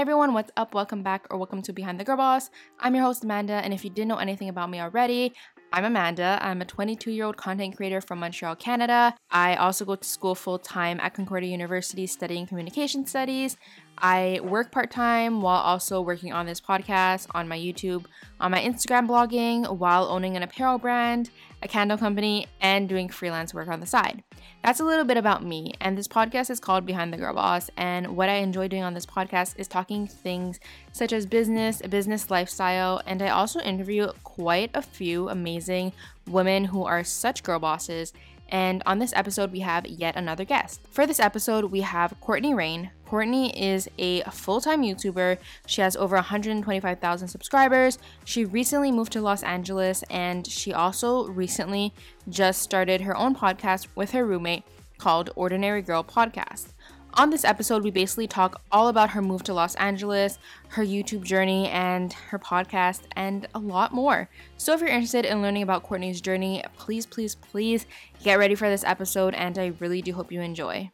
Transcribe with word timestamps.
Hey 0.00 0.02
everyone, 0.02 0.32
what's 0.32 0.50
up? 0.56 0.72
Welcome 0.72 1.02
back 1.02 1.26
or 1.28 1.36
welcome 1.36 1.60
to 1.60 1.74
Behind 1.74 2.00
the 2.00 2.04
Girl 2.04 2.16
Boss. 2.16 2.48
I'm 2.78 2.94
your 2.94 3.04
host, 3.04 3.22
Amanda, 3.22 3.52
and 3.52 3.74
if 3.74 3.84
you 3.84 3.90
didn't 3.90 4.08
know 4.08 4.16
anything 4.16 4.48
about 4.48 4.70
me 4.70 4.80
already, 4.80 5.34
I'm 5.74 5.84
Amanda. 5.84 6.38
I'm 6.40 6.62
a 6.62 6.64
22 6.64 7.10
year 7.10 7.26
old 7.26 7.36
content 7.36 7.76
creator 7.76 8.00
from 8.00 8.20
Montreal, 8.20 8.56
Canada. 8.56 9.14
I 9.30 9.56
also 9.56 9.84
go 9.84 9.96
to 9.96 10.08
school 10.08 10.34
full 10.34 10.58
time 10.58 11.00
at 11.00 11.12
Concordia 11.12 11.50
University 11.50 12.06
studying 12.06 12.46
communication 12.46 13.04
studies. 13.04 13.58
I 14.02 14.40
work 14.42 14.72
part 14.72 14.90
time 14.90 15.42
while 15.42 15.60
also 15.60 16.00
working 16.00 16.32
on 16.32 16.46
this 16.46 16.60
podcast, 16.60 17.26
on 17.34 17.48
my 17.48 17.58
YouTube, 17.58 18.06
on 18.40 18.50
my 18.50 18.60
Instagram 18.60 19.06
blogging, 19.08 19.78
while 19.78 20.08
owning 20.08 20.36
an 20.36 20.42
apparel 20.42 20.78
brand, 20.78 21.30
a 21.62 21.68
candle 21.68 21.98
company, 21.98 22.46
and 22.60 22.88
doing 22.88 23.08
freelance 23.08 23.52
work 23.52 23.68
on 23.68 23.80
the 23.80 23.86
side. 23.86 24.22
That's 24.62 24.80
a 24.80 24.84
little 24.84 25.04
bit 25.04 25.16
about 25.16 25.44
me, 25.44 25.74
and 25.80 25.96
this 25.96 26.08
podcast 26.08 26.50
is 26.50 26.60
called 26.60 26.86
Behind 26.86 27.12
the 27.12 27.16
Girl 27.16 27.34
Boss. 27.34 27.70
And 27.76 28.16
what 28.16 28.28
I 28.28 28.34
enjoy 28.36 28.68
doing 28.68 28.82
on 28.82 28.94
this 28.94 29.06
podcast 29.06 29.58
is 29.58 29.68
talking 29.68 30.06
things 30.06 30.60
such 30.92 31.12
as 31.12 31.26
business, 31.26 31.80
business 31.82 32.30
lifestyle, 32.30 33.02
and 33.06 33.22
I 33.22 33.28
also 33.28 33.60
interview 33.60 34.08
quite 34.24 34.70
a 34.74 34.82
few 34.82 35.28
amazing 35.28 35.92
women 36.26 36.66
who 36.66 36.84
are 36.84 37.04
such 37.04 37.42
girl 37.42 37.58
bosses. 37.58 38.12
And 38.48 38.82
on 38.84 38.98
this 38.98 39.12
episode, 39.14 39.52
we 39.52 39.60
have 39.60 39.86
yet 39.86 40.16
another 40.16 40.44
guest. 40.44 40.80
For 40.90 41.06
this 41.06 41.20
episode, 41.20 41.66
we 41.66 41.82
have 41.82 42.18
Courtney 42.20 42.52
Raine. 42.52 42.90
Courtney 43.10 43.50
is 43.60 43.88
a 43.98 44.22
full 44.30 44.60
time 44.60 44.82
YouTuber. 44.82 45.38
She 45.66 45.80
has 45.80 45.96
over 45.96 46.14
125,000 46.14 47.26
subscribers. 47.26 47.98
She 48.24 48.44
recently 48.44 48.92
moved 48.92 49.10
to 49.14 49.20
Los 49.20 49.42
Angeles 49.42 50.04
and 50.10 50.46
she 50.46 50.72
also 50.72 51.26
recently 51.26 51.92
just 52.28 52.62
started 52.62 53.00
her 53.00 53.16
own 53.16 53.34
podcast 53.34 53.88
with 53.96 54.12
her 54.12 54.24
roommate 54.24 54.62
called 54.98 55.30
Ordinary 55.34 55.82
Girl 55.82 56.04
Podcast. 56.04 56.68
On 57.14 57.30
this 57.30 57.44
episode, 57.44 57.82
we 57.82 57.90
basically 57.90 58.28
talk 58.28 58.62
all 58.70 58.86
about 58.86 59.10
her 59.10 59.22
move 59.22 59.42
to 59.42 59.54
Los 59.54 59.74
Angeles, 59.74 60.38
her 60.68 60.84
YouTube 60.84 61.24
journey, 61.24 61.68
and 61.68 62.12
her 62.12 62.38
podcast, 62.38 63.00
and 63.16 63.48
a 63.56 63.58
lot 63.58 63.92
more. 63.92 64.28
So, 64.56 64.72
if 64.72 64.78
you're 64.78 64.88
interested 64.88 65.24
in 65.24 65.42
learning 65.42 65.64
about 65.64 65.82
Courtney's 65.82 66.20
journey, 66.20 66.62
please, 66.78 67.06
please, 67.06 67.34
please 67.34 67.86
get 68.22 68.38
ready 68.38 68.54
for 68.54 68.68
this 68.68 68.84
episode, 68.84 69.34
and 69.34 69.58
I 69.58 69.72
really 69.80 70.00
do 70.00 70.12
hope 70.12 70.30
you 70.30 70.40
enjoy. 70.40 70.92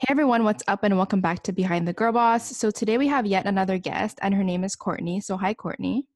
Hey 0.00 0.12
everyone, 0.12 0.44
what's 0.44 0.62
up, 0.68 0.84
and 0.84 0.96
welcome 0.96 1.20
back 1.20 1.42
to 1.42 1.52
Behind 1.52 1.86
the 1.86 1.92
Girl 1.92 2.12
Boss. 2.12 2.56
So, 2.56 2.70
today 2.70 2.98
we 2.98 3.08
have 3.08 3.26
yet 3.26 3.46
another 3.46 3.78
guest, 3.78 4.20
and 4.22 4.32
her 4.32 4.44
name 4.44 4.62
is 4.62 4.76
Courtney. 4.76 5.20
So, 5.20 5.36
hi, 5.36 5.54
Courtney. 5.54 6.06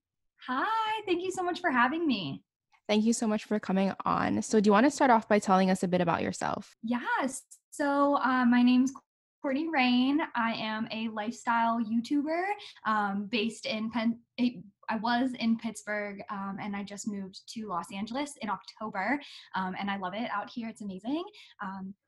Hi, 0.47 1.01
thank 1.05 1.25
you 1.25 1.33
so 1.33 1.43
much 1.43 1.61
for 1.61 1.69
having 1.69 2.07
me. 2.07 2.45
Thank 2.89 3.05
you 3.05 3.13
so 3.13 3.27
much 3.27 3.43
for 3.43 3.59
coming 3.59 3.93
on. 4.05 4.41
So, 4.41 4.61
do 4.61 4.69
you 4.69 4.73
want 4.73 4.87
to 4.87 4.91
start 4.93 5.11
off 5.11 5.29
by 5.29 5.41
telling 5.41 5.69
us 5.69 5.83
a 5.83 5.89
bit 5.89 6.01
about 6.01 6.23
yourself? 6.23 6.77
Yes. 6.85 7.43
So, 7.73 8.19
uh, 8.19 8.45
my 8.45 8.63
name's 8.63 8.93
Courtney 9.43 9.69
Raine. 9.69 10.21
I 10.37 10.53
am 10.53 10.87
a 10.93 11.09
lifestyle 11.09 11.81
YouTuber 11.81 12.45
um, 12.87 13.27
based 13.33 13.67
in 13.67 13.91
Penn. 13.91 14.17
I 14.39 14.97
was 15.03 15.33
in 15.41 15.59
Pittsburgh 15.59 16.23
um, 16.31 16.59
and 16.63 16.77
I 16.77 16.85
just 16.85 17.09
moved 17.09 17.41
to 17.55 17.67
Los 17.67 17.87
Angeles 17.93 18.35
in 18.43 18.49
October 18.49 19.21
um, 19.57 19.75
and 19.77 19.91
I 19.91 19.97
love 19.97 20.15
it 20.15 20.31
out 20.33 20.51
here. 20.55 20.69
It's 20.69 20.83
amazing. 20.83 21.25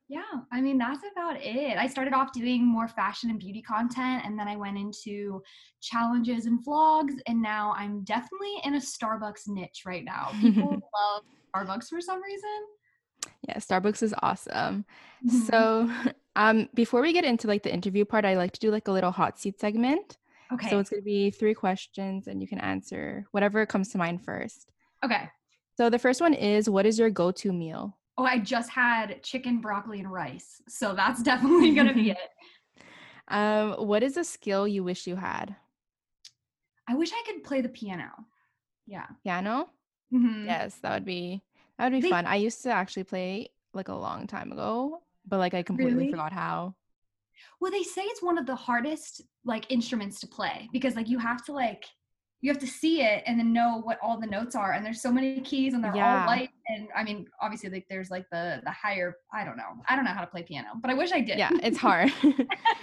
Yeah, 0.08 0.22
I 0.52 0.60
mean, 0.60 0.77
that's 0.77 1.02
about 1.12 1.36
it. 1.41 1.78
I 1.78 1.86
started 1.86 2.12
off 2.12 2.33
doing 2.33 2.64
more 2.64 2.88
fashion 2.88 3.30
and 3.30 3.38
beauty 3.38 3.62
content 3.62 4.24
and 4.27 4.38
then 4.38 4.47
I 4.47 4.56
went 4.56 4.77
into 4.77 5.42
challenges 5.80 6.44
and 6.44 6.64
vlogs 6.64 7.14
and 7.27 7.41
now 7.41 7.74
I'm 7.77 8.05
definitely 8.05 8.55
in 8.64 8.75
a 8.75 8.80
Starbucks 8.80 9.48
niche 9.48 9.82
right 9.86 10.05
now. 10.05 10.30
People 10.41 10.69
love 10.70 11.22
Starbucks 11.55 11.88
for 11.88 12.02
some 12.02 12.22
reason. 12.22 12.66
Yeah, 13.48 13.56
Starbucks 13.56 14.02
is 14.02 14.14
awesome. 14.22 14.84
Mm-hmm. 15.27 15.38
So, 15.47 15.91
um, 16.36 16.69
before 16.75 17.00
we 17.00 17.12
get 17.12 17.25
into 17.25 17.47
like 17.47 17.62
the 17.62 17.72
interview 17.72 18.05
part, 18.05 18.25
I 18.25 18.36
like 18.36 18.52
to 18.52 18.60
do 18.60 18.70
like 18.70 18.88
a 18.88 18.92
little 18.92 19.10
hot 19.10 19.38
seat 19.38 19.60
segment. 19.60 20.19
Okay. 20.52 20.69
So 20.69 20.78
it's 20.78 20.91
gonna 20.91 21.02
be 21.02 21.30
three 21.30 21.55
questions, 21.55 22.27
and 22.27 22.41
you 22.41 22.47
can 22.47 22.60
answer 22.60 23.27
whatever 23.30 23.64
comes 23.66 23.88
to 23.91 23.98
mind 23.98 24.25
first. 24.25 24.70
Okay. 25.05 25.28
So 25.77 25.91
the 25.91 25.98
first 25.98 26.20
one 26.20 26.34
is, 26.34 26.69
what 26.69 26.86
is 26.86 26.98
your 26.98 27.10
go-to 27.10 27.52
meal? 27.52 27.97
Oh, 28.16 28.25
I 28.25 28.38
just 28.38 28.70
had 28.70 29.22
chicken, 29.22 29.60
broccoli, 29.60 29.98
and 30.00 30.10
rice, 30.10 30.62
so 30.69 30.94
that's 30.94 31.22
definitely 31.30 31.75
gonna 31.75 31.94
be 31.94 32.10
it. 32.10 32.19
Um, 33.26 33.72
what 33.86 34.02
is 34.02 34.19
a 34.19 34.25
skill 34.25 34.69
you 34.69 34.84
wish 34.84 35.06
you 35.06 35.16
had? 35.16 35.56
I 36.86 36.94
wish 36.94 37.10
I 37.10 37.22
could 37.24 37.42
play 37.42 37.62
the 37.62 37.70
piano. 37.70 38.10
Yeah. 38.86 39.06
Piano? 39.22 39.70
Mm-hmm. 40.12 40.47
Yes, 40.47 40.74
that 40.82 40.92
would 40.92 41.06
be 41.06 41.42
that 41.78 41.84
would 41.84 41.92
be 41.92 42.03
they, 42.03 42.10
fun. 42.10 42.26
I 42.26 42.36
used 42.36 42.62
to 42.64 42.70
actually 42.70 43.04
play 43.04 43.48
like 43.72 43.88
a 43.88 43.94
long 43.94 44.26
time 44.26 44.53
ago, 44.53 45.00
but 45.26 45.38
like 45.38 45.54
I 45.54 45.62
completely 45.62 45.94
really? 45.94 46.10
forgot 46.10 46.32
how. 46.32 46.74
Well, 47.60 47.72
they 47.72 47.82
say 47.82 48.03
it's 48.03 48.22
one 48.22 48.38
of 48.38 48.47
the 48.47 48.54
hardest 48.54 49.22
like 49.44 49.70
instruments 49.72 50.20
to 50.20 50.26
play 50.26 50.69
because 50.72 50.97
like 50.97 51.08
you 51.08 51.19
have 51.19 51.42
to 51.47 51.53
like 51.53 51.84
you 52.44 52.50
have 52.50 52.60
to 52.60 52.66
see 52.66 53.00
it 53.00 53.22
and 53.27 53.38
then 53.38 53.55
know 53.55 53.81
what 53.84 53.99
all 54.03 54.21
the 54.21 54.27
notes 54.27 54.55
are 54.55 54.72
and 54.72 54.84
there's 54.84 55.00
so 55.00 55.10
many 55.10 55.41
keys 55.41 55.72
and 55.72 55.82
they're 55.82 55.97
yeah. 55.97 56.21
all 56.21 56.27
light 56.27 56.50
and 56.69 56.88
i 56.94 57.03
mean 57.03 57.27
obviously 57.41 57.71
like 57.71 57.87
there's 57.88 58.10
like 58.10 58.28
the 58.31 58.60
the 58.65 58.71
higher 58.71 59.16
i 59.32 59.44
don't 59.44 59.56
know 59.56 59.72
i 59.88 59.97
don't 59.97 60.05
know 60.05 60.10
how 60.10 60.21
to 60.21 60.27
play 60.27 60.43
piano 60.43 60.69
but 60.83 60.91
i 60.91 60.94
wish 60.94 61.10
i 61.12 61.21
did 61.21 61.38
yeah 61.38 61.50
it's 61.62 61.78
hard 61.88 62.12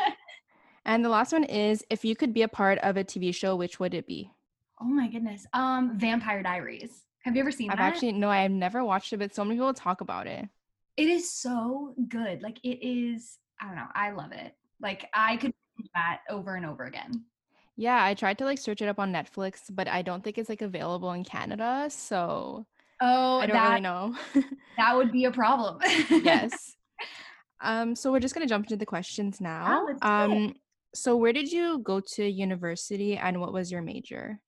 and 0.85 1.05
the 1.05 1.09
last 1.09 1.31
one 1.31 1.43
is 1.43 1.85
if 1.91 2.03
you 2.03 2.15
could 2.15 2.33
be 2.33 2.41
a 2.41 2.47
part 2.47 2.79
of 2.79 2.97
a 2.97 3.03
tv 3.03 3.33
show 3.33 3.55
which 3.55 3.79
would 3.79 3.93
it 3.93 4.07
be 4.07 4.31
oh 4.81 4.85
my 4.85 5.07
goodness 5.07 5.45
um 5.53 5.97
vampire 5.97 6.41
diaries 6.41 7.05
have 7.23 7.35
you 7.35 7.41
ever 7.41 7.51
seen 7.51 7.67
that? 7.67 7.73
I've 7.73 7.79
that? 7.79 7.93
actually 7.93 8.13
no, 8.13 8.29
I've 8.29 8.51
never 8.51 8.83
watched 8.83 9.13
it, 9.13 9.17
but 9.17 9.33
so 9.33 9.43
many 9.43 9.55
people 9.55 9.73
talk 9.73 10.01
about 10.01 10.27
it. 10.27 10.47
It 10.97 11.07
is 11.07 11.31
so 11.31 11.93
good. 12.07 12.41
Like 12.41 12.59
it 12.63 12.85
is, 12.85 13.37
I 13.61 13.67
don't 13.67 13.75
know, 13.75 13.87
I 13.93 14.11
love 14.11 14.31
it. 14.31 14.55
Like 14.81 15.07
I 15.13 15.37
could 15.37 15.53
do 15.77 15.83
that 15.93 16.21
over 16.29 16.55
and 16.55 16.65
over 16.65 16.85
again. 16.85 17.25
Yeah, 17.75 18.03
I 18.03 18.13
tried 18.13 18.37
to 18.39 18.45
like 18.45 18.59
search 18.59 18.81
it 18.81 18.87
up 18.87 18.99
on 18.99 19.11
Netflix, 19.13 19.61
but 19.69 19.87
I 19.87 20.01
don't 20.01 20.23
think 20.23 20.37
it's 20.37 20.49
like 20.49 20.61
available 20.61 21.11
in 21.13 21.23
Canada. 21.23 21.87
So 21.89 22.65
Oh, 23.01 23.39
I 23.39 23.47
don't 23.47 23.55
that, 23.55 23.69
really 23.69 23.81
know. 23.81 24.15
that 24.77 24.95
would 24.95 25.11
be 25.11 25.25
a 25.25 25.31
problem. 25.31 25.79
yes. 26.09 26.75
Um, 27.63 27.95
so 27.95 28.11
we're 28.11 28.19
just 28.19 28.33
gonna 28.33 28.47
jump 28.47 28.65
into 28.65 28.75
the 28.75 28.87
questions 28.87 29.39
now. 29.39 29.85
Oh, 30.01 30.07
um, 30.09 30.55
so 30.95 31.15
where 31.15 31.31
did 31.31 31.51
you 31.51 31.77
go 31.77 31.99
to 32.15 32.27
university 32.27 33.15
and 33.17 33.39
what 33.39 33.53
was 33.53 33.71
your 33.71 33.83
major? 33.83 34.39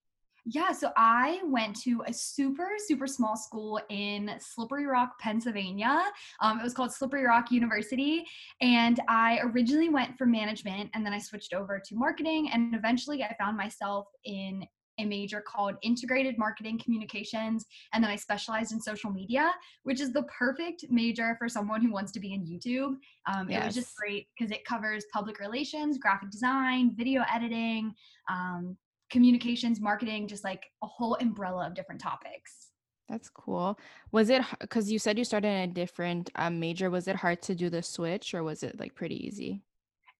Yeah, 0.45 0.73
so 0.73 0.91
I 0.97 1.39
went 1.45 1.79
to 1.83 2.03
a 2.05 2.13
super, 2.13 2.71
super 2.77 3.07
small 3.07 3.37
school 3.37 3.79
in 3.89 4.31
Slippery 4.39 4.85
Rock, 4.85 5.17
Pennsylvania. 5.19 6.03
Um, 6.41 6.59
it 6.59 6.63
was 6.63 6.73
called 6.73 6.91
Slippery 6.91 7.23
Rock 7.23 7.49
University. 7.49 8.25
And 8.59 8.99
I 9.07 9.39
originally 9.43 9.89
went 9.89 10.17
for 10.17 10.25
management 10.25 10.89
and 10.93 11.05
then 11.05 11.13
I 11.13 11.19
switched 11.19 11.53
over 11.53 11.81
to 11.85 11.95
marketing. 11.95 12.49
And 12.51 12.75
eventually 12.75 13.23
I 13.23 13.33
found 13.39 13.55
myself 13.55 14.07
in 14.25 14.67
a 14.99 15.05
major 15.05 15.41
called 15.41 15.75
integrated 15.81 16.37
marketing 16.37 16.79
communications 16.83 17.65
and 17.93 18.03
then 18.03 18.11
i 18.11 18.15
specialized 18.15 18.71
in 18.73 18.79
social 18.79 19.09
media 19.09 19.51
which 19.81 19.99
is 19.99 20.13
the 20.13 20.21
perfect 20.23 20.85
major 20.89 21.35
for 21.39 21.49
someone 21.49 21.81
who 21.81 21.91
wants 21.91 22.11
to 22.11 22.19
be 22.19 22.31
in 22.31 22.45
youtube 22.45 22.95
um, 23.25 23.49
yes. 23.49 23.63
it 23.63 23.65
was 23.65 23.75
just 23.75 23.95
great 23.95 24.27
because 24.37 24.51
it 24.51 24.63
covers 24.65 25.05
public 25.11 25.39
relations 25.39 25.97
graphic 25.97 26.29
design 26.29 26.93
video 26.95 27.23
editing 27.33 27.91
um, 28.29 28.77
communications, 29.13 29.79
marketing, 29.79 30.27
just 30.27 30.43
like 30.43 30.65
a 30.81 30.87
whole 30.87 31.15
umbrella 31.21 31.67
of 31.67 31.75
different 31.75 32.01
topics. 32.01 32.71
That's 33.07 33.29
cool. 33.29 33.77
Was 34.11 34.31
it 34.31 34.41
because 34.59 34.91
you 34.91 34.97
said 34.97 35.19
you 35.19 35.23
started 35.23 35.49
in 35.49 35.69
a 35.69 35.73
different 35.73 36.31
um, 36.35 36.59
major? 36.59 36.89
Was 36.89 37.07
it 37.07 37.15
hard 37.15 37.41
to 37.43 37.53
do 37.53 37.69
the 37.69 37.83
switch 37.83 38.33
or 38.33 38.43
was 38.43 38.63
it 38.63 38.79
like 38.79 38.95
pretty 38.95 39.25
easy? 39.27 39.61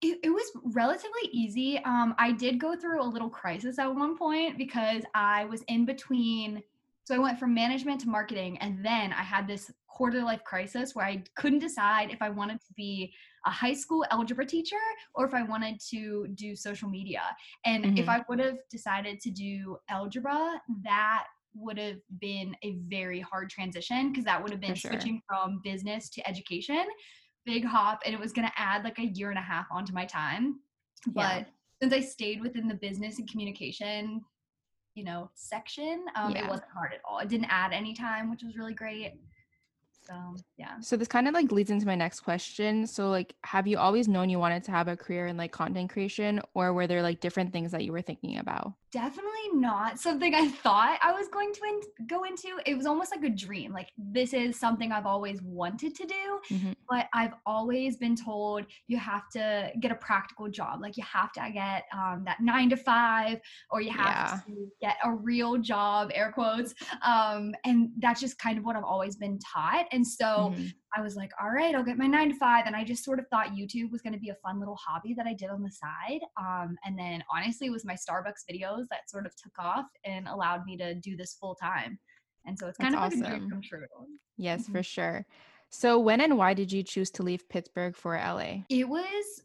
It, 0.03 0.19
it 0.23 0.29
was 0.29 0.45
relatively 0.65 1.27
easy. 1.31 1.79
Um, 1.85 2.13
I 2.19 2.33
did 2.33 2.59
go 2.59 2.75
through 2.75 3.01
a 3.01 3.09
little 3.15 3.29
crisis 3.29 3.79
at 3.79 3.93
one 3.93 4.15
point 4.15 4.59
because 4.59 5.01
I 5.15 5.45
was 5.45 5.63
in 5.63 5.85
between. 5.85 6.61
So 7.05 7.15
I 7.15 7.19
went 7.19 7.37
from 7.37 7.53
management 7.53 8.01
to 8.01 8.09
marketing, 8.09 8.57
and 8.59 8.83
then 8.83 9.11
I 9.11 9.23
had 9.23 9.47
this 9.47 9.71
quarter 9.87 10.23
life 10.23 10.43
crisis 10.43 10.95
where 10.95 11.05
I 11.05 11.23
couldn't 11.35 11.59
decide 11.59 12.11
if 12.11 12.21
I 12.21 12.29
wanted 12.29 12.59
to 12.61 12.73
be 12.75 13.13
a 13.45 13.51
high 13.51 13.73
school 13.73 14.05
algebra 14.09 14.45
teacher 14.45 14.75
or 15.13 15.25
if 15.25 15.33
I 15.33 15.43
wanted 15.43 15.79
to 15.91 16.27
do 16.33 16.55
social 16.55 16.89
media. 16.89 17.21
And 17.65 17.85
mm-hmm. 17.85 17.97
if 17.97 18.09
I 18.09 18.23
would 18.27 18.39
have 18.39 18.57
decided 18.71 19.19
to 19.21 19.29
do 19.29 19.77
algebra, 19.89 20.61
that 20.83 21.25
would 21.55 21.77
have 21.77 21.97
been 22.19 22.55
a 22.63 22.77
very 22.87 23.19
hard 23.19 23.49
transition 23.49 24.09
because 24.09 24.25
that 24.25 24.41
would 24.41 24.51
have 24.51 24.61
been 24.61 24.73
sure. 24.73 24.91
switching 24.91 25.21
from 25.27 25.61
business 25.63 26.09
to 26.11 26.27
education. 26.27 26.85
Big 27.45 27.65
hop, 27.65 27.99
and 28.05 28.15
it 28.15 28.19
was 28.19 28.31
going 28.31 28.47
to 28.47 28.53
add 28.55 28.83
like 28.83 28.97
a 28.99 29.05
year 29.05 29.29
and 29.29 29.37
a 29.37 29.41
half 29.41 29.67
onto 29.69 29.93
my 29.93 30.05
time. 30.05 30.59
But 31.07 31.21
yeah. 31.21 31.43
since 31.81 31.93
I 31.93 31.99
stayed 31.99 32.41
within 32.41 32.67
the 32.67 32.75
business 32.75 33.19
and 33.19 33.29
communication, 33.29 34.21
you 34.95 35.03
know, 35.03 35.29
section, 35.35 36.05
um, 36.15 36.31
yeah. 36.31 36.45
it 36.45 36.49
wasn't 36.49 36.69
hard 36.73 36.93
at 36.93 37.01
all. 37.05 37.19
It 37.19 37.29
didn't 37.29 37.47
add 37.49 37.73
any 37.73 37.93
time, 37.93 38.29
which 38.29 38.43
was 38.43 38.55
really 38.55 38.73
great. 38.73 39.13
So 40.05 40.35
yeah. 40.57 40.79
So 40.81 40.97
this 40.97 41.07
kind 41.07 41.27
of 41.27 41.33
like 41.33 41.51
leads 41.51 41.71
into 41.71 41.85
my 41.85 41.95
next 41.95 42.21
question. 42.21 42.85
So 42.87 43.09
like 43.09 43.35
have 43.43 43.67
you 43.67 43.77
always 43.77 44.07
known 44.07 44.29
you 44.29 44.39
wanted 44.39 44.63
to 44.65 44.71
have 44.71 44.87
a 44.87 44.97
career 44.97 45.27
in 45.27 45.37
like 45.37 45.51
content 45.51 45.89
creation 45.91 46.41
or 46.53 46.73
were 46.73 46.87
there 46.87 47.01
like 47.01 47.19
different 47.19 47.53
things 47.53 47.71
that 47.71 47.83
you 47.83 47.91
were 47.91 48.01
thinking 48.01 48.37
about? 48.37 48.73
Definitely 48.91 49.29
not 49.53 49.99
something 49.99 50.35
I 50.35 50.47
thought 50.49 50.99
I 51.01 51.11
was 51.13 51.27
going 51.29 51.51
to 51.53 51.61
in- 51.63 52.07
go 52.07 52.23
into. 52.25 52.49
It 52.67 52.75
was 52.77 52.85
almost 52.85 53.09
like 53.11 53.23
a 53.23 53.29
dream. 53.29 53.73
Like 53.73 53.89
this 53.97 54.33
is 54.33 54.59
something 54.59 54.91
I've 54.91 55.07
always 55.07 55.41
wanted 55.41 55.95
to 55.95 56.05
do, 56.05 56.39
Mhm. 56.55 56.75
but 56.87 57.07
I've 57.13 57.33
always 57.45 57.97
been 57.97 58.15
told 58.15 58.65
you 58.87 58.97
have 58.97 59.29
to 59.29 59.71
get 59.79 59.91
a 59.91 59.95
practical 59.95 60.47
job. 60.47 60.79
Like 60.81 60.95
you 60.95 61.03
have 61.03 61.31
to 61.33 61.49
get 61.51 61.85
um, 61.91 62.23
that 62.25 62.39
nine 62.41 62.69
to 62.69 62.77
five, 62.77 63.39
or 63.71 63.81
you 63.81 63.91
have 63.91 64.05
Yeah. 64.05 64.39
to 64.53 64.67
get 64.79 64.97
a 65.03 65.11
real 65.11 65.57
job, 65.57 66.11
air 66.13 66.31
quotes. 66.31 66.75
Um, 67.01 67.55
and 67.65 67.89
that's 67.97 68.21
just 68.21 68.37
kind 68.37 68.59
of 68.59 68.63
what 68.63 68.75
I've 68.75 68.83
always 68.83 69.15
been 69.15 69.39
taught. 69.39 69.87
And 69.93 70.05
so 70.05 70.53
Mhm. 70.55 70.73
I 70.95 71.01
was 71.01 71.15
like, 71.15 71.31
all 71.41 71.49
right, 71.49 71.73
I'll 71.75 71.83
get 71.83 71.97
my 71.97 72.07
nine 72.07 72.29
to 72.29 72.35
five. 72.35 72.65
And 72.65 72.75
I 72.75 72.83
just 72.83 73.03
sort 73.03 73.19
of 73.19 73.27
thought 73.29 73.49
YouTube 73.49 73.91
was 73.91 74.01
going 74.01 74.13
to 74.13 74.19
be 74.19 74.29
a 74.29 74.35
fun 74.35 74.59
little 74.59 74.75
hobby 74.75 75.13
that 75.15 75.27
I 75.27 75.33
did 75.33 75.49
on 75.49 75.63
the 75.63 75.71
side. 75.71 76.21
Um, 76.37 76.77
and 76.83 76.97
then 76.97 77.23
honestly, 77.33 77.67
it 77.67 77.71
was 77.71 77.85
my 77.85 77.95
Starbucks 77.95 78.43
videos 78.51 78.87
that 78.89 79.09
sort 79.09 79.25
of 79.25 79.35
took 79.35 79.57
off 79.59 79.85
and 80.03 80.27
allowed 80.27 80.65
me 80.65 80.77
to 80.77 80.95
do 80.95 81.15
this 81.15 81.33
full 81.35 81.55
time. 81.55 81.99
And 82.45 82.57
so 82.59 82.67
it's 82.67 82.77
kind 82.79 82.93
That's 82.93 82.95
of 82.95 83.01
like 83.01 83.13
a 83.13 83.17
awesome. 83.17 83.23
dream 83.23 83.47
come 83.49 83.61
true. 83.61 83.85
Yes, 84.37 84.67
Mhm. 84.67 84.69
for 84.69 84.83
sure. 84.83 85.27
So 85.69 85.99
when 85.99 86.21
and 86.21 86.37
why 86.37 86.53
did 86.53 86.71
you 86.71 86.83
choose 86.83 87.11
to 87.11 87.23
leave 87.23 87.49
Pittsburgh 87.49 87.95
for 87.95 88.15
LA? 88.15 88.67
It 88.69 88.89
was 88.89 89.43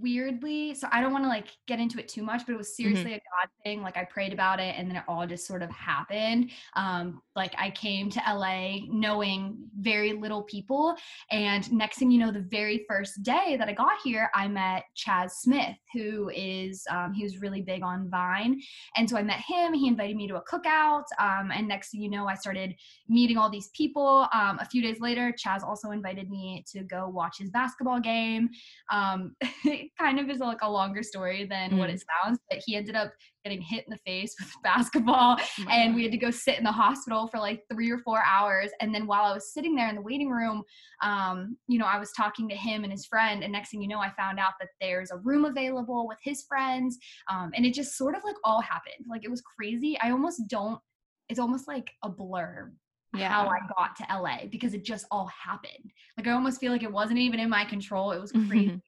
weirdly 0.00 0.74
so 0.74 0.88
i 0.92 1.00
don't 1.00 1.12
want 1.12 1.24
to 1.24 1.28
like 1.28 1.48
get 1.66 1.78
into 1.78 1.98
it 1.98 2.08
too 2.08 2.22
much 2.22 2.44
but 2.46 2.52
it 2.52 2.58
was 2.58 2.76
seriously 2.76 3.12
a 3.14 3.16
god 3.16 3.48
thing 3.64 3.82
like 3.82 3.96
i 3.96 4.04
prayed 4.04 4.32
about 4.32 4.58
it 4.58 4.74
and 4.76 4.88
then 4.88 4.96
it 4.96 5.02
all 5.08 5.26
just 5.26 5.46
sort 5.46 5.62
of 5.62 5.70
happened. 5.70 6.50
Um 6.74 7.20
like 7.34 7.54
i 7.58 7.70
came 7.70 8.10
to 8.10 8.20
la 8.26 8.76
knowing 8.88 9.56
very 9.78 10.12
little 10.12 10.42
people 10.42 10.94
and 11.30 11.70
next 11.72 11.98
thing 11.98 12.10
you 12.10 12.18
know 12.18 12.32
the 12.32 12.46
very 12.50 12.84
first 12.88 13.22
day 13.22 13.56
that 13.58 13.68
i 13.68 13.72
got 13.72 13.92
here 14.02 14.30
i 14.34 14.48
met 14.48 14.84
chaz 14.96 15.30
smith 15.32 15.76
who 15.94 16.30
is 16.34 16.84
um, 16.90 17.12
he 17.12 17.22
was 17.22 17.40
really 17.40 17.62
big 17.62 17.82
on 17.82 18.08
vine 18.10 18.60
and 18.96 19.08
so 19.08 19.16
i 19.16 19.22
met 19.22 19.40
him 19.46 19.72
he 19.72 19.86
invited 19.86 20.16
me 20.16 20.26
to 20.26 20.36
a 20.36 20.44
cookout 20.44 21.04
um, 21.18 21.50
and 21.52 21.68
next 21.68 21.90
thing 21.90 22.00
you 22.00 22.10
know 22.10 22.26
i 22.26 22.34
started 22.34 22.74
meeting 23.08 23.36
all 23.36 23.50
these 23.50 23.68
people. 23.68 24.28
Um, 24.32 24.58
a 24.60 24.64
few 24.64 24.82
days 24.82 25.00
later 25.00 25.32
chaz 25.32 25.62
also 25.62 25.90
invited 25.90 26.30
me 26.30 26.64
to 26.72 26.82
go 26.82 27.08
watch 27.08 27.38
his 27.38 27.50
basketball 27.50 28.00
game. 28.00 28.50
Um, 28.90 29.36
it 29.80 29.90
kind 29.98 30.18
of 30.18 30.28
is 30.28 30.38
like 30.38 30.62
a 30.62 30.70
longer 30.70 31.02
story 31.02 31.46
than 31.46 31.76
what 31.78 31.90
it 31.90 32.02
sounds, 32.24 32.38
but 32.50 32.60
he 32.64 32.76
ended 32.76 32.96
up 32.96 33.12
getting 33.44 33.60
hit 33.60 33.84
in 33.86 33.90
the 33.90 33.98
face 34.10 34.34
with 34.40 34.50
basketball 34.62 35.36
Oh 35.38 35.64
and 35.70 35.94
we 35.94 36.02
had 36.02 36.12
to 36.12 36.18
go 36.18 36.30
sit 36.30 36.58
in 36.58 36.64
the 36.64 36.72
hospital 36.72 37.28
for 37.28 37.38
like 37.38 37.62
three 37.72 37.90
or 37.90 37.98
four 37.98 38.22
hours. 38.24 38.70
And 38.80 38.94
then 38.94 39.06
while 39.06 39.24
I 39.24 39.32
was 39.32 39.52
sitting 39.52 39.74
there 39.74 39.88
in 39.88 39.94
the 39.94 40.02
waiting 40.02 40.30
room, 40.30 40.62
um, 41.02 41.56
you 41.68 41.78
know, 41.78 41.86
I 41.86 41.98
was 41.98 42.12
talking 42.12 42.48
to 42.48 42.56
him 42.56 42.82
and 42.82 42.92
his 42.92 43.06
friend. 43.06 43.42
And 43.42 43.52
next 43.52 43.70
thing 43.70 43.82
you 43.82 43.88
know, 43.88 44.00
I 44.00 44.10
found 44.16 44.38
out 44.38 44.54
that 44.60 44.70
there's 44.80 45.10
a 45.10 45.18
room 45.18 45.44
available 45.44 46.06
with 46.08 46.18
his 46.22 46.44
friends. 46.48 46.98
Um, 47.30 47.52
and 47.54 47.64
it 47.64 47.74
just 47.74 47.96
sort 47.96 48.16
of 48.16 48.22
like 48.24 48.36
all 48.44 48.60
happened. 48.60 49.06
Like 49.08 49.24
it 49.24 49.30
was 49.30 49.42
crazy. 49.42 49.96
I 50.02 50.10
almost 50.10 50.42
don't, 50.48 50.80
it's 51.28 51.40
almost 51.40 51.66
like 51.68 51.90
a 52.02 52.08
blur 52.08 52.72
yeah. 53.18 53.28
how 53.28 53.48
I 53.48 53.58
got 53.76 53.96
to 53.96 54.20
LA 54.20 54.46
because 54.50 54.74
it 54.74 54.84
just 54.84 55.06
all 55.10 55.28
happened. 55.44 55.92
Like 56.16 56.26
I 56.26 56.32
almost 56.32 56.60
feel 56.60 56.72
like 56.72 56.82
it 56.82 56.92
wasn't 56.92 57.18
even 57.18 57.40
in 57.40 57.50
my 57.50 57.64
control. 57.64 58.12
It 58.12 58.20
was 58.20 58.32
crazy. 58.32 58.80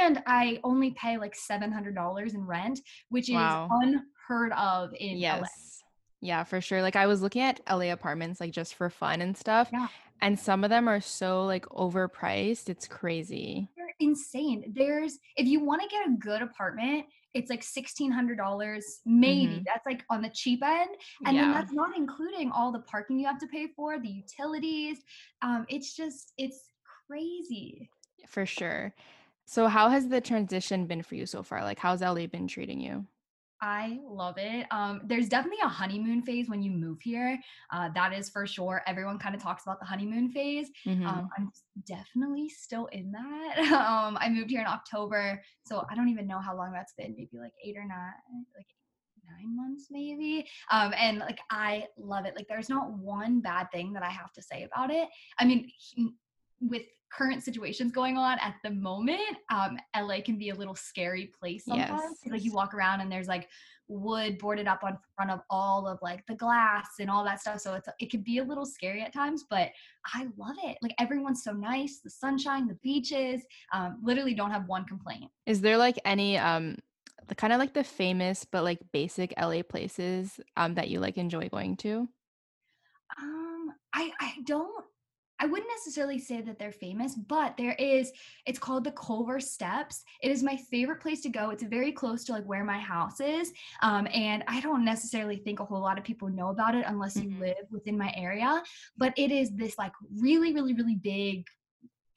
And 0.00 0.22
I 0.26 0.60
only 0.64 0.92
pay 0.92 1.18
like 1.18 1.34
seven 1.34 1.72
hundred 1.72 1.94
dollars 1.94 2.34
in 2.34 2.44
rent, 2.46 2.80
which 3.08 3.28
is 3.28 3.34
Wow. 3.34 3.68
unheard 3.70 4.52
of 4.52 4.92
in 4.98 5.18
yes. 5.18 5.40
LA. 5.40 5.46
Yeah, 6.22 6.44
for 6.44 6.60
sure. 6.60 6.82
Like 6.82 6.96
I 6.96 7.06
was 7.06 7.22
looking 7.22 7.42
at 7.42 7.60
LA 7.70 7.92
apartments 7.92 8.40
like 8.40 8.50
just 8.52 8.74
for 8.74 8.88
fun 8.90 9.20
and 9.20 9.36
stuff. 9.36 9.68
Yeah. 9.72 9.88
And 10.22 10.38
some 10.38 10.64
of 10.64 10.70
them 10.70 10.88
are 10.88 11.00
so 11.00 11.44
like 11.44 11.66
overpriced. 11.66 12.68
It's 12.70 12.88
crazy. 12.88 13.68
They're 13.76 13.94
insane. 14.00 14.72
There's 14.74 15.18
if 15.36 15.46
you 15.46 15.60
want 15.60 15.82
to 15.82 15.88
get 15.88 16.06
a 16.08 16.12
good 16.18 16.40
apartment, 16.40 17.04
it's 17.34 17.50
like 17.50 17.62
sixteen 17.62 18.10
hundred 18.10 18.38
dollars, 18.38 19.00
maybe. 19.04 19.56
Mhm. 19.56 19.64
That's 19.66 19.84
like 19.84 20.04
on 20.08 20.22
the 20.22 20.30
cheap 20.30 20.64
end, 20.64 20.88
and 21.26 21.36
then 21.36 21.52
that's 21.52 21.72
not 21.72 21.94
including 21.94 22.50
all 22.50 22.72
the 22.72 22.80
parking 22.80 23.18
you 23.18 23.26
have 23.26 23.38
to 23.40 23.46
pay 23.46 23.66
for, 23.76 23.98
the 24.00 24.08
utilities. 24.08 25.04
Um, 25.42 25.66
it's 25.68 25.94
just 25.94 26.32
it's 26.38 26.70
crazy. 27.06 27.90
For 28.26 28.46
sure. 28.46 28.94
So 29.46 29.68
how 29.68 29.88
has 29.90 30.08
the 30.08 30.20
transition 30.20 30.86
been 30.86 31.02
for 31.02 31.14
you 31.14 31.24
so 31.26 31.42
far? 31.42 31.62
Like 31.62 31.78
how's 31.78 32.02
LA 32.02 32.26
been 32.26 32.48
treating 32.48 32.80
you? 32.80 33.06
I 33.62 34.00
love 34.04 34.34
it. 34.36 34.66
Um, 34.70 35.00
there's 35.06 35.30
definitely 35.30 35.60
a 35.64 35.68
honeymoon 35.68 36.20
phase 36.22 36.46
when 36.46 36.62
you 36.62 36.70
move 36.70 37.00
here. 37.00 37.40
Uh, 37.72 37.88
that 37.94 38.12
is 38.12 38.28
for 38.28 38.46
sure. 38.46 38.82
Everyone 38.86 39.18
kind 39.18 39.34
of 39.34 39.42
talks 39.42 39.62
about 39.62 39.80
the 39.80 39.86
honeymoon 39.86 40.28
phase. 40.30 40.68
Mhm. 40.84 41.06
Um, 41.06 41.28
I'm 41.38 41.50
definitely 41.86 42.50
still 42.50 42.86
in 42.86 43.12
that. 43.12 43.56
Um, 43.96 44.18
I 44.20 44.28
moved 44.28 44.50
here 44.50 44.60
in 44.60 44.66
October, 44.66 45.42
so 45.64 45.86
I 45.90 45.94
don't 45.94 46.08
even 46.08 46.26
know 46.26 46.38
how 46.38 46.54
long 46.54 46.70
that's 46.72 46.92
been. 46.98 47.14
Maybe 47.16 47.38
like 47.38 47.52
eight 47.64 47.76
or 47.78 47.84
nine, 47.86 48.12
like 48.54 48.66
nine 49.24 49.56
months, 49.56 49.86
maybe. 49.90 50.46
Um, 50.70 50.92
and 50.96 51.18
like 51.18 51.38
I 51.50 51.86
love 51.96 52.26
it. 52.26 52.36
Like 52.36 52.48
there's 52.48 52.68
not 52.68 52.92
one 52.92 53.40
bad 53.40 53.70
thing 53.72 53.92
that 53.94 54.02
I 54.02 54.10
have 54.10 54.32
to 54.34 54.42
say 54.42 54.64
about 54.64 54.90
it. 54.90 55.08
I 55.38 55.44
mean, 55.46 55.70
with 56.60 56.82
current 57.12 57.42
situations 57.42 57.92
going 57.92 58.16
on 58.18 58.38
at 58.40 58.56
the 58.64 58.70
moment, 58.70 59.20
um, 59.50 59.78
LA 59.94 60.20
can 60.20 60.36
be 60.38 60.50
a 60.50 60.54
little 60.54 60.74
scary 60.74 61.26
place 61.38 61.66
sometimes. 61.66 62.18
'cause, 62.22 62.32
Like 62.32 62.44
you 62.44 62.52
walk 62.52 62.74
around 62.74 63.00
and 63.00 63.10
there's 63.10 63.28
like 63.28 63.48
wood 63.88 64.36
boarded 64.38 64.66
up 64.66 64.82
on 64.82 64.98
front 65.14 65.30
of 65.30 65.40
all 65.48 65.86
of 65.86 65.98
like 66.02 66.26
the 66.26 66.34
glass 66.34 66.88
and 66.98 67.08
all 67.08 67.24
that 67.24 67.40
stuff. 67.40 67.60
So 67.60 67.74
it's 67.74 67.88
it 68.00 68.10
can 68.10 68.22
be 68.22 68.38
a 68.38 68.44
little 68.44 68.66
scary 68.66 69.02
at 69.02 69.12
times, 69.12 69.44
but 69.48 69.70
I 70.12 70.28
love 70.36 70.56
it. 70.64 70.76
Like 70.82 70.94
everyone's 70.98 71.44
so 71.44 71.52
nice, 71.52 72.00
the 72.00 72.10
sunshine, 72.10 72.66
the 72.66 72.74
beaches. 72.82 73.44
Um, 73.72 73.98
literally 74.02 74.34
don't 74.34 74.50
have 74.50 74.66
one 74.66 74.84
complaint. 74.84 75.30
Is 75.46 75.60
there 75.60 75.76
like 75.76 75.98
any 76.04 76.36
um 76.36 76.76
the 77.28 77.34
kind 77.34 77.52
of 77.52 77.58
like 77.58 77.72
the 77.74 77.84
famous 77.84 78.44
but 78.44 78.64
like 78.64 78.80
basic 78.92 79.32
LA 79.36 79.62
places 79.62 80.40
um 80.56 80.74
that 80.74 80.88
you 80.90 81.00
like 81.00 81.16
enjoy 81.16 81.48
going 81.48 81.76
to? 81.78 82.08
Um, 83.18 83.72
I 83.92 84.12
I 84.20 84.34
don't. 84.44 84.84
I 85.38 85.46
wouldn't 85.46 85.70
necessarily 85.70 86.18
say 86.18 86.40
that 86.40 86.58
they're 86.58 86.72
famous, 86.72 87.14
but 87.14 87.56
there 87.56 87.74
is. 87.78 88.12
It's 88.46 88.58
called 88.58 88.84
the 88.84 88.92
Culver 88.92 89.38
Steps. 89.40 90.02
It 90.22 90.30
is 90.30 90.42
my 90.42 90.56
favorite 90.70 91.00
place 91.00 91.20
to 91.22 91.28
go. 91.28 91.50
It's 91.50 91.62
very 91.62 91.92
close 91.92 92.24
to 92.24 92.32
like 92.32 92.44
where 92.44 92.64
my 92.64 92.78
house 92.78 93.20
is, 93.20 93.52
um, 93.82 94.06
and 94.12 94.42
I 94.48 94.60
don't 94.60 94.84
necessarily 94.84 95.36
think 95.36 95.60
a 95.60 95.64
whole 95.64 95.80
lot 95.80 95.98
of 95.98 96.04
people 96.04 96.28
know 96.28 96.48
about 96.48 96.74
it 96.74 96.84
unless 96.86 97.16
you 97.16 97.30
Mhm. 97.30 97.40
live 97.40 97.66
within 97.70 97.98
my 97.98 98.12
area. 98.16 98.62
But 98.96 99.12
it 99.18 99.30
is 99.30 99.50
this 99.54 99.76
like 99.78 99.92
really, 100.10 100.54
really, 100.54 100.74
really 100.74 100.96
big 100.96 101.46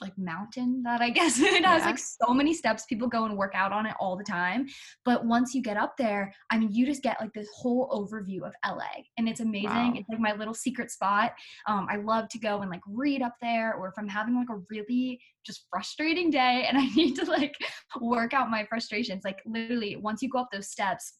like 0.01 0.17
mountain 0.17 0.81
that 0.83 1.01
I 1.01 1.09
guess 1.19 1.39
it 1.39 1.65
has 1.65 1.81
Yeah. 1.81 1.85
like 1.87 1.97
so 1.97 2.33
many 2.33 2.53
steps. 2.53 2.85
People 2.85 3.07
go 3.07 3.25
and 3.25 3.37
work 3.37 3.53
out 3.53 3.71
on 3.71 3.85
it 3.85 3.95
all 3.99 4.15
the 4.17 4.23
time. 4.23 4.67
But 5.03 5.25
once 5.25 5.53
you 5.53 5.61
get 5.61 5.75
up 5.77 5.97
there, 5.97 6.33
I 6.51 6.57
mean, 6.57 6.71
you 6.71 6.85
just 6.85 7.03
get 7.03 7.19
like 7.19 7.33
this 7.33 7.49
whole 7.53 7.89
overview 7.89 8.43
of 8.43 8.53
LA, 8.65 9.03
and 9.17 9.27
it's 9.27 9.39
amazing. 9.41 9.69
Wow. 9.69 9.93
It's 9.95 10.07
like 10.09 10.19
my 10.19 10.33
little 10.33 10.53
secret 10.53 10.89
spot. 10.91 11.33
Um, 11.67 11.87
I 11.89 11.97
love 11.97 12.29
to 12.29 12.39
go 12.39 12.61
and 12.61 12.71
like 12.71 12.81
read 12.87 13.21
up 13.21 13.35
there, 13.41 13.73
or 13.75 13.87
if 13.89 13.93
I'm 13.97 14.07
having 14.07 14.35
like 14.35 14.49
a 14.49 14.61
really 14.69 15.19
just 15.45 15.65
frustrating 15.69 16.29
day 16.29 16.65
and 16.67 16.77
I 16.83 16.87
need 16.95 17.15
to 17.15 17.25
like 17.25 17.55
work 17.99 18.33
out 18.33 18.49
my 18.49 18.65
frustrations, 18.65 19.23
like 19.25 19.41
literally 19.45 19.95
once 19.97 20.21
you 20.21 20.29
go 20.29 20.39
up 20.39 20.49
those 20.51 20.69
steps. 20.69 21.13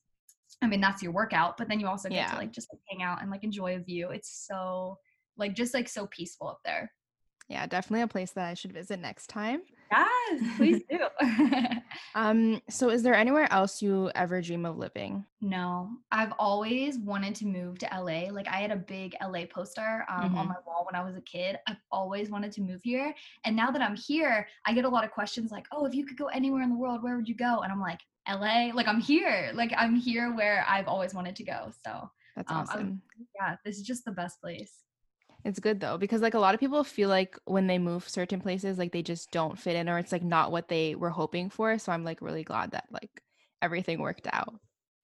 I 0.61 0.67
mean, 0.67 0.81
that's 0.81 1.01
your 1.01 1.13
workout, 1.13 1.55
but 1.57 1.69
then 1.69 1.79
you 1.79 1.87
also 1.87 2.09
get 2.09 2.15
Yeah. 2.15 2.31
to 2.31 2.37
like 2.37 2.51
just 2.51 2.67
like 2.73 2.81
hang 2.89 3.01
out 3.03 3.21
and 3.21 3.29
like 3.31 3.43
enjoy 3.45 3.75
a 3.75 3.79
view. 3.79 4.09
It's 4.09 4.45
so 4.47 4.97
like 5.37 5.53
just 5.53 5.73
like 5.73 5.87
so 5.87 6.07
peaceful 6.07 6.47
up 6.49 6.59
there. 6.65 6.91
Yeah, 7.49 7.65
definitely 7.65 8.01
a 8.01 8.07
place 8.07 8.31
that 8.33 8.47
I 8.47 8.53
should 8.53 8.71
visit 8.71 8.99
next 8.99 9.27
time. 9.27 9.61
Yes, 9.91 10.41
please 10.55 10.83
do. 10.89 10.99
Um, 12.13 12.61
so 12.69 12.89
is 12.89 13.01
there 13.01 13.15
anywhere 13.15 13.51
else 13.51 13.81
you 13.81 14.11
ever 14.13 14.39
dream 14.41 14.65
of 14.65 14.77
living? 14.77 15.25
no, 15.41 15.89
I've 16.11 16.33
always 16.37 16.99
wanted 16.99 17.33
to 17.35 17.47
move 17.47 17.79
to 17.79 17.87
LA. 17.91 18.29
Like 18.31 18.47
I 18.47 18.57
had 18.57 18.71
a 18.71 18.75
big 18.75 19.15
LA 19.21 19.45
poster 19.45 20.05
um, 20.09 20.35
on 20.37 20.45
Mhm. 20.45 20.49
my 20.49 20.55
wall 20.67 20.85
when 20.85 20.95
I 20.99 21.03
was 21.03 21.15
a 21.15 21.21
kid. 21.21 21.57
I've 21.65 21.81
always 21.91 22.29
wanted 22.29 22.51
to 22.53 22.61
move 22.61 22.81
here. 22.83 23.15
And 23.45 23.55
now 23.55 23.71
that 23.71 23.81
I'm 23.81 23.95
here, 23.95 24.47
I 24.65 24.73
get 24.73 24.85
a 24.85 24.89
lot 24.89 25.03
of 25.03 25.11
questions 25.11 25.49
like, 25.51 25.65
oh, 25.71 25.85
if 25.85 25.95
you 25.95 26.05
could 26.05 26.17
go 26.17 26.27
anywhere 26.27 26.61
in 26.61 26.69
the 26.69 26.75
world, 26.75 27.01
where 27.01 27.15
would 27.15 27.27
you 27.29 27.35
go? 27.35 27.61
And 27.61 27.71
I'm 27.71 27.79
like, 27.81 28.01
LA, 28.27 28.71
like 28.75 28.87
I'm 28.87 28.99
here. 29.01 29.51
Like 29.55 29.71
I'm 29.75 29.95
here 29.95 30.35
where 30.35 30.63
I've 30.67 30.87
always 30.87 31.13
wanted 31.15 31.35
to 31.37 31.43
go. 31.43 31.71
So 31.83 32.11
That's 32.35 32.51
Um, 32.51 32.59
was- 32.59 32.69
awesome. 32.69 33.01
yeah, 33.35 33.55
this 33.65 33.77
is 33.77 33.83
just 33.83 34.05
the 34.05 34.11
best 34.11 34.39
place. 34.41 34.83
It's 35.45 35.59
good 35.59 35.79
though 35.79 35.97
because 35.97 36.21
like 36.21 36.33
a 36.33 36.39
lot 36.39 36.53
of 36.53 36.59
people 36.59 36.83
feel 36.83 37.09
like 37.09 37.37
when 37.45 37.67
they 37.67 37.79
move 37.79 38.07
certain 38.07 38.41
places 38.41 38.77
like 38.77 38.91
they 38.91 39.01
just 39.01 39.31
don't 39.31 39.57
fit 39.57 39.75
in 39.75 39.87
or 39.87 39.97
it's 39.97 40.11
like 40.11 40.23
not 40.23 40.51
what 40.51 40.67
they 40.67 40.95
were 40.95 41.09
hoping 41.09 41.49
for. 41.49 41.79
So 41.79 41.91
I'm 41.91 42.03
like 42.03 42.21
really 42.21 42.43
glad 42.43 42.71
that 42.71 42.85
like 42.91 43.21
everything 43.61 43.99
worked 43.99 44.27
out. 44.31 44.53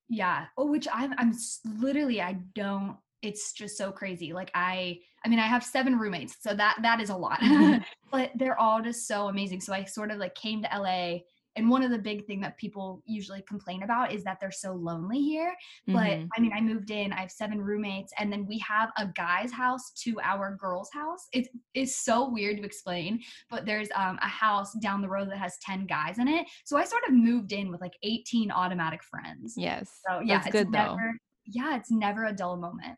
Yeah. 0.10 0.46
Oh, 0.58 0.70
which 0.70 0.88
I'm 0.94 1.13
I'm 1.18 1.34
literally 1.80 2.22
I 2.22 2.34
don't 2.54 2.98
it's 3.22 3.54
just 3.54 3.77
so 3.77 3.92
crazy. 3.92 4.34
Like 4.34 4.51
I 4.54 5.00
I 5.24 5.30
mean 5.30 5.39
I 5.39 5.48
have 5.48 5.63
seven 5.63 5.98
roommates, 5.98 6.38
so 6.42 6.54
that 6.54 6.77
that 6.82 7.00
is 7.00 7.10
a 7.10 7.18
lot. 7.18 7.39
Mhm. 7.39 7.84
but 8.12 8.32
they're 8.36 8.60
all 8.60 8.82
just 8.82 9.08
so 9.08 9.27
amazing. 9.27 9.62
So 9.62 9.74
I 9.74 9.86
sort 9.86 10.12
of 10.12 10.18
like 10.18 10.36
came 10.36 10.62
to 10.63 10.70
LA 10.77 11.20
and 11.55 11.69
one 11.69 11.83
of 11.83 11.91
the 11.91 11.97
big 11.97 12.25
thing 12.25 12.41
that 12.41 12.57
people 12.57 13.01
usually 13.05 13.41
complain 13.47 13.83
about 13.83 14.12
is 14.12 14.24
that 14.24 14.38
they're 14.39 14.51
so 14.51 14.74
lonely 14.74 15.21
here 15.21 15.53
but 15.88 15.95
Mhm. 16.07 16.27
i 16.35 16.39
mean 16.39 16.51
i 16.53 16.62
moved 16.62 16.91
in 16.91 17.13
i 17.13 17.19
have 17.21 17.31
seven 17.31 17.62
roommates 17.62 18.12
and 18.19 18.31
then 18.31 18.45
we 18.45 18.57
have 18.59 18.91
a 18.97 19.07
guy's 19.07 19.51
house 19.51 19.91
to 20.03 20.19
our 20.21 20.55
girl's 20.55 20.89
house 20.93 21.27
it 21.33 21.47
is 21.74 21.95
so 21.97 22.29
weird 22.29 22.57
to 22.57 22.63
explain 22.63 23.21
but 23.50 23.65
there's 23.65 23.89
um, 23.95 24.17
a 24.21 24.27
house 24.27 24.74
down 24.81 25.01
the 25.01 25.09
road 25.09 25.29
that 25.29 25.38
has 25.38 25.57
10 25.62 25.85
guys 25.85 26.19
in 26.19 26.27
it 26.27 26.45
so 26.65 26.77
i 26.77 26.83
sort 26.83 27.03
of 27.07 27.13
moved 27.13 27.51
in 27.51 27.71
with 27.71 27.81
like 27.81 27.93
18 28.03 28.51
automatic 28.51 29.03
friends 29.03 29.53
Yes. 29.57 30.01
so 30.07 30.19
yeah 30.19 30.35
That's 30.35 30.47
it's 30.47 30.51
good 30.53 30.71
though. 30.71 30.97
yeah 31.45 31.75
it's 31.77 31.91
never 31.91 32.25
a 32.25 32.33
dull 32.33 32.57
moment 32.57 32.97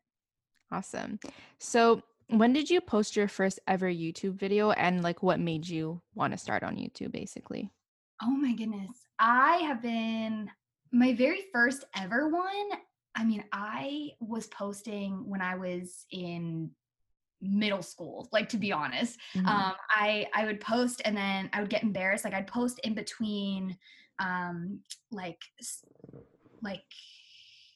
Awesome. 0.69 1.17
So, 1.59 2.01
when 2.27 2.51
did 2.51 2.69
you 2.69 2.81
post 2.81 3.15
your 3.15 3.29
first 3.29 3.57
ever 3.67 3.89
YouTube 3.89 4.33
video 4.33 4.71
and 4.71 5.01
like 5.01 5.23
what 5.23 5.39
made 5.39 5.65
you 5.65 6.01
want 6.13 6.33
to 6.33 6.37
start 6.37 6.61
on 6.61 6.75
YouTube 6.75 7.13
basically? 7.13 7.71
Oh 8.21 8.31
my 8.31 8.53
goodness. 8.53 9.07
I 9.19 9.57
have 9.57 9.81
been 9.81 10.49
my 10.91 11.13
very 11.13 11.45
first 11.53 11.85
ever 11.95 12.29
one. 12.29 12.69
I 13.15 13.23
mean, 13.23 13.43
I 13.51 14.11
was 14.19 14.47
posting 14.47 15.27
when 15.27 15.41
I 15.41 15.55
was 15.55 16.05
in 16.11 16.71
middle 17.41 17.83
school, 17.83 18.27
like 18.31 18.49
to 18.49 18.57
be 18.57 18.71
honest. 18.71 19.19
Mhm. 19.35 19.47
Um 19.47 19.73
I 19.89 20.27
I 20.33 20.45
would 20.45 20.59
post 20.59 21.01
and 21.05 21.15
then 21.15 21.49
I 21.53 21.61
would 21.61 21.69
get 21.69 21.83
embarrassed. 21.83 22.25
Like 22.25 22.33
I'd 22.33 22.47
post 22.47 22.79
in 22.83 22.93
between 22.93 23.77
um 24.19 24.79
like 25.11 25.41
like 26.63 26.83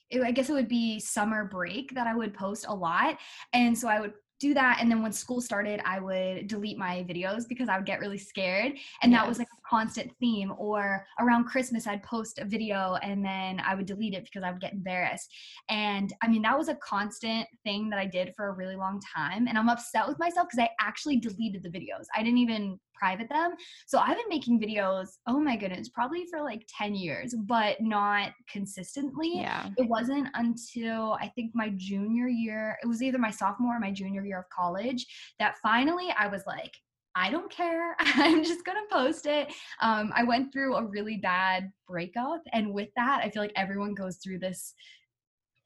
it, 0.09 0.21
I 0.23 0.31
guess 0.31 0.49
it 0.49 0.53
would 0.53 0.67
be 0.67 0.99
summer 0.99 1.45
break 1.45 1.93
that 1.95 2.07
I 2.07 2.15
would 2.15 2.33
post 2.33 2.65
a 2.67 2.73
lot. 2.73 3.17
And 3.53 3.77
so 3.77 3.87
I 3.87 3.99
would 4.01 4.13
do 4.41 4.53
that. 4.55 4.79
And 4.81 4.89
then 4.89 5.03
when 5.03 5.13
school 5.13 5.39
started, 5.39 5.79
I 5.85 5.99
would 5.99 6.47
delete 6.47 6.77
my 6.77 7.05
videos 7.07 7.47
because 7.47 7.69
I 7.69 7.77
would 7.77 7.85
get 7.85 7.99
really 7.99 8.17
scared. 8.17 8.73
And 9.03 9.13
that 9.13 9.27
was 9.27 9.37
like 9.37 9.47
a 9.47 9.69
constant 9.69 10.11
theme. 10.19 10.51
Or 10.57 11.05
around 11.19 11.45
Christmas, 11.45 11.85
I'd 11.85 12.01
post 12.01 12.39
a 12.39 12.45
video 12.45 12.97
and 13.03 13.23
then 13.23 13.61
I 13.65 13.75
would 13.75 13.85
delete 13.85 14.15
it 14.15 14.23
because 14.23 14.43
I 14.43 14.51
would 14.51 14.59
get 14.59 14.73
embarrassed. 14.73 15.31
And 15.69 16.11
I 16.23 16.27
mean, 16.27 16.41
that 16.41 16.57
was 16.57 16.69
a 16.69 16.75
constant 16.75 17.47
thing 17.63 17.89
that 17.91 17.99
I 17.99 18.07
did 18.07 18.33
for 18.35 18.47
a 18.47 18.53
really 18.53 18.75
long 18.75 18.99
time. 19.15 19.47
And 19.47 19.57
I'm 19.57 19.69
upset 19.69 20.07
with 20.07 20.17
myself 20.17 20.47
because 20.49 20.67
I 20.67 20.71
actually 20.81 21.17
deleted 21.17 21.61
the 21.61 21.69
videos. 21.69 22.05
I 22.15 22.23
didn't 22.23 22.39
even 22.39 22.79
private 23.01 23.29
them. 23.29 23.55
So 23.87 23.97
I've 23.97 24.17
been 24.17 24.29
making 24.29 24.61
videos, 24.61 25.07
oh 25.27 25.39
my 25.39 25.55
goodness, 25.55 25.89
probably 25.89 26.25
for 26.29 26.41
like 26.41 26.67
10 26.77 26.93
years, 26.93 27.33
but 27.47 27.81
not 27.81 28.31
consistently 28.47 29.31
yeah. 29.37 29.69
it 29.77 29.87
wasn't 29.87 30.27
until 30.35 31.17
I 31.19 31.31
think 31.35 31.51
my 31.55 31.73
junior 31.77 32.27
year, 32.27 32.77
it 32.83 32.87
was 32.87 33.01
either 33.01 33.17
my 33.17 33.31
sophomore 33.31 33.77
or 33.77 33.79
my 33.79 33.91
junior 33.91 34.23
year 34.23 34.39
of 34.39 34.49
college, 34.49 35.05
that 35.39 35.57
finally 35.63 36.13
I 36.17 36.27
was 36.27 36.43
like, 36.45 36.73
I 37.15 37.29
don't 37.29 37.51
care. 37.51 37.95
I'm 37.99 38.43
just 38.43 38.65
going 38.65 38.77
to 38.77 38.95
post 38.95 39.25
it. 39.25 39.51
Um, 39.81 40.11
I 40.15 40.23
went 40.23 40.53
through 40.53 40.75
a 40.75 40.85
really 40.85 41.17
bad 41.17 41.71
breakup. 41.87 42.41
And 42.53 42.73
with 42.73 42.89
that, 42.95 43.21
I 43.23 43.29
feel 43.29 43.41
like 43.41 43.53
everyone 43.55 43.93
goes 43.95 44.17
through 44.17 44.39
this 44.39 44.73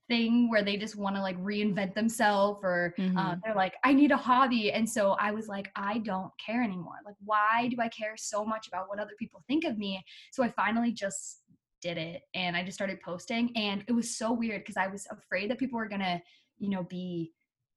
thing 0.08 0.50
where 0.50 0.64
they 0.64 0.78
just 0.78 0.96
want 0.96 1.16
to 1.16 1.22
like 1.22 1.38
reinvent 1.42 1.94
themselves 1.96 2.60
or 2.64 2.94
uh, 2.98 3.02
Mhm. 3.02 3.42
they're 3.44 3.56
like 3.56 3.74
i 3.84 3.92
need 3.94 4.12
a 4.12 4.18
hobby 4.18 4.72
and 4.72 4.88
so 4.90 5.12
i 5.20 5.32
was 5.32 5.48
like 5.48 5.72
i 5.76 5.98
don't 6.00 6.32
care 6.44 6.62
anymore 6.62 6.98
like 7.06 7.16
why 7.24 7.68
do 7.70 7.78
i 7.82 7.88
care 7.90 8.16
so 8.16 8.46
much 8.46 8.68
about 8.68 8.88
what 8.88 9.00
other 9.00 9.14
people 9.18 9.44
think 9.48 9.64
of 9.66 9.78
me 9.78 10.04
so 10.32 10.44
i 10.44 10.50
finally 10.50 10.92
just 10.92 11.42
did 11.82 11.98
it 11.98 12.22
and 12.36 12.56
i 12.56 12.64
just 12.64 12.76
started 12.76 13.00
posting 13.02 13.52
and 13.58 13.84
it 13.88 13.94
was 13.94 14.18
so 14.18 14.32
weird 14.32 14.62
because 14.62 14.78
i 14.78 14.88
was 14.88 15.08
afraid 15.12 15.50
that 15.50 15.58
people 15.58 15.78
were 15.78 15.90
gonna 15.90 16.22
you 16.60 16.70
know 16.70 16.84
be 16.84 17.32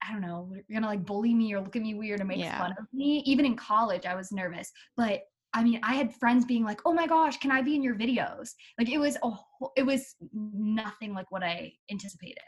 i 0.06 0.12
don't 0.12 0.20
know 0.22 0.46
were 0.50 0.62
gonna 0.72 0.86
like 0.86 1.04
bully 1.06 1.34
me 1.34 1.52
or 1.54 1.60
look 1.60 1.76
at 1.76 1.82
me 1.82 1.94
weird 1.94 2.20
or 2.20 2.24
make 2.24 2.38
Yeah. 2.38 2.58
fun 2.58 2.72
of 2.78 2.86
me 2.92 3.22
even 3.26 3.44
in 3.46 3.56
college 3.56 4.04
i 4.06 4.14
was 4.14 4.32
nervous 4.32 4.70
but 4.96 5.22
I 5.54 5.62
mean, 5.64 5.80
I 5.82 5.94
had 5.94 6.14
friends 6.14 6.44
being 6.44 6.64
like, 6.64 6.80
"Oh 6.86 6.92
my 6.92 7.06
gosh, 7.06 7.38
can 7.38 7.50
I 7.50 7.62
be 7.62 7.74
in 7.74 7.82
your 7.82 7.94
videos?" 7.96 8.50
Like 8.78 8.88
it 8.90 8.98
was 8.98 9.16
a 9.22 9.30
whole, 9.30 9.72
it 9.76 9.84
was 9.84 10.14
nothing 10.32 11.14
like 11.14 11.30
what 11.30 11.42
I 11.42 11.72
anticipated. 11.90 12.42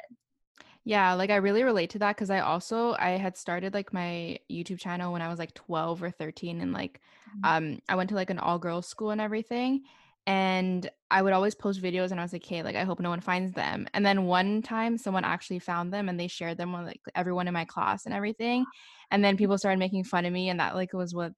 Yeah, 0.84 1.12
like 1.14 1.30
I 1.30 1.36
really 1.36 1.62
relate 1.62 1.90
to 1.90 1.98
that 2.00 2.16
because 2.16 2.30
I 2.30 2.40
also 2.40 2.94
I 2.98 3.10
had 3.10 3.36
started 3.36 3.74
like 3.74 3.92
my 3.92 4.38
YouTube 4.50 4.78
channel 4.80 5.12
when 5.12 5.22
I 5.22 5.28
was 5.28 5.38
like 5.38 5.54
12 5.54 6.02
or 6.02 6.10
13 6.10 6.60
and 6.60 6.72
like 6.72 7.00
Mhm. 7.26 7.44
um 7.44 7.80
I 7.88 7.96
went 7.96 8.08
to 8.10 8.14
like 8.16 8.30
an 8.30 8.38
all 8.38 8.58
girls 8.58 8.86
school 8.86 9.10
and 9.10 9.20
everything 9.20 9.84
and 10.26 10.90
I 11.10 11.22
would 11.22 11.32
always 11.32 11.54
post 11.54 11.82
videos 11.82 12.10
and 12.10 12.20
I 12.20 12.24
was 12.24 12.32
like, 12.32 12.44
"Hey, 12.44 12.62
like 12.62 12.76
I 12.76 12.84
hope 12.84 13.00
no 13.00 13.10
one 13.10 13.20
finds 13.20 13.52
them." 13.52 13.88
And 13.94 14.04
then 14.06 14.24
one 14.26 14.62
time 14.62 14.96
someone 14.98 15.24
actually 15.24 15.58
found 15.58 15.92
them 15.92 16.08
and 16.08 16.18
they 16.20 16.28
shared 16.28 16.58
them 16.58 16.72
with 16.72 16.86
like 16.86 17.00
everyone 17.14 17.48
in 17.48 17.54
my 17.54 17.64
class 17.64 18.04
and 18.06 18.14
everything. 18.14 18.66
And 19.10 19.24
then 19.24 19.36
people 19.36 19.58
started 19.58 19.78
making 19.78 20.04
fun 20.04 20.24
of 20.26 20.32
me 20.32 20.48
and 20.48 20.60
that 20.60 20.74
like 20.74 20.92
was 20.92 21.14
what 21.14 21.32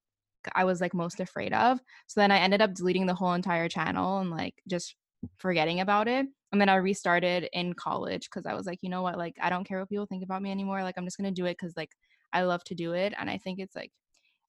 I 0.54 0.64
was 0.64 0.80
like 0.80 0.94
most 0.94 1.20
afraid 1.20 1.52
of. 1.52 1.80
So 2.06 2.20
then 2.20 2.30
I 2.30 2.38
ended 2.38 2.62
up 2.62 2.74
deleting 2.74 3.06
the 3.06 3.14
whole 3.14 3.34
entire 3.34 3.68
channel 3.68 4.18
and 4.18 4.30
like 4.30 4.54
just 4.68 4.96
forgetting 5.38 5.80
about 5.80 6.08
it. 6.08 6.26
And 6.52 6.60
then 6.60 6.68
I 6.68 6.76
restarted 6.76 7.48
in 7.52 7.72
college 7.72 8.28
because 8.28 8.46
I 8.46 8.54
was 8.54 8.66
like, 8.66 8.78
you 8.82 8.90
know 8.90 9.02
what? 9.02 9.16
Like, 9.16 9.36
I 9.40 9.48
don't 9.48 9.64
care 9.64 9.78
what 9.78 9.88
people 9.88 10.06
think 10.06 10.22
about 10.22 10.42
me 10.42 10.50
anymore. 10.50 10.82
Like, 10.82 10.96
I'm 10.98 11.06
just 11.06 11.16
going 11.16 11.32
to 11.32 11.40
do 11.40 11.46
it 11.46 11.56
because, 11.58 11.74
like, 11.78 11.88
I 12.32 12.42
love 12.42 12.62
to 12.64 12.74
do 12.74 12.92
it. 12.92 13.14
And 13.18 13.30
I 13.30 13.38
think 13.38 13.58
it's 13.58 13.74
like, 13.74 13.90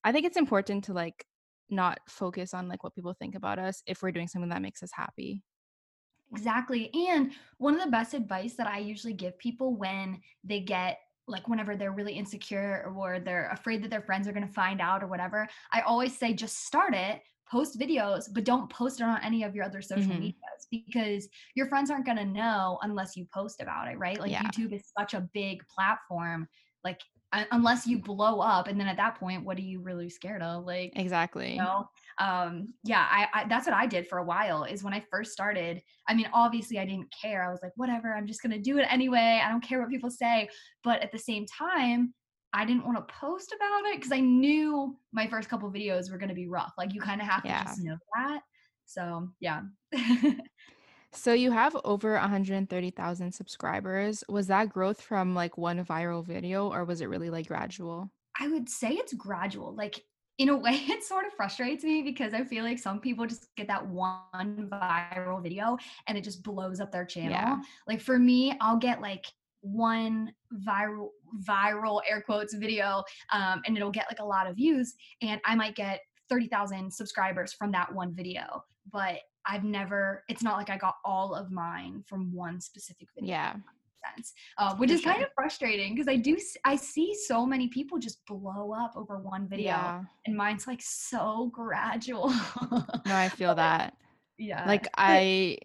I 0.04 0.12
think 0.12 0.26
it's 0.26 0.36
important 0.36 0.84
to, 0.86 0.94
like, 0.94 1.26
not 1.70 2.00
focus 2.10 2.54
on, 2.54 2.68
like, 2.68 2.84
what 2.84 2.94
people 2.94 3.14
think 3.14 3.36
about 3.36 3.58
us 3.58 3.82
if 3.88 4.02
we're 4.02 4.12
doing 4.12 4.28
something 4.28 4.50
that 4.50 4.62
makes 4.62 4.84
us 4.84 4.92
happy. 4.94 5.44
Exactly. 6.34 6.90
And 7.10 7.32
one 7.58 7.76
of 7.76 7.82
the 7.82 7.92
best 7.92 8.14
advice 8.14 8.56
that 8.56 8.68
I 8.68 8.80
usually 8.80 9.14
give 9.14 9.38
people 9.38 9.78
when 9.78 10.20
they 10.44 10.60
get 10.60 10.98
like 11.28 11.48
whenever 11.48 11.76
they're 11.76 11.92
really 11.92 12.14
insecure 12.14 12.92
or 12.96 13.20
they're 13.20 13.50
afraid 13.50 13.84
that 13.84 13.90
their 13.90 14.02
friends 14.02 14.28
are 14.28 14.34
going 14.34 14.48
to 14.48 14.54
find 14.54 14.82
out 14.82 15.04
or 15.04 15.08
whatever, 15.08 15.48
I 15.72 15.82
always 15.82 16.18
say 16.18 16.34
just 16.34 16.66
start 16.66 16.94
it, 16.94 17.22
post 17.50 17.80
videos, 17.80 18.26
but 18.34 18.44
don't 18.46 18.70
post 18.70 19.00
it 19.00 19.04
on 19.04 19.22
any 19.24 19.44
of 19.44 19.56
your 19.56 19.64
other 19.66 19.82
social 19.82 20.16
Mhm. 20.16 20.16
medias 20.16 20.68
because 20.72 21.30
your 21.56 21.68
friends 21.68 21.90
aren't 21.92 22.06
going 22.06 22.18
to 22.18 22.26
know 22.26 22.80
unless 22.82 23.16
you 23.16 23.26
post 23.34 23.62
about 23.62 23.88
it, 23.88 23.98
right? 23.98 24.20
Like 24.20 24.34
Yeah. 24.34 24.42
YouTube 24.42 24.74
is 24.74 24.92
such 24.98 25.14
a 25.14 25.22
big 25.34 25.66
platform. 25.68 26.48
Like 26.84 27.02
unless 27.52 27.88
you 27.88 27.98
blow 28.00 28.40
up 28.40 28.68
and 28.68 28.80
then 28.80 28.88
at 28.88 28.98
that 28.98 29.16
point 29.20 29.44
what 29.44 29.58
are 29.58 29.62
you 29.62 29.80
really 29.80 30.10
scared 30.10 30.42
of? 30.42 30.66
Like 30.66 30.94
Exactly. 30.96 31.54
you 31.54 31.62
know 31.62 31.88
um 32.20 32.72
yeah 32.84 33.08
I, 33.10 33.28
I 33.34 33.48
that's 33.48 33.66
what 33.66 33.76
i 33.76 33.88
did 33.88 34.08
for 34.08 34.20
a 34.20 34.24
while 34.24 34.66
is 34.66 34.84
when 34.84 34.94
i 34.94 35.04
first 35.10 35.32
started 35.32 35.82
i 36.08 36.14
mean 36.14 36.30
obviously 36.32 36.78
i 36.78 36.86
didn't 36.86 37.12
care 37.20 37.44
i 37.44 37.50
was 37.50 37.60
like 37.64 37.72
whatever 37.76 38.14
i'm 38.14 38.28
just 38.28 38.44
gonna 38.44 38.60
do 38.60 38.78
it 38.78 38.86
anyway 38.88 39.42
i 39.44 39.50
don't 39.50 39.64
care 39.64 39.80
what 39.82 39.90
people 39.90 40.12
say 40.12 40.48
but 40.84 41.02
at 41.02 41.12
the 41.12 41.18
same 41.18 41.44
time 41.48 42.14
i 42.54 42.66
didn't 42.66 42.86
want 42.86 42.98
to 43.00 43.14
post 43.16 43.52
about 43.56 43.86
it 43.86 43.96
because 43.96 44.12
i 44.12 44.20
knew 44.20 44.96
my 45.12 45.26
first 45.26 45.50
couple 45.50 45.72
videos 45.72 46.12
were 46.12 46.20
gonna 46.20 46.36
be 46.36 46.48
rough 46.48 46.74
like 46.78 46.94
you 46.94 47.02
kind 47.02 47.20
of 47.20 47.26
have 47.28 47.42
to 47.42 47.48
Yeah. 47.50 47.64
just 47.64 47.82
know 47.84 47.98
that 48.16 48.42
so 48.86 49.28
yeah 49.40 49.62
So 51.16 51.34
you 51.34 51.52
have 51.52 51.76
over 51.84 52.14
130,000 52.14 53.32
subscribers. 53.32 54.24
Was 54.28 54.48
that 54.48 54.70
growth 54.70 55.02
from 55.02 55.36
like 55.36 55.58
one 55.58 55.84
viral 55.86 56.26
video 56.26 56.72
or 56.72 56.86
was 56.86 57.02
it 57.02 57.10
really 57.10 57.30
like 57.30 57.48
gradual? 57.48 58.12
I 58.40 58.48
would 58.48 58.68
say 58.68 58.92
it's 58.92 59.14
gradual. 59.14 59.76
Like 59.76 60.04
in 60.38 60.50
a 60.50 60.58
way, 60.58 60.74
it 60.74 61.04
sort 61.04 61.26
of 61.26 61.34
frustrates 61.34 61.84
me 61.84 62.02
because 62.02 62.34
I 62.34 62.44
feel 62.44 62.64
like 62.64 62.80
some 62.80 63.00
people 63.00 63.26
just 63.26 63.48
get 63.56 63.68
that 63.68 63.86
one 63.88 64.70
viral 64.72 65.42
video 65.42 65.78
and 66.08 66.18
it 66.18 66.24
just 66.24 66.44
blows 66.44 66.80
up 66.80 66.92
their 66.92 67.06
channel. 67.06 67.32
Yeah. 67.32 67.60
Like 67.88 68.02
for 68.02 68.18
me, 68.18 68.58
I'll 68.60 68.78
get 68.78 69.02
like 69.02 69.26
one 69.62 70.34
viral 70.68 71.10
viral 71.48 72.02
air 72.10 72.22
quotes 72.22 72.54
video 72.54 73.02
um, 73.32 73.62
and 73.66 73.78
it'll 73.78 73.92
get 73.92 74.06
like 74.10 74.20
a 74.20 74.26
lot 74.26 74.46
of 74.46 74.58
views 74.58 74.94
and 75.22 75.40
I 75.46 75.56
might 75.56 75.74
get 75.76 76.02
30,000 76.30 76.92
subscribers 76.92 77.54
from 77.54 77.72
that 77.72 77.94
one 77.94 78.14
video. 78.14 78.64
But 78.92 79.20
I've 79.46 79.64
never, 79.64 80.24
it's 80.30 80.44
not 80.44 80.58
like 80.58 80.70
I 80.70 80.78
got 80.78 80.96
all 81.04 81.34
of 81.36 81.52
mine 81.52 82.04
from 82.08 82.34
one 82.34 82.60
specific 82.62 83.10
video 83.16 83.36
Yeah. 83.36 83.56
sense, 84.16 84.34
uh, 84.58 84.76
which 84.76 84.90
For 84.90 84.96
is 84.96 85.02
kind 85.02 85.22
of 85.24 85.30
frustrating 85.36 85.94
because 85.96 86.08
I 86.08 86.18
do 86.18 86.38
I 86.66 86.76
see 86.76 87.16
so 87.16 87.46
many 87.46 87.68
people 87.70 88.00
just 88.00 88.26
blow 88.26 88.74
up 88.74 88.94
over 88.96 89.20
one 89.20 89.48
video, 89.48 89.66
Yeah. 89.66 90.04
and 90.26 90.36
mine's 90.36 90.68
like 90.68 90.82
so 90.82 91.50
gradual. 91.54 92.34
No, 93.06 93.16
I 93.16 93.30
feel 93.30 93.56
that. 93.56 93.96
yeah, 94.38 94.66
Like 94.68 94.88
I 94.98 95.58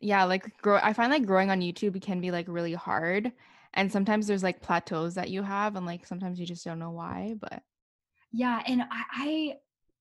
yeah, 0.00 0.24
like 0.24 0.56
grow 0.62 0.78
I 0.82 0.92
find 0.92 1.10
like 1.12 1.26
growing 1.26 1.50
on 1.50 1.60
YouTube 1.60 2.00
can 2.02 2.20
be 2.20 2.30
like 2.30 2.46
really 2.48 2.74
hard. 2.74 3.32
And 3.74 3.90
sometimes 3.92 4.26
there's 4.26 4.42
like 4.42 4.62
plateaus 4.62 5.14
that 5.14 5.30
you 5.30 5.42
have 5.42 5.76
and 5.76 5.86
like 5.86 6.06
sometimes 6.06 6.40
you 6.40 6.46
just 6.46 6.64
don't 6.64 6.78
know 6.78 6.90
why, 6.90 7.34
but 7.40 7.62
yeah, 8.32 8.62
and 8.66 8.82
I, 8.82 9.02
I 9.12 9.56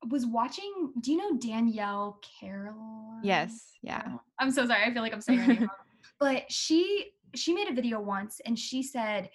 was 0.09 0.25
watching. 0.25 0.93
Do 1.01 1.11
you 1.11 1.17
know 1.17 1.37
Danielle 1.37 2.19
Carroll? 2.39 3.19
yes, 3.23 3.73
yeah. 3.81 4.01
Carroll? 4.01 4.23
I'm 4.39 4.51
so 4.51 4.65
sorry. 4.65 4.83
I 4.83 4.93
feel 4.93 5.01
like 5.01 5.13
I'm 5.13 5.21
saying 5.21 5.39
her 5.39 5.53
name 5.53 5.61
wrong. 5.61 5.69
But 6.19 6.51
she 6.51 7.11
she 7.35 7.53
made 7.53 7.67
a 7.67 7.73
video 7.73 7.99
once, 7.99 8.41
and 8.45 8.57
she 8.57 8.81
said, 8.81 9.29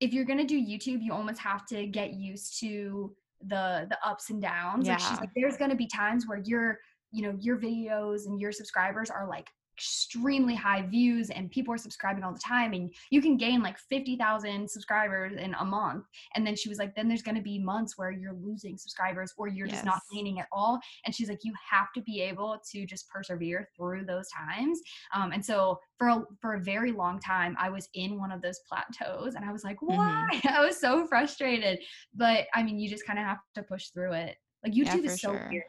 if 0.00 0.12
you're 0.12 0.24
gonna 0.24 0.44
do 0.44 0.58
YouTube, 0.58 1.02
you 1.02 1.12
almost 1.12 1.40
have 1.40 1.66
to 1.66 1.86
get 1.86 2.14
used 2.14 2.58
to 2.60 3.14
the 3.42 3.86
the 3.88 3.98
ups 4.04 4.30
and 4.30 4.42
downs. 4.42 4.88
Like 4.88 5.00
she's 5.00 5.20
like, 5.20 5.30
there's 5.36 5.56
gonna 5.56 5.76
be 5.76 5.86
times 5.86 6.26
where 6.26 6.38
your 6.44 6.78
you 7.10 7.22
know 7.22 7.36
your 7.40 7.56
videos 7.56 8.26
and 8.26 8.40
your 8.40 8.52
subscribers 8.52 9.10
are 9.10 9.28
like 9.28 9.48
extremely 9.78 10.56
high 10.56 10.82
views 10.82 11.30
and 11.30 11.52
people 11.52 11.72
are 11.72 11.78
subscribing 11.78 12.24
all 12.24 12.32
the 12.32 12.40
time 12.40 12.72
and 12.72 12.92
you 13.10 13.22
can 13.22 13.36
gain 13.36 13.62
like 13.62 13.78
50,000 13.78 14.68
subscribers 14.68 15.34
in 15.36 15.54
a 15.60 15.64
month 15.64 16.04
and 16.34 16.44
then 16.44 16.56
she 16.56 16.68
was 16.68 16.78
like 16.78 16.96
then 16.96 17.06
there's 17.06 17.22
going 17.22 17.36
to 17.36 17.42
be 17.42 17.60
months 17.60 17.96
where 17.96 18.10
you're 18.10 18.34
losing 18.42 18.76
subscribers 18.76 19.32
or 19.38 19.46
you're 19.46 19.68
yes. 19.68 19.76
just 19.76 19.84
not 19.84 20.00
gaining 20.12 20.40
at 20.40 20.48
all 20.50 20.80
and 21.06 21.14
she's 21.14 21.28
like 21.28 21.44
you 21.44 21.52
have 21.70 21.92
to 21.94 22.00
be 22.00 22.20
able 22.20 22.60
to 22.68 22.84
just 22.86 23.08
persevere 23.08 23.68
through 23.76 24.04
those 24.04 24.26
times 24.30 24.80
um, 25.14 25.30
and 25.30 25.44
so 25.44 25.78
for 25.96 26.08
a, 26.08 26.24
for 26.40 26.54
a 26.54 26.60
very 26.60 26.90
long 26.90 27.20
time 27.20 27.56
i 27.60 27.70
was 27.70 27.88
in 27.94 28.18
one 28.18 28.32
of 28.32 28.42
those 28.42 28.58
plateaus 28.68 29.36
and 29.36 29.44
i 29.44 29.52
was 29.52 29.62
like 29.62 29.80
why 29.80 30.28
mm-hmm. 30.32 30.48
i 30.56 30.60
was 30.60 30.76
so 30.76 31.06
frustrated 31.06 31.78
but 32.16 32.46
i 32.52 32.64
mean 32.64 32.80
you 32.80 32.88
just 32.88 33.06
kind 33.06 33.18
of 33.18 33.24
have 33.24 33.38
to 33.54 33.62
push 33.62 33.90
through 33.90 34.12
it 34.12 34.34
like 34.64 34.72
youtube 34.72 35.04
yeah, 35.04 35.12
is 35.12 35.20
so 35.20 35.30
sure. 35.30 35.48
weird 35.48 35.64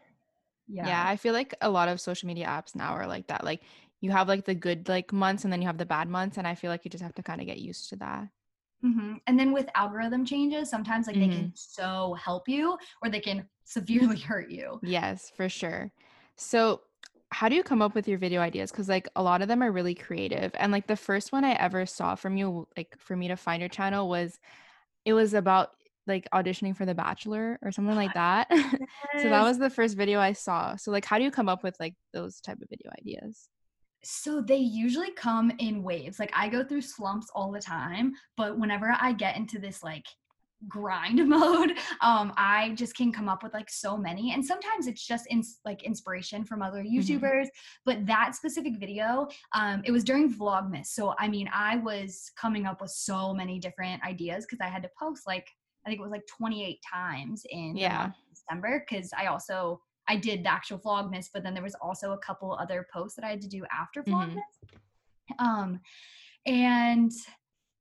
yeah. 0.68 0.88
yeah 0.88 1.08
i 1.08 1.16
feel 1.16 1.34
like 1.34 1.54
a 1.62 1.70
lot 1.70 1.88
of 1.88 2.02
social 2.02 2.26
media 2.26 2.48
apps 2.48 2.76
now 2.76 2.94
are 2.94 3.06
like 3.06 3.28
that 3.28 3.44
like 3.44 3.62
you 4.02 4.12
have 4.12 4.28
like 4.28 4.46
the 4.46 4.56
good 4.56 4.88
like 4.88 5.12
months 5.12 5.44
and 5.44 5.54
then 5.54 5.62
you 5.62 5.68
have 5.68 5.78
the 5.78 5.86
bad 5.86 6.08
months 6.08 6.38
and 6.38 6.48
i 6.48 6.56
feel 6.56 6.70
like 6.70 6.86
you 6.86 6.92
just 6.92 7.04
have 7.04 7.16
to 7.16 7.24
kind 7.24 7.42
of 7.42 7.48
get 7.48 7.60
used 7.60 7.90
to 7.90 7.96
that 7.96 8.28
mm-hmm. 8.84 9.16
and 9.28 9.40
then 9.40 9.52
with 9.52 9.68
algorithm 9.76 10.26
changes 10.26 10.70
sometimes 10.70 11.08
like 11.08 11.16
mm-hmm. 11.16 11.30
they 11.30 11.36
can 11.36 11.46
mm-hmm. 11.46 11.54
so 11.56 12.14
help 12.14 12.48
you 12.48 12.78
or 13.02 13.10
they 13.10 13.20
can 13.20 13.46
severely 13.64 14.20
hurt 14.20 14.50
you 14.50 14.80
yes 14.84 15.32
for 15.36 15.48
sure 15.48 15.92
so 16.36 16.82
how 17.32 17.48
do 17.48 17.56
you 17.56 17.64
come 17.64 17.82
up 17.82 17.94
with 17.94 18.08
your 18.08 18.18
video 18.18 18.42
ideas 18.42 18.72
because 18.72 18.90
like 18.90 19.08
a 19.16 19.22
lot 19.22 19.42
of 19.42 19.48
them 19.48 19.62
are 19.62 19.72
really 19.72 19.94
creative 19.94 20.52
and 20.56 20.72
like 20.72 20.88
the 20.88 20.96
first 20.96 21.32
one 21.32 21.44
i 21.44 21.54
ever 21.54 21.86
saw 21.86 22.16
from 22.16 22.38
you 22.38 22.68
like 22.76 22.96
for 22.98 23.16
me 23.16 23.28
to 23.28 23.36
find 23.36 23.60
your 23.60 23.70
channel 23.70 24.10
was 24.10 24.40
it 25.06 25.14
was 25.14 25.34
about 25.34 25.70
like 26.08 26.28
auditioning 26.34 26.76
for 26.76 26.86
the 26.86 26.96
bachelor 26.96 27.60
or 27.62 27.72
something 27.72 27.96
like 27.96 28.14
that 28.16 28.48
yes. 28.50 28.72
so 29.22 29.30
that 29.30 29.44
was 29.44 29.60
the 29.60 29.70
first 29.70 29.96
video 29.96 30.20
i 30.20 30.34
saw 30.34 30.76
so 30.76 30.90
like 30.90 31.06
how 31.06 31.18
do 31.20 31.24
you 31.24 31.32
come 31.32 31.48
up 31.48 31.64
with 31.64 31.76
like 31.80 31.94
those 32.14 32.42
type 32.42 32.60
of 32.62 32.70
video 32.70 32.92
ideas 33.00 33.48
so 34.04 34.42
they 34.42 34.58
usually 34.58 35.12
come 35.12 35.52
in 35.60 35.84
waves. 35.84 36.20
Like 36.20 36.32
I 36.34 36.48
go 36.50 36.64
through 36.64 36.82
slumps 36.82 37.28
all 37.34 37.52
the 37.52 37.60
time, 37.60 38.14
but 38.38 38.58
whenever 38.58 38.96
I 39.00 39.14
get 39.14 39.36
into 39.36 39.60
this 39.60 39.84
like 39.84 40.06
grind 40.68 41.26
mode 41.30 41.72
um 42.02 42.34
i 42.36 42.74
just 42.76 42.96
can 42.96 43.14
come 43.14 43.30
up 43.30 43.44
with 43.44 43.54
like 43.54 43.70
so 43.70 43.96
many 43.96 44.34
and 44.34 44.46
sometimes 44.46 44.88
it's 44.88 45.06
just 45.06 45.26
in 45.28 45.42
like 45.64 45.84
inspiration 45.84 46.44
from 46.44 46.62
other 46.62 46.84
mm-hmm. 46.84 46.98
youtubers 46.98 47.44
mm-hmm. 47.46 47.82
but 47.86 48.06
that 48.06 48.36
specific 48.36 48.78
video 48.78 49.26
um 49.54 49.82
it 49.86 49.92
was 49.92 50.04
during 50.04 50.32
vlogmas 50.32 50.88
so 50.88 51.16
i 51.18 51.28
mean 51.28 51.50
i 51.54 51.78
was 51.78 52.32
coming 52.36 52.66
up 52.66 52.82
with 52.82 52.92
so 52.92 53.34
many 53.34 53.58
different 53.58 54.04
ideas 54.04 54.46
because 54.46 54.60
i 54.62 54.68
had 54.68 54.84
to 54.84 54.90
post 55.00 55.26
like 55.26 55.48
i 55.86 55.90
think 55.90 56.00
it 56.00 56.04
was 56.04 56.12
like 56.12 56.28
28 56.28 56.78
times 56.94 57.44
in 57.50 57.78
yeah 57.78 58.12
december 58.30 58.84
because 58.86 59.12
i 59.18 59.28
also 59.28 59.80
I 60.10 60.18
did 60.18 60.44
the 60.44 60.52
actual 60.52 60.80
Vlogmas, 60.80 61.28
but 61.34 61.44
then 61.44 61.54
there 61.54 61.64
was 61.64 61.76
also 61.82 62.12
a 62.12 62.18
couple 62.18 62.52
other 62.54 62.88
posts 62.92 63.16
that 63.16 63.24
I 63.24 63.30
had 63.30 63.42
to 63.42 63.48
do 63.48 63.64
after. 63.72 64.04
Vlogmas. 64.04 64.42
Mm-hmm. 65.40 65.46
Um, 65.46 65.80
and 66.46 67.12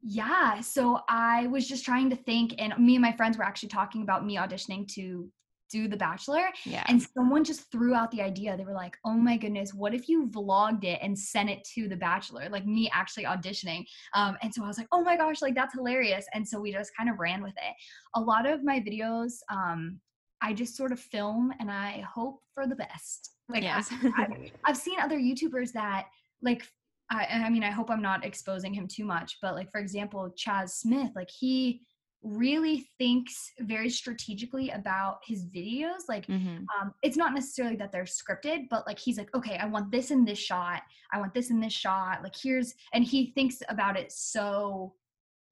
yeah, 0.03 0.61
so 0.61 1.01
I 1.09 1.47
was 1.49 1.67
just 1.67 1.85
trying 1.85 2.11
to 2.11 2.17
think, 2.17 2.55
and 2.59 2.73
me 2.79 2.95
and 2.95 3.03
my 3.03 3.13
friends 3.13 3.37
were 3.37 3.45
actually 3.45 3.71
talking 3.71 4.03
about 4.03 4.25
me 4.25 4.37
auditioning 4.37 4.87
to 4.95 5.29
do 5.71 5.89
The 5.89 5.97
Bachelor. 5.97 6.47
Yeah. 6.65 6.85
And 6.89 7.03
someone 7.03 7.45
just 7.45 7.71
threw 7.71 7.95
out 7.95 8.11
the 8.11 8.23
idea. 8.23 8.57
They 8.57 8.65
were 8.65 8.73
like, 8.73 8.97
oh 9.05 9.13
my 9.13 9.37
goodness, 9.37 9.75
what 9.75 9.95
if 9.95 10.09
you 10.09 10.27
vlogged 10.29 10.85
it 10.85 10.99
and 11.03 11.19
sent 11.19 11.51
it 11.51 11.63
to 11.75 11.89
The 11.89 11.97
Bachelor? 11.97 12.49
Like 12.51 12.67
me 12.67 12.91
actually 12.93 13.25
auditioning. 13.25 13.85
Um, 14.15 14.37
and 14.43 14.53
so 14.55 14.65
I 14.65 14.67
was 14.67 14.79
like, 14.79 14.89
oh 14.93 15.03
my 15.03 15.17
gosh, 15.17 15.43
like 15.43 15.55
that's 15.55 15.75
hilarious. 15.75 16.27
And 16.33 16.47
so 16.47 16.61
we 16.61 16.73
just 16.73 16.97
kind 16.97 17.11
of 17.11 17.19
ran 17.19 17.43
with 17.43 17.53
it. 17.57 17.75
A 18.15 18.21
lot 18.21 18.47
of 18.47 18.65
my 18.65 18.81
videos, 18.81 19.35
um, 19.51 20.01
I 20.41 20.53
just 20.53 20.77
sort 20.77 20.93
of 20.93 21.01
film 21.01 21.53
and 21.59 21.71
I 21.71 22.05
hope 22.15 22.41
for 22.55 22.67
the 22.67 22.77
best. 22.77 23.31
Like 23.49 23.63
yes. 23.63 23.89
I, 23.91 24.51
have 24.65 24.77
seen 24.77 25.01
other 25.01 25.19
YouTubers 25.19 25.73
that 25.73 26.07
like 26.43 26.67
I, 27.11 27.27
I 27.47 27.51
mean 27.51 27.65
I 27.65 27.71
hope 27.71 27.91
I'm 27.91 28.03
not 28.03 28.25
exposing 28.25 28.75
him 28.75 28.87
too 28.87 29.05
much, 29.05 29.39
but 29.41 29.55
like 29.55 29.71
for 29.71 29.81
example, 29.81 30.33
Chaz 30.37 30.71
Smith, 30.71 31.11
like 31.17 31.31
he 31.31 31.83
really 32.23 32.89
thinks 32.99 33.53
very 33.61 33.89
strategically 33.89 34.71
about 34.71 35.19
his 35.25 35.45
videos 35.47 36.01
like 36.09 36.27
mm-hmm. 36.27 36.65
um, 36.81 36.93
it's 37.03 37.17
not 37.17 37.33
necessarily 37.33 37.77
that 37.77 37.93
they're 37.93 38.05
scripted 38.05 38.69
but 38.71 38.85
like 38.89 38.99
he's 38.99 39.17
like 39.17 39.33
okay 39.37 39.57
i 39.59 39.67
want 39.67 39.91
this 39.93 40.11
in 40.11 40.25
this 40.25 40.39
shot 40.39 40.83
i 41.13 41.21
want 41.21 41.33
this 41.33 41.51
in 41.51 41.61
this 41.61 41.73
shot 41.73 42.21
like 42.25 42.35
here's 42.35 42.75
and 42.93 43.05
he 43.05 43.27
thinks 43.37 43.63
about 43.69 43.97
it 43.97 44.11
so 44.11 44.93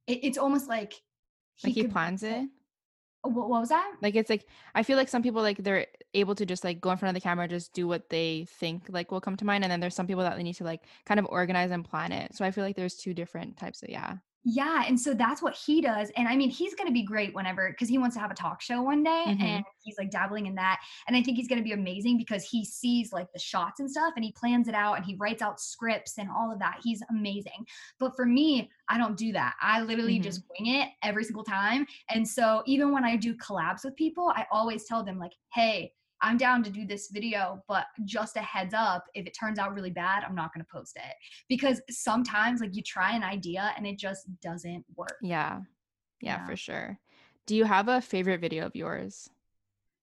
it, 0.08 0.18
it's 0.24 0.38
almost 0.38 0.68
like 0.68 0.92
he, 1.54 1.68
like 1.68 1.74
he 1.74 1.86
plans 1.86 2.24
it 2.24 2.48
what, 3.33 3.49
was 3.49 3.68
that? 3.68 3.92
Like 4.02 4.14
it's 4.14 4.30
like 4.30 4.47
I 4.75 4.83
feel 4.83 4.97
like 4.97 5.09
some 5.09 5.23
people 5.23 5.42
like 5.42 5.59
they're 5.59 5.87
able 6.14 6.35
to 6.35 6.47
just 6.47 6.64
like 6.64 6.80
go 6.80 6.90
in 6.90 6.99
front 6.99 7.16
of 7.16 7.21
the 7.21 7.25
camera, 7.26 7.49
just 7.49 7.73
do 7.73 7.87
what 7.87 8.09
they 8.11 8.47
think 8.59 8.85
like 8.88 9.11
will 9.11 9.21
come 9.21 9.37
to 9.37 9.45
mind, 9.45 9.64
and 9.64 9.71
then 9.71 9.80
there's 9.80 9.95
some 9.95 10.06
people 10.06 10.23
that 10.23 10.37
they 10.37 10.42
need 10.42 10.54
to 10.54 10.64
like 10.64 10.83
kind 11.04 11.21
of 11.21 11.26
organize 11.26 11.71
and 11.71 11.85
plan 11.85 12.12
it. 12.12 12.35
So 12.35 12.45
I 12.45 12.50
feel 12.50 12.64
like 12.64 12.76
there's 12.76 12.97
two 12.97 13.14
different 13.14 13.56
types 13.56 13.83
of 13.83 13.88
yeah. 13.88 14.16
Yeah, 14.48 14.84
and 14.86 14.98
so 14.98 15.12
that's 15.12 15.42
what 15.42 15.56
he 15.56 15.80
does. 15.80 16.12
And 16.16 16.28
I 16.28 16.36
mean, 16.36 16.50
he's 16.50 16.72
going 16.76 16.86
to 16.86 16.92
be 16.92 17.02
great 17.02 17.34
whenever 17.34 17.68
because 17.68 17.88
he 17.88 17.98
wants 17.98 18.14
to 18.14 18.20
have 18.20 18.30
a 18.30 18.34
talk 18.34 18.60
show 18.60 18.80
one 18.80 19.02
day 19.02 19.24
mm-hmm. 19.26 19.42
and 19.42 19.64
he's 19.82 19.98
like 19.98 20.12
dabbling 20.12 20.46
in 20.46 20.54
that. 20.54 20.78
And 21.08 21.16
I 21.16 21.22
think 21.22 21.36
he's 21.36 21.48
going 21.48 21.58
to 21.58 21.64
be 21.64 21.72
amazing 21.72 22.16
because 22.16 22.44
he 22.44 22.64
sees 22.64 23.12
like 23.12 23.26
the 23.32 23.40
shots 23.40 23.80
and 23.80 23.90
stuff 23.90 24.12
and 24.14 24.24
he 24.24 24.30
plans 24.30 24.68
it 24.68 24.74
out 24.76 24.94
and 24.94 25.04
he 25.04 25.16
writes 25.16 25.42
out 25.42 25.60
scripts 25.60 26.18
and 26.18 26.30
all 26.30 26.52
of 26.52 26.60
that. 26.60 26.78
He's 26.84 27.02
amazing. 27.10 27.66
But 27.98 28.14
for 28.14 28.24
me, 28.24 28.70
I 28.88 28.98
don't 28.98 29.16
do 29.16 29.32
that. 29.32 29.54
I 29.60 29.80
literally 29.80 30.14
mm-hmm. 30.14 30.22
just 30.22 30.42
wing 30.56 30.76
it 30.76 30.90
every 31.02 31.25
single 31.25 31.42
time. 31.42 31.84
And 32.10 32.26
so 32.26 32.62
even 32.66 32.92
when 32.92 33.04
I 33.04 33.16
do 33.16 33.34
collabs 33.34 33.84
with 33.84 33.97
people, 33.97 34.32
I 34.36 34.47
always 34.52 34.84
tell 34.84 35.02
them 35.02 35.18
like, 35.18 35.32
"Hey, 35.54 35.92
I'm 36.26 36.36
down 36.36 36.65
to 36.65 36.71
do 36.71 36.84
this 36.84 37.08
video, 37.12 37.62
but 37.69 37.86
just 38.04 38.36
a 38.36 38.41
heads 38.41 38.75
up, 38.75 39.04
if 39.15 39.28
it 39.28 39.36
turns 39.39 39.60
out 39.60 39.73
really 39.73 39.91
bad, 39.91 40.25
I'm 40.25 40.34
not 40.34 40.52
going 40.52 40.65
to 40.65 40.69
post 40.69 40.97
it. 40.97 41.15
Because 41.49 41.80
sometimes, 41.89 42.60
like, 42.60 42.75
you 42.75 42.82
try 42.82 43.15
an 43.15 43.23
idea 43.23 43.73
and 43.76 43.86
it 43.86 43.97
just 43.97 44.26
doesn't 44.41 44.84
work. 44.97 45.19
Yeah. 45.23 45.60
yeah. 46.21 46.39
Yeah, 46.39 46.47
for 46.47 46.56
sure. 46.56 46.99
Do 47.47 47.54
you 47.54 47.65
have 47.65 47.86
a 47.86 48.00
favorite 48.00 48.41
video 48.41 48.67
of 48.67 48.75
yours? 48.75 49.30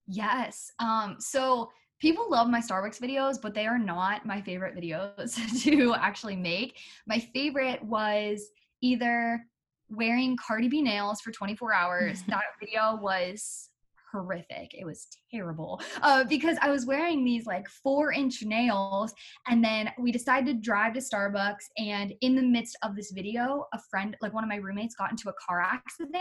Yes. 0.07 0.71
Um, 0.79 1.17
so 1.19 1.69
people 1.99 2.29
love 2.29 2.47
my 2.47 2.61
Starbucks 2.61 3.01
videos, 3.01 3.35
but 3.41 3.53
they 3.53 3.67
are 3.67 3.77
not 3.77 4.25
my 4.25 4.41
favorite 4.41 4.77
videos 4.77 5.35
to 5.63 5.93
actually 5.93 6.37
make. 6.37 6.77
My 7.05 7.19
favorite 7.19 7.83
was 7.83 8.49
either 8.79 9.45
wearing 9.89 10.37
Cardi 10.37 10.69
B 10.69 10.81
nails 10.81 11.19
for 11.19 11.31
24 11.31 11.73
hours. 11.73 12.23
that 12.29 12.43
video 12.61 12.97
was 13.01 13.67
horrific. 14.13 14.73
It 14.73 14.85
was 14.85 15.07
terrible 15.31 15.81
uh, 16.01 16.23
because 16.23 16.57
I 16.61 16.69
was 16.69 16.85
wearing 16.85 17.25
these 17.25 17.45
like 17.45 17.67
four 17.67 18.13
inch 18.13 18.43
nails. 18.43 19.13
And 19.47 19.63
then 19.63 19.89
we 19.99 20.11
decided 20.11 20.45
to 20.45 20.61
drive 20.61 20.93
to 20.93 20.99
Starbucks. 20.99 21.65
And 21.77 22.13
in 22.21 22.35
the 22.35 22.41
midst 22.41 22.77
of 22.83 22.95
this 22.95 23.11
video, 23.11 23.65
a 23.73 23.79
friend, 23.89 24.15
like 24.21 24.33
one 24.33 24.43
of 24.43 24.49
my 24.49 24.57
roommates, 24.57 24.95
got 24.95 25.11
into 25.11 25.29
a 25.29 25.33
car 25.33 25.61
accident. 25.61 26.13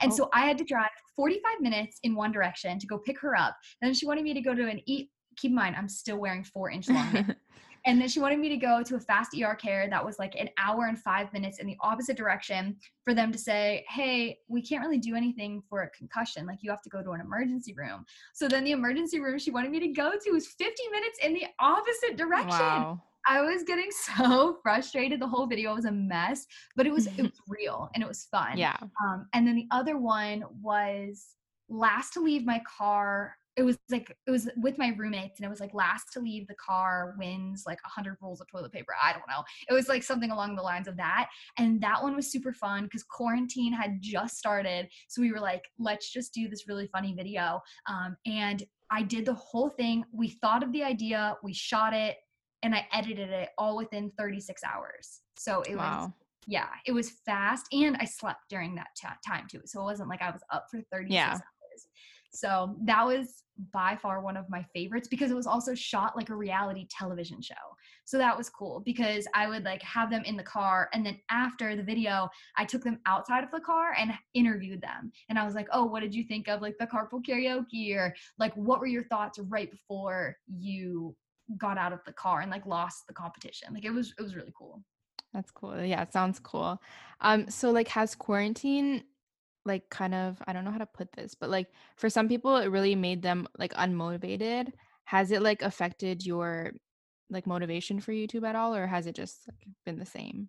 And 0.00 0.10
oh. 0.12 0.16
so 0.16 0.30
I 0.32 0.46
had 0.46 0.58
to 0.58 0.64
drive 0.64 0.90
45 1.14 1.60
minutes 1.60 1.98
in 2.02 2.14
one 2.14 2.32
direction 2.32 2.78
to 2.78 2.86
go 2.86 2.98
pick 2.98 3.20
her 3.20 3.36
up. 3.36 3.56
Then 3.82 3.94
she 3.94 4.06
wanted 4.06 4.24
me 4.24 4.34
to 4.34 4.40
go 4.40 4.54
to 4.54 4.68
an 4.68 4.80
eat. 4.86 5.10
Keep 5.36 5.50
in 5.50 5.54
mind, 5.54 5.76
I'm 5.76 5.88
still 5.88 6.18
wearing 6.18 6.42
four 6.42 6.70
inch 6.70 6.88
long 6.88 7.34
And 7.88 7.98
then 7.98 8.06
she 8.06 8.20
wanted 8.20 8.38
me 8.38 8.50
to 8.50 8.58
go 8.58 8.82
to 8.82 8.96
a 8.96 9.00
fast 9.00 9.34
ER 9.34 9.54
care 9.54 9.88
that 9.88 10.04
was 10.04 10.18
like 10.18 10.34
an 10.38 10.50
hour 10.58 10.88
and 10.88 10.98
five 10.98 11.32
minutes 11.32 11.58
in 11.58 11.66
the 11.66 11.76
opposite 11.80 12.18
direction 12.18 12.76
for 13.02 13.14
them 13.14 13.32
to 13.32 13.38
say, 13.38 13.86
hey, 13.88 14.40
we 14.46 14.60
can't 14.60 14.84
really 14.84 14.98
do 14.98 15.16
anything 15.16 15.62
for 15.70 15.84
a 15.84 15.90
concussion. 15.90 16.44
Like 16.44 16.58
you 16.60 16.70
have 16.70 16.82
to 16.82 16.90
go 16.90 17.02
to 17.02 17.12
an 17.12 17.22
emergency 17.22 17.72
room. 17.72 18.04
So 18.34 18.46
then 18.46 18.64
the 18.64 18.72
emergency 18.72 19.20
room 19.20 19.38
she 19.38 19.50
wanted 19.50 19.70
me 19.70 19.80
to 19.80 19.88
go 19.88 20.12
to 20.22 20.30
was 20.32 20.48
50 20.48 20.82
minutes 20.92 21.18
in 21.24 21.32
the 21.32 21.46
opposite 21.60 22.18
direction. 22.18 22.50
Wow. 22.50 23.02
I 23.26 23.40
was 23.40 23.62
getting 23.62 23.90
so 24.18 24.58
frustrated. 24.62 25.18
The 25.18 25.26
whole 25.26 25.46
video 25.46 25.74
was 25.74 25.86
a 25.86 25.92
mess, 25.92 26.46
but 26.76 26.86
it 26.86 26.92
was 26.92 27.06
it 27.06 27.16
was 27.22 27.40
real 27.48 27.88
and 27.94 28.04
it 28.04 28.06
was 28.06 28.24
fun. 28.24 28.58
Yeah. 28.58 28.76
Um, 29.02 29.28
and 29.32 29.46
then 29.46 29.56
the 29.56 29.66
other 29.70 29.96
one 29.96 30.44
was 30.60 31.24
last 31.70 32.12
to 32.14 32.20
leave 32.20 32.44
my 32.44 32.60
car 32.68 33.34
it 33.58 33.64
was 33.64 33.76
like 33.90 34.16
it 34.26 34.30
was 34.30 34.48
with 34.56 34.78
my 34.78 34.94
roommates 34.96 35.38
and 35.38 35.46
it 35.46 35.50
was 35.50 35.58
like 35.58 35.74
last 35.74 36.12
to 36.12 36.20
leave 36.20 36.46
the 36.46 36.54
car 36.54 37.16
wins 37.18 37.64
like 37.66 37.82
100 37.84 38.16
rolls 38.22 38.40
of 38.40 38.46
toilet 38.46 38.72
paper 38.72 38.94
i 39.02 39.12
don't 39.12 39.28
know 39.28 39.42
it 39.68 39.74
was 39.74 39.88
like 39.88 40.02
something 40.02 40.30
along 40.30 40.54
the 40.54 40.62
lines 40.62 40.86
of 40.86 40.96
that 40.96 41.28
and 41.58 41.80
that 41.80 42.00
one 42.00 42.14
was 42.14 42.30
super 42.30 42.52
fun 42.52 42.84
because 42.84 43.02
quarantine 43.02 43.72
had 43.72 44.00
just 44.00 44.38
started 44.38 44.88
so 45.08 45.20
we 45.20 45.32
were 45.32 45.40
like 45.40 45.64
let's 45.78 46.10
just 46.12 46.32
do 46.32 46.48
this 46.48 46.68
really 46.68 46.86
funny 46.86 47.12
video 47.12 47.60
um, 47.88 48.16
and 48.24 48.62
i 48.90 49.02
did 49.02 49.26
the 49.26 49.34
whole 49.34 49.68
thing 49.68 50.04
we 50.12 50.28
thought 50.28 50.62
of 50.62 50.72
the 50.72 50.82
idea 50.82 51.36
we 51.42 51.52
shot 51.52 51.92
it 51.92 52.16
and 52.62 52.74
i 52.74 52.86
edited 52.92 53.30
it 53.30 53.50
all 53.58 53.76
within 53.76 54.10
36 54.16 54.62
hours 54.62 55.20
so 55.36 55.62
it 55.62 55.76
wow. 55.76 56.04
was 56.04 56.10
yeah 56.46 56.68
it 56.86 56.92
was 56.92 57.10
fast 57.26 57.66
and 57.72 57.96
i 57.98 58.04
slept 58.04 58.40
during 58.48 58.76
that 58.76 58.88
t- 58.96 59.08
time 59.26 59.46
too 59.50 59.60
so 59.64 59.80
it 59.80 59.84
wasn't 59.84 60.08
like 60.08 60.22
i 60.22 60.30
was 60.30 60.42
up 60.52 60.66
for 60.70 60.80
36 60.92 61.12
yeah. 61.12 61.32
hours 61.32 61.42
so 62.32 62.76
that 62.84 63.06
was 63.06 63.42
by 63.72 63.96
far 64.00 64.20
one 64.20 64.36
of 64.36 64.48
my 64.48 64.64
favorites 64.74 65.08
because 65.08 65.30
it 65.30 65.36
was 65.36 65.46
also 65.46 65.74
shot 65.74 66.16
like 66.16 66.30
a 66.30 66.34
reality 66.34 66.86
television 66.90 67.42
show. 67.42 67.54
So 68.04 68.16
that 68.18 68.36
was 68.36 68.48
cool 68.48 68.80
because 68.84 69.26
I 69.34 69.48
would 69.48 69.64
like 69.64 69.82
have 69.82 70.10
them 70.10 70.22
in 70.24 70.36
the 70.36 70.44
car 70.44 70.88
and 70.92 71.04
then 71.04 71.18
after 71.30 71.74
the 71.74 71.82
video, 71.82 72.28
I 72.56 72.64
took 72.64 72.84
them 72.84 73.00
outside 73.06 73.42
of 73.42 73.50
the 73.50 73.60
car 73.60 73.94
and 73.98 74.12
interviewed 74.34 74.80
them. 74.80 75.10
And 75.28 75.38
I 75.38 75.44
was 75.44 75.54
like, 75.54 75.66
"Oh, 75.72 75.84
what 75.84 76.00
did 76.00 76.14
you 76.14 76.22
think 76.22 76.48
of 76.48 76.62
like 76.62 76.76
the 76.78 76.86
carpool 76.86 77.24
karaoke 77.26 77.96
or 77.96 78.14
like 78.38 78.54
what 78.54 78.78
were 78.80 78.86
your 78.86 79.04
thoughts 79.04 79.38
right 79.40 79.70
before 79.70 80.36
you 80.46 81.16
got 81.56 81.78
out 81.78 81.92
of 81.92 82.00
the 82.04 82.12
car 82.12 82.40
and 82.40 82.50
like 82.50 82.66
lost 82.66 83.06
the 83.06 83.14
competition. 83.14 83.72
Like 83.72 83.84
it 83.84 83.90
was 83.90 84.12
it 84.18 84.22
was 84.22 84.36
really 84.36 84.52
cool. 84.56 84.82
That's 85.32 85.50
cool. 85.50 85.82
Yeah, 85.82 86.02
it 86.02 86.12
sounds 86.12 86.38
cool. 86.38 86.80
Um, 87.20 87.48
so 87.48 87.70
like 87.70 87.88
has 87.88 88.14
quarantine 88.14 89.04
like 89.68 89.88
kind 89.90 90.14
of 90.14 90.42
I 90.48 90.52
don't 90.52 90.64
know 90.64 90.72
how 90.72 90.78
to 90.78 90.86
put 90.86 91.12
this, 91.12 91.34
but 91.34 91.50
like 91.50 91.68
for 91.96 92.10
some 92.10 92.28
people 92.28 92.56
it 92.56 92.68
really 92.72 92.96
made 92.96 93.22
them 93.22 93.46
like 93.58 93.72
unmotivated. 93.74 94.72
Has 95.04 95.30
it 95.30 95.42
like 95.42 95.62
affected 95.62 96.26
your 96.26 96.72
like 97.30 97.46
motivation 97.46 98.00
for 98.00 98.12
YouTube 98.12 98.46
at 98.48 98.56
all 98.56 98.74
or 98.74 98.86
has 98.86 99.06
it 99.06 99.14
just 99.14 99.46
like 99.48 99.68
been 99.84 99.98
the 99.98 100.06
same? 100.06 100.48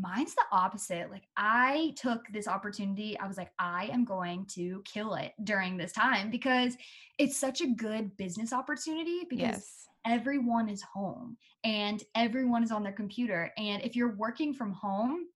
Mine's 0.00 0.34
the 0.36 0.44
opposite. 0.52 1.10
Like 1.10 1.24
I 1.36 1.92
took 1.96 2.22
this 2.32 2.46
opportunity. 2.46 3.18
I 3.18 3.26
was 3.26 3.36
like, 3.36 3.50
I 3.58 3.86
am 3.92 4.04
going 4.04 4.46
to 4.54 4.82
kill 4.84 5.14
it 5.14 5.32
during 5.42 5.76
this 5.76 5.92
time 5.92 6.30
because 6.30 6.76
it's 7.18 7.36
such 7.36 7.60
a 7.60 7.66
good 7.66 8.16
business 8.16 8.52
opportunity 8.52 9.26
because 9.28 9.40
Yes. 9.40 9.88
everyone 10.06 10.68
is 10.68 10.82
home 10.82 11.36
and 11.64 12.02
everyone 12.14 12.62
is 12.62 12.70
on 12.70 12.84
their 12.84 12.92
computer. 12.92 13.50
And 13.58 13.82
if 13.82 13.96
you're 13.96 14.16
working 14.16 14.54
from 14.54 14.72
home, 14.72 15.26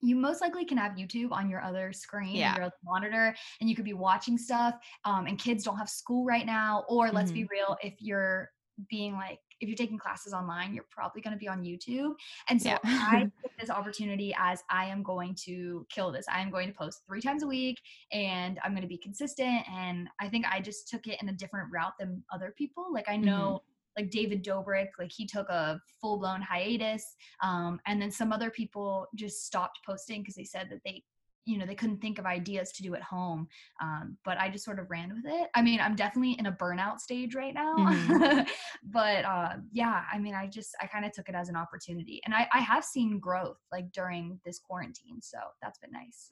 you 0.00 0.16
most 0.16 0.40
likely 0.40 0.64
can 0.64 0.78
have 0.78 0.92
YouTube 0.92 1.32
on 1.32 1.48
your 1.50 1.62
other 1.62 1.92
screen, 1.92 2.36
Yeah. 2.36 2.54
your 2.54 2.64
other 2.64 2.76
monitor, 2.84 3.34
and 3.60 3.68
you 3.68 3.76
could 3.76 3.84
be 3.84 3.94
watching 3.94 4.38
stuff. 4.38 4.74
Um, 5.04 5.26
and 5.26 5.38
kids 5.38 5.64
don't 5.64 5.76
have 5.78 5.88
school 5.88 6.24
right 6.24 6.46
now. 6.46 6.84
Or 6.88 7.10
let's 7.10 7.32
be 7.32 7.44
Mhm. 7.44 7.48
real, 7.50 7.76
if 7.82 7.94
you're 8.00 8.50
being 8.88 9.14
like, 9.14 9.40
if 9.60 9.68
you're 9.68 9.76
taking 9.76 9.98
classes 9.98 10.32
online, 10.32 10.72
you're 10.72 10.86
probably 10.88 11.20
going 11.20 11.32
to 11.32 11.38
be 11.38 11.48
on 11.48 11.64
YouTube. 11.64 12.14
And 12.48 12.62
so 12.62 12.70
Yeah. 12.70 12.78
I 12.84 13.22
took 13.42 13.50
this 13.58 13.70
opportunity 13.70 14.32
as 14.38 14.62
I 14.70 14.84
am 14.86 15.02
going 15.02 15.34
to 15.46 15.84
kill 15.90 16.12
this. 16.12 16.26
I 16.28 16.40
am 16.40 16.50
going 16.50 16.68
to 16.68 16.74
post 16.74 17.02
three 17.08 17.20
times 17.20 17.42
a 17.42 17.46
week 17.48 17.80
and 18.12 18.60
I'm 18.62 18.70
going 18.72 18.82
to 18.82 18.88
be 18.88 18.98
consistent. 18.98 19.68
And 19.68 20.08
I 20.20 20.28
think 20.28 20.46
I 20.46 20.60
just 20.60 20.86
took 20.88 21.08
it 21.08 21.20
in 21.20 21.28
a 21.28 21.32
different 21.32 21.72
route 21.72 21.94
than 21.98 22.24
other 22.32 22.54
people. 22.56 22.92
Like 22.92 23.08
I 23.08 23.16
Mhm. 23.24 23.24
know 23.24 23.64
like 23.98 24.10
David 24.10 24.44
Dobrik, 24.44 24.90
like 24.98 25.10
he 25.12 25.26
took 25.26 25.48
a 25.48 25.80
full 26.00 26.18
blown 26.18 26.40
hiatus. 26.40 27.16
Um, 27.42 27.80
and 27.86 28.00
then 28.00 28.10
some 28.10 28.32
other 28.32 28.50
people 28.50 29.06
just 29.16 29.44
stopped 29.44 29.80
posting 29.84 30.22
because 30.22 30.36
they 30.36 30.44
said 30.44 30.68
that 30.70 30.78
they, 30.84 31.02
you 31.46 31.58
know, 31.58 31.66
they 31.66 31.74
couldn't 31.74 32.00
think 32.00 32.18
of 32.18 32.26
ideas 32.26 32.70
to 32.72 32.82
do 32.82 32.94
at 32.94 33.02
home. 33.02 33.48
Um, 33.82 34.16
but 34.24 34.38
I 34.38 34.50
just 34.50 34.64
sort 34.64 34.78
of 34.78 34.88
ran 34.88 35.08
with 35.14 35.24
it. 35.26 35.48
I 35.54 35.62
mean, 35.62 35.80
I'm 35.80 35.96
definitely 35.96 36.36
in 36.38 36.46
a 36.46 36.52
burnout 36.52 37.00
stage 37.00 37.34
right 37.34 37.54
now. 37.54 37.74
Mhm. 37.76 38.46
but 38.84 39.24
uh, 39.24 39.54
yeah, 39.72 40.04
I 40.12 40.18
mean, 40.18 40.34
I 40.34 40.46
just, 40.46 40.76
I 40.80 40.86
kind 40.86 41.04
of 41.04 41.12
took 41.12 41.28
it 41.28 41.34
as 41.34 41.48
an 41.48 41.56
opportunity. 41.56 42.20
And 42.24 42.34
I, 42.34 42.46
I 42.52 42.60
have 42.60 42.84
seen 42.84 43.18
growth 43.18 43.58
like 43.72 43.90
during 43.92 44.38
this 44.44 44.60
quarantine. 44.60 45.20
So 45.20 45.38
that's 45.60 45.78
been 45.78 45.90
nice. 45.90 46.30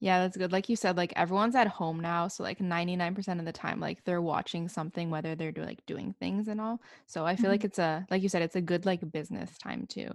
Yeah, 0.00 0.20
that's 0.20 0.36
good. 0.36 0.52
Like 0.52 0.68
you 0.68 0.76
said, 0.76 0.96
like 0.96 1.12
everyone's 1.16 1.56
at 1.56 1.66
home 1.66 1.98
now, 2.00 2.28
so 2.28 2.42
like 2.44 2.60
99% 2.60 3.40
of 3.40 3.46
the 3.46 3.52
time 3.52 3.80
like 3.80 4.04
they're 4.04 4.22
watching 4.22 4.68
something 4.68 5.10
whether 5.10 5.34
they're 5.34 5.52
do, 5.52 5.62
like 5.64 5.84
doing 5.86 6.14
things 6.14 6.46
and 6.48 6.60
all. 6.60 6.80
So 7.06 7.26
I 7.26 7.34
feel 7.36 7.50
like 7.50 7.64
Mhm. 7.64 7.64
it's 7.64 7.78
a 7.80 8.06
like 8.10 8.22
you 8.22 8.28
said 8.28 8.42
it's 8.42 8.56
a 8.56 8.60
good 8.62 8.86
like 8.86 9.10
business 9.10 9.58
time 9.58 9.86
too. 9.86 10.10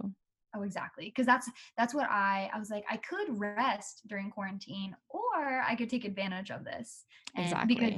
Oh, 0.56 0.62
exactly. 0.62 1.06
Because 1.06 1.26
that's 1.26 1.50
that's 1.76 1.94
what 1.94 2.08
I 2.08 2.48
I 2.52 2.58
was 2.58 2.70
like. 2.70 2.84
I 2.88 2.96
could 2.96 3.28
rest 3.40 4.02
during 4.06 4.30
quarantine, 4.30 4.96
or 5.08 5.60
I 5.62 5.74
could 5.74 5.90
take 5.90 6.04
advantage 6.04 6.50
of 6.50 6.64
this. 6.64 7.04
And 7.36 7.66
because 7.66 7.94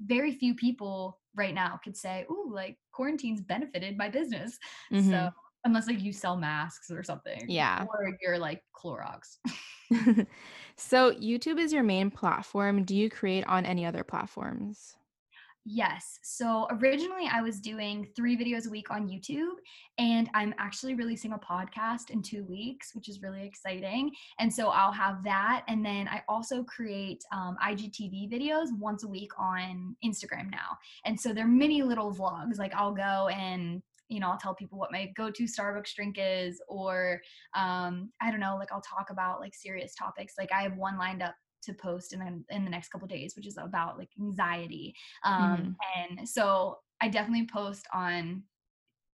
very 0.00 0.32
few 0.34 0.54
people 0.54 1.20
right 1.34 1.54
now 1.54 1.78
could 1.82 1.96
say, 1.96 2.24
"Ooh, 2.30 2.48
like 2.52 2.78
quarantine's 2.92 3.40
benefited 3.42 3.96
my 3.96 4.08
business." 4.08 4.56
So 4.96 5.16
Mhm. 5.16 5.32
Unless 5.66 5.86
like 5.86 6.00
you 6.00 6.12
sell 6.12 6.36
masks 6.36 6.90
or 6.90 7.02
something, 7.02 7.42
Yeah. 7.48 7.84
or 7.88 8.16
you're 8.22 8.38
like 8.38 8.62
Clorox. 8.74 9.36
So 10.76 11.12
YouTube 11.14 11.58
is 11.58 11.72
your 11.72 11.82
main 11.82 12.10
platform. 12.10 12.84
Do 12.84 12.94
you 12.94 13.08
create 13.08 13.46
on 13.46 13.64
any 13.64 13.86
other 13.86 14.04
platforms? 14.04 14.94
Yes. 15.64 16.20
So 16.22 16.68
originally 16.70 17.28
I 17.32 17.40
was 17.40 17.60
doing 17.60 18.06
three 18.14 18.36
videos 18.36 18.68
a 18.68 18.70
week 18.70 18.90
on 18.90 19.08
YouTube, 19.08 19.54
and 19.98 20.30
I'm 20.32 20.54
actually 20.58 20.94
releasing 20.94 21.32
a 21.32 21.38
podcast 21.38 22.10
in 22.10 22.22
two 22.22 22.44
weeks, 22.44 22.94
which 22.94 23.08
is 23.08 23.20
really 23.22 23.44
exciting. 23.44 24.12
And 24.38 24.52
so 24.52 24.68
I'll 24.68 24.92
have 24.92 25.24
that. 25.24 25.64
And 25.66 25.84
then 25.84 26.06
I 26.08 26.22
also 26.28 26.62
create 26.62 27.24
um, 27.32 27.56
IGTV 27.64 28.30
videos 28.30 28.66
once 28.78 29.02
a 29.02 29.08
week 29.08 29.30
on 29.38 29.96
Instagram 30.04 30.50
now. 30.50 30.76
And 31.04 31.18
so 31.18 31.32
they're 31.32 31.48
mini 31.48 31.82
little 31.82 32.14
vlogs. 32.14 32.58
Like 32.58 32.74
I'll 32.74 32.94
go 32.94 33.28
and 33.28 33.82
you 34.08 34.20
know, 34.20 34.30
I'll 34.30 34.38
tell 34.38 34.54
people 34.54 34.78
what 34.78 34.92
my 34.92 35.12
go-to 35.16 35.44
Starbucks 35.44 35.94
drink 35.94 36.16
is, 36.18 36.60
or 36.68 37.20
um, 37.54 38.10
I 38.20 38.30
don't 38.30 38.40
know, 38.40 38.56
like 38.56 38.72
I'll 38.72 38.80
talk 38.80 39.10
about 39.10 39.40
like 39.40 39.54
serious 39.54 39.94
topics. 39.94 40.34
Like 40.38 40.52
I 40.52 40.62
have 40.62 40.76
one 40.76 40.96
lined 40.98 41.22
up 41.22 41.34
to 41.62 41.74
post 41.74 42.12
in 42.12 42.20
the, 42.20 42.54
in 42.54 42.64
the 42.64 42.70
next 42.70 42.90
couple 42.90 43.08
days, 43.08 43.34
which 43.34 43.46
is 43.46 43.58
about 43.60 43.98
like 43.98 44.10
anxiety 44.20 44.94
um, 45.24 45.76
Mhm. 45.96 46.18
and 46.18 46.28
so 46.28 46.78
I 47.00 47.08
definitely 47.08 47.46
post 47.46 47.86
on, 47.92 48.42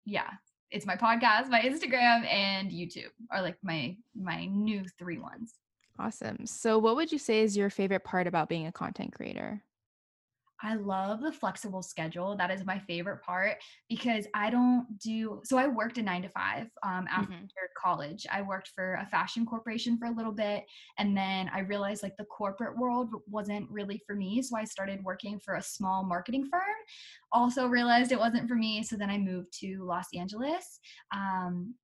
yeah, 0.05 0.31
it's 0.71 0.85
my 0.85 0.95
podcast, 0.95 1.49
my 1.49 1.61
Instagram, 1.61 2.25
and 2.27 2.71
YouTube 2.71 3.11
are 3.31 3.41
like 3.41 3.57
my 3.63 3.95
my 4.15 4.45
new 4.45 4.83
three 4.97 5.17
ones. 5.19 5.55
Awesome. 5.97 6.45
So 6.45 6.77
what 6.77 6.95
would 6.95 7.11
you 7.11 7.17
say 7.17 7.41
is 7.41 7.57
your 7.57 7.69
favorite 7.69 8.03
part 8.03 8.27
about 8.27 8.49
being 8.49 8.67
a 8.67 8.71
content 8.71 9.13
creator? 9.13 9.61
I 10.61 10.75
love 10.75 11.21
the 11.21 11.31
flexible 11.31 11.81
schedule. 11.81 12.35
That 12.35 12.51
is 12.51 12.65
my 12.65 12.79
favorite 12.79 13.21
part 13.23 13.57
because 13.87 14.27
I 14.33 14.49
don't 14.49 14.97
do 14.99 15.41
so 15.45 15.57
I 15.57 15.67
worked 15.67 15.97
a 15.97 16.03
9 16.03 16.21
to 16.23 16.29
5 16.29 16.67
um 16.83 17.07
after 17.09 17.29
Mhm. 17.29 17.49
college. 17.77 18.25
I 18.29 18.41
worked 18.41 18.69
for 18.69 18.95
a 18.95 19.05
fashion 19.05 19.45
corporation 19.45 19.97
for 19.97 20.05
a 20.05 20.11
little 20.11 20.31
bit 20.33 20.65
and 20.97 21.15
then 21.15 21.49
I 21.49 21.59
realized 21.59 22.03
like 22.03 22.17
the 22.17 22.25
corporate 22.25 22.77
world 22.77 23.13
wasn't 23.27 23.69
really 23.69 24.01
for 24.05 24.15
me, 24.15 24.41
so 24.41 24.57
I 24.57 24.65
started 24.65 25.03
working 25.03 25.39
for 25.39 25.55
a 25.55 25.61
small 25.61 26.03
marketing 26.03 26.47
firm. 26.51 26.75
Also 27.31 27.67
realized 27.67 28.11
it 28.11 28.19
wasn't 28.19 28.47
for 28.49 28.55
me, 28.55 28.83
so 28.83 28.95
then 28.97 29.09
I 29.09 29.17
moved 29.17 29.53
to 29.59 29.83
Los 29.83 30.07
Angeles. 30.15 30.79
Um 31.13 31.75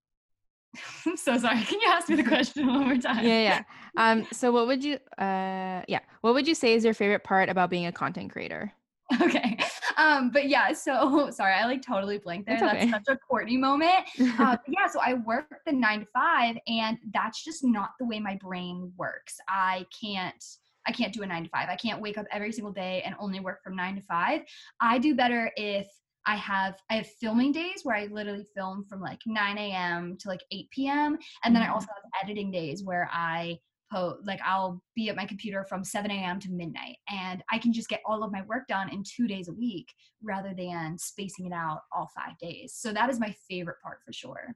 I'm 1.06 1.18
so 1.18 1.38
sorry. 1.38 1.62
Can 1.64 1.80
you 1.80 1.88
ask 1.90 2.10
me 2.10 2.16
the 2.16 2.24
question 2.36 2.68
one 2.68 2.86
more 2.86 2.98
time? 2.98 3.26
Yeah, 3.26 3.42
yeah. 3.42 3.64
Um, 3.98 4.28
so 4.32 4.52
what 4.52 4.68
would 4.68 4.84
you 4.84 4.96
uh 5.18 5.82
yeah, 5.88 6.00
what 6.22 6.34
would 6.34 6.48
you 6.48 6.56
say 6.56 6.74
is 6.74 6.84
your 6.84 6.94
favorite 6.94 7.24
part 7.24 7.50
about 7.50 7.70
being 7.70 7.86
a 7.86 7.92
content 7.92 8.32
creator? 8.32 8.72
Okay. 9.22 9.58
Um, 9.98 10.32
but 10.32 10.50
yeah, 10.50 10.74
so 10.74 11.30
sorry, 11.30 11.54
I 11.54 11.66
like 11.66 11.82
totally 11.82 12.18
blanked 12.18 12.48
there. 12.48 12.56
It's 12.56 12.64
That's 12.64 12.90
such 12.90 13.16
a 13.16 13.18
Courtney 13.18 13.56
moment. 13.56 14.04
Uh, 14.20 14.58
yeah, 14.68 14.88
so 14.90 15.00
I 15.00 15.14
work 15.14 15.46
the 15.66 15.72
nine 15.72 16.02
to 16.02 16.06
five, 16.08 16.58
and 16.68 16.98
that's 17.14 17.44
just 17.44 17.64
not 17.64 17.92
the 18.00 18.06
way 18.06 18.20
my 18.20 18.38
brain 18.42 18.92
works. 18.98 19.38
I 19.48 19.86
can't. 20.02 20.44
I 20.88 20.92
can't 20.92 21.14
do 21.14 21.24
a 21.24 21.26
nine 21.26 21.44
to 21.44 21.50
five. 21.50 21.70
I 21.70 21.76
can't 21.76 22.02
wake 22.02 22.18
up 22.18 22.26
every 22.32 22.52
single 22.52 22.74
day 22.74 23.02
and 23.06 23.16
only 23.20 23.40
work 23.40 23.64
from 23.64 23.76
nine 23.76 23.96
to 23.96 24.02
five. 24.02 24.42
I 24.82 25.00
do 25.00 25.16
better 25.16 25.52
if 25.56 25.88
I 26.26 26.36
have 26.36 26.76
I 26.90 26.96
have 26.96 27.08
filming 27.08 27.52
days 27.52 27.82
where 27.84 27.96
I 27.96 28.06
literally 28.08 28.46
film 28.56 28.84
from 28.84 29.02
like 29.02 29.20
9 29.26 29.58
a.m. 29.58 30.18
to 30.20 30.28
like 30.28 30.42
8 30.52 30.70
p.m. 30.72 31.18
And 31.44 31.56
then 31.56 31.62
I 31.64 31.68
Mhm. 31.68 31.74
also 31.74 31.88
have 31.88 32.24
editing 32.24 32.52
days 32.52 32.84
where 32.84 33.10
I 33.12 33.60
po 33.92 34.18
like 34.24 34.40
I'll 34.44 34.82
be 34.96 35.10
at 35.10 35.16
my 35.16 35.26
computer 35.26 35.64
from 35.64 35.84
7 35.84 36.10
a.m. 36.10 36.40
to 36.40 36.50
midnight 36.52 36.98
and 37.08 37.44
I 37.52 37.60
can 37.60 37.72
just 37.72 37.88
get 37.88 38.02
all 38.06 38.24
of 38.24 38.32
my 38.32 38.42
work 38.44 38.68
done 38.68 38.90
in 38.90 39.04
two 39.04 39.28
days 39.28 39.48
a 39.48 39.54
week 39.54 39.94
rather 40.24 40.54
than 40.58 40.98
spacing 40.98 41.46
it 41.46 41.54
out 41.54 41.82
all 41.92 42.10
five 42.16 42.38
days. 42.40 42.74
So 42.74 42.92
that 42.94 43.10
is 43.12 43.20
my 43.20 43.36
favorite 43.48 43.78
part 43.84 44.00
for 44.04 44.12
sure. 44.12 44.56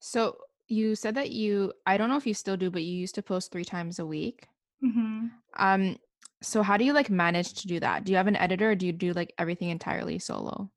So 0.00 0.38
you 0.66 0.94
said 0.96 1.14
that 1.14 1.30
you 1.30 1.72
I 1.86 1.96
don't 1.96 2.08
know 2.08 2.16
if 2.16 2.26
you 2.26 2.34
still 2.34 2.56
do, 2.56 2.70
but 2.70 2.82
you 2.82 2.96
used 2.96 3.14
to 3.16 3.22
post 3.22 3.52
3 3.52 3.64
times 3.64 3.98
a 4.00 4.06
week. 4.06 4.48
hmm 4.82 5.26
Um, 5.56 5.96
so 6.42 6.62
how 6.62 6.76
do 6.76 6.84
you 6.84 6.92
like 6.92 7.10
manage 7.10 7.54
to 7.54 7.66
do 7.68 7.80
that? 7.80 8.04
Do 8.04 8.12
you 8.12 8.16
have 8.16 8.26
an 8.26 8.36
editor 8.36 8.70
or 8.70 8.74
do 8.74 8.86
you 8.86 8.92
do 8.92 9.12
like 9.12 9.32
everything 9.38 9.68
entirely 9.68 10.18
solo? 10.18 10.70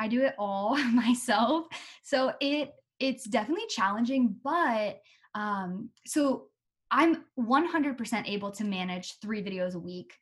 I 0.00 0.08
do 0.08 0.22
it 0.22 0.34
all 0.38 0.76
myself. 0.92 1.66
So 2.02 2.32
it 2.40 2.72
it's 3.00 3.24
definitely 3.24 3.66
challenging, 3.68 4.36
but 4.42 5.00
um 5.34 5.90
so 6.06 6.46
I'm 6.90 7.24
100% 7.40 8.28
able 8.28 8.52
to 8.52 8.64
manage 8.64 9.18
3 9.20 9.42
videos 9.42 9.74
a 9.74 9.80
week 9.80 10.14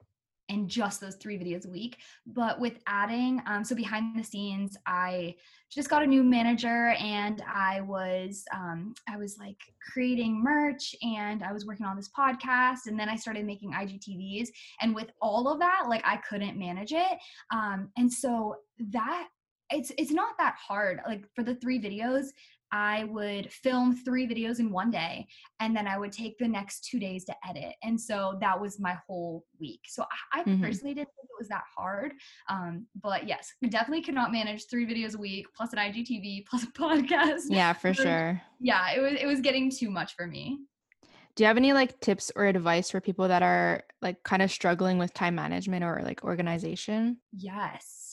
and 0.49 0.69
just 0.69 1.01
those 1.01 1.17
3 1.17 1.39
videos 1.39 1.67
a 1.67 1.71
week. 1.71 1.99
But 2.27 2.61
with 2.61 2.79
adding 2.87 3.43
um 3.47 3.65
so 3.65 3.75
behind 3.75 4.19
the 4.19 4.25
scenes, 4.25 4.77
I 4.87 5.37
just 5.71 5.89
got 5.89 6.03
a 6.03 6.07
new 6.07 6.23
manager 6.23 6.89
and 6.99 7.43
I 7.47 7.81
was 7.81 8.45
um 8.55 8.95
I 9.09 9.17
was 9.17 9.39
like 9.39 9.59
creating 9.93 10.43
merch 10.43 10.95
and 11.03 11.43
I 11.43 11.53
was 11.53 11.67
working 11.67 11.87
on 11.87 11.97
this 11.97 12.11
podcast 12.17 12.87
and 12.87 12.99
then 12.99 13.09
I 13.09 13.17
started 13.17 13.47
making 13.47 13.73
IGTVs 13.73 14.49
and 14.81 14.95
with 14.95 15.11
all 15.21 15.49
of 15.49 15.59
that 15.61 15.85
like 15.89 16.03
I 16.05 16.19
couldn't 16.29 16.59
manage 16.59 16.93
it. 16.93 17.19
Um 17.53 17.91
and 17.97 18.13
so 18.13 18.57
that 18.91 19.29
it's 19.73 19.93
it's 19.99 20.13
not 20.13 20.35
that 20.39 20.55
hard. 20.57 21.01
Like 21.07 21.25
for 21.35 21.43
the 21.43 21.55
three 21.57 21.81
videos, 21.81 22.27
I 22.75 23.05
would 23.05 23.53
film 23.53 23.95
three 23.95 24.27
videos 24.27 24.59
in 24.61 24.71
one 24.73 24.91
day, 24.91 25.27
and 25.61 25.77
then 25.77 25.87
I 25.87 25.99
would 25.99 26.13
take 26.13 26.39
the 26.39 26.49
next 26.49 26.85
two 26.89 26.99
days 26.99 27.25
to 27.27 27.35
edit. 27.47 27.75
And 27.83 28.01
so 28.01 28.39
that 28.41 28.59
was 28.61 28.81
my 28.81 28.97
whole 29.07 29.45
week. 29.61 29.81
So 29.87 30.05
I, 30.33 30.41
I 30.41 30.45
Mhm. 30.45 30.63
personally 30.63 30.95
didn't 30.95 31.09
think 31.15 31.25
it 31.29 31.39
was 31.39 31.49
that 31.49 31.65
hard. 31.77 32.15
Um, 32.49 32.87
but 33.03 33.29
yes, 33.29 33.53
definitely 33.69 34.03
could 34.03 34.15
not 34.15 34.33
manage 34.33 34.67
three 34.71 34.87
videos 34.87 35.15
a 35.17 35.19
week 35.19 35.47
plus 35.55 35.73
an 35.75 35.79
IGTV 35.81 36.47
plus 36.49 36.63
a 36.65 36.67
podcast. 36.69 37.43
Yeah, 37.51 37.73
for 37.75 37.93
sure. 37.93 38.41
Yeah, 38.61 38.93
it 38.93 39.01
was 39.01 39.13
it 39.21 39.27
was 39.27 39.41
getting 39.41 39.71
too 39.71 39.91
much 39.91 40.15
for 40.17 40.27
me. 40.27 40.61
Do 41.35 41.43
you 41.45 41.49
have 41.49 41.57
any 41.57 41.73
like 41.73 41.99
tips 42.01 42.31
or 42.37 42.45
advice 42.45 42.91
for 42.91 43.01
people 43.01 43.29
that 43.29 43.43
are 43.43 43.85
like 44.03 44.23
kind 44.23 44.43
of 44.43 44.51
struggling 44.51 44.99
with 44.99 45.15
time 45.15 45.35
management 45.35 45.83
or 45.85 46.01
like 46.05 46.25
organization? 46.25 47.19
Yes. 47.33 48.12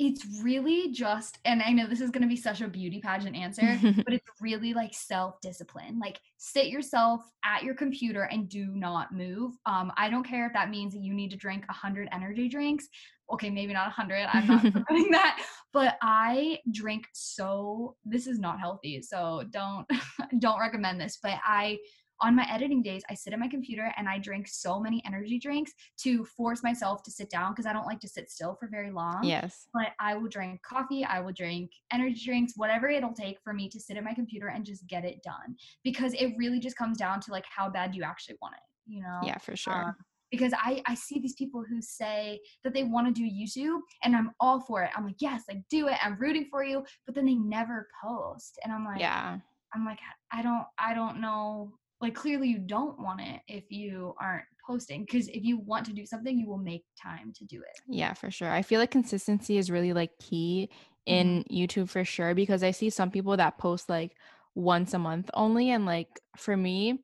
It's 0.00 0.24
really 0.42 0.90
just 0.90 1.38
and 1.44 1.62
i 1.62 1.70
know 1.70 1.86
this 1.86 2.00
is 2.00 2.10
going 2.10 2.22
to 2.22 2.28
be 2.28 2.36
such 2.36 2.62
a 2.62 2.66
beauty 2.66 3.00
pageant 3.00 3.36
answer 3.36 3.78
but 4.04 4.14
it's 4.14 4.26
really 4.40 4.72
like 4.72 4.94
self-discipline. 4.94 5.98
Like 5.98 6.18
sit 6.38 6.68
yourself 6.68 7.20
at 7.44 7.62
your 7.62 7.74
computer 7.74 8.22
and 8.22 8.48
do 8.48 8.66
not 8.74 9.12
move. 9.12 9.52
Um, 9.66 9.92
i 9.96 10.08
don't 10.08 10.24
care 10.24 10.46
if 10.46 10.52
that 10.54 10.70
means 10.70 10.94
that 10.94 11.02
you 11.02 11.12
need 11.12 11.30
to 11.30 11.36
drink 11.36 11.68
100 11.68 12.08
energy 12.12 12.48
drinks. 12.48 12.88
Okay 13.30 13.50
maybe 13.50 13.72
not 13.72 13.86
100 13.86 14.26
i'm 14.32 14.46
not 14.46 14.62
doing 14.88 15.10
that 15.12 15.40
but 15.72 15.96
i 16.02 16.58
drink 16.72 17.06
so 17.12 17.94
this 18.04 18.26
is 18.26 18.40
not 18.40 18.58
healthy 18.58 19.00
so 19.02 19.44
don't 19.50 19.86
don't 20.40 20.58
recommend 20.58 21.00
this 21.00 21.18
but 21.22 21.38
i 21.44 21.78
on 22.20 22.36
my 22.36 22.46
editing 22.50 22.82
days, 22.82 23.02
I 23.10 23.14
sit 23.14 23.32
at 23.32 23.38
my 23.38 23.48
computer 23.48 23.92
and 23.96 24.08
I 24.08 24.18
drink 24.18 24.48
so 24.48 24.78
many 24.78 25.02
energy 25.06 25.38
drinks 25.38 25.72
to 26.02 26.24
force 26.24 26.62
myself 26.62 27.02
to 27.04 27.10
sit 27.10 27.30
down 27.30 27.52
because 27.52 27.66
I 27.66 27.72
don't 27.72 27.86
like 27.86 28.00
to 28.00 28.08
sit 28.08 28.30
still 28.30 28.56
for 28.58 28.68
very 28.68 28.90
long. 28.90 29.20
Yes. 29.22 29.66
But 29.72 29.88
I 29.98 30.14
will 30.14 30.28
drink 30.28 30.60
coffee, 30.62 31.04
I 31.04 31.20
will 31.20 31.32
drink 31.32 31.70
energy 31.92 32.24
drinks, 32.24 32.54
whatever 32.56 32.88
it'll 32.88 33.12
take 33.12 33.38
for 33.42 33.52
me 33.52 33.68
to 33.70 33.80
sit 33.80 33.96
at 33.96 34.04
my 34.04 34.14
computer 34.14 34.48
and 34.48 34.64
just 34.64 34.86
get 34.86 35.04
it 35.04 35.22
done 35.22 35.56
because 35.84 36.14
it 36.14 36.34
really 36.36 36.60
just 36.60 36.76
comes 36.76 36.98
down 36.98 37.20
to 37.20 37.32
like 37.32 37.44
how 37.44 37.68
bad 37.68 37.94
you 37.94 38.02
actually 38.02 38.36
want 38.42 38.54
it, 38.54 38.92
you 38.92 39.02
know? 39.02 39.20
Yeah, 39.22 39.38
for 39.38 39.56
sure. 39.56 39.84
Um, 39.84 39.96
because 40.30 40.52
I, 40.56 40.80
I 40.86 40.94
see 40.94 41.18
these 41.18 41.34
people 41.34 41.64
who 41.68 41.82
say 41.82 42.40
that 42.62 42.72
they 42.72 42.84
want 42.84 43.08
to 43.08 43.12
do 43.12 43.28
YouTube 43.28 43.80
and 44.04 44.14
I'm 44.14 44.30
all 44.38 44.60
for 44.60 44.84
it. 44.84 44.90
I'm 44.96 45.04
like, 45.04 45.16
yes, 45.18 45.42
like 45.48 45.62
do 45.68 45.88
it. 45.88 45.96
I'm 46.04 46.16
rooting 46.20 46.46
for 46.50 46.62
you. 46.62 46.84
But 47.04 47.16
then 47.16 47.26
they 47.26 47.34
never 47.34 47.88
post. 48.02 48.58
And 48.62 48.72
I'm 48.72 48.84
like, 48.84 49.00
yeah. 49.00 49.38
I'm 49.74 49.84
like, 49.84 49.98
I 50.32 50.42
don't, 50.42 50.64
I 50.78 50.94
don't 50.94 51.20
know 51.20 51.72
like 52.00 52.14
clearly 52.14 52.48
you 52.48 52.58
don't 52.58 52.98
want 52.98 53.20
it 53.20 53.40
if 53.46 53.64
you 53.70 54.14
aren't 54.20 54.44
posting 54.66 55.04
because 55.04 55.28
if 55.28 55.44
you 55.44 55.58
want 55.58 55.84
to 55.86 55.92
do 55.92 56.06
something 56.06 56.38
you 56.38 56.46
will 56.46 56.58
make 56.58 56.84
time 57.00 57.32
to 57.36 57.44
do 57.44 57.60
it 57.60 57.80
yeah 57.88 58.12
for 58.12 58.30
sure 58.30 58.50
i 58.50 58.62
feel 58.62 58.80
like 58.80 58.90
consistency 58.90 59.58
is 59.58 59.70
really 59.70 59.92
like 59.92 60.10
key 60.18 60.68
in 61.06 61.42
mm-hmm. 61.42 61.54
youtube 61.54 61.88
for 61.88 62.04
sure 62.04 62.34
because 62.34 62.62
i 62.62 62.70
see 62.70 62.90
some 62.90 63.10
people 63.10 63.36
that 63.36 63.58
post 63.58 63.88
like 63.88 64.12
once 64.54 64.94
a 64.94 64.98
month 64.98 65.30
only 65.34 65.70
and 65.70 65.86
like 65.86 66.20
for 66.36 66.56
me 66.56 67.02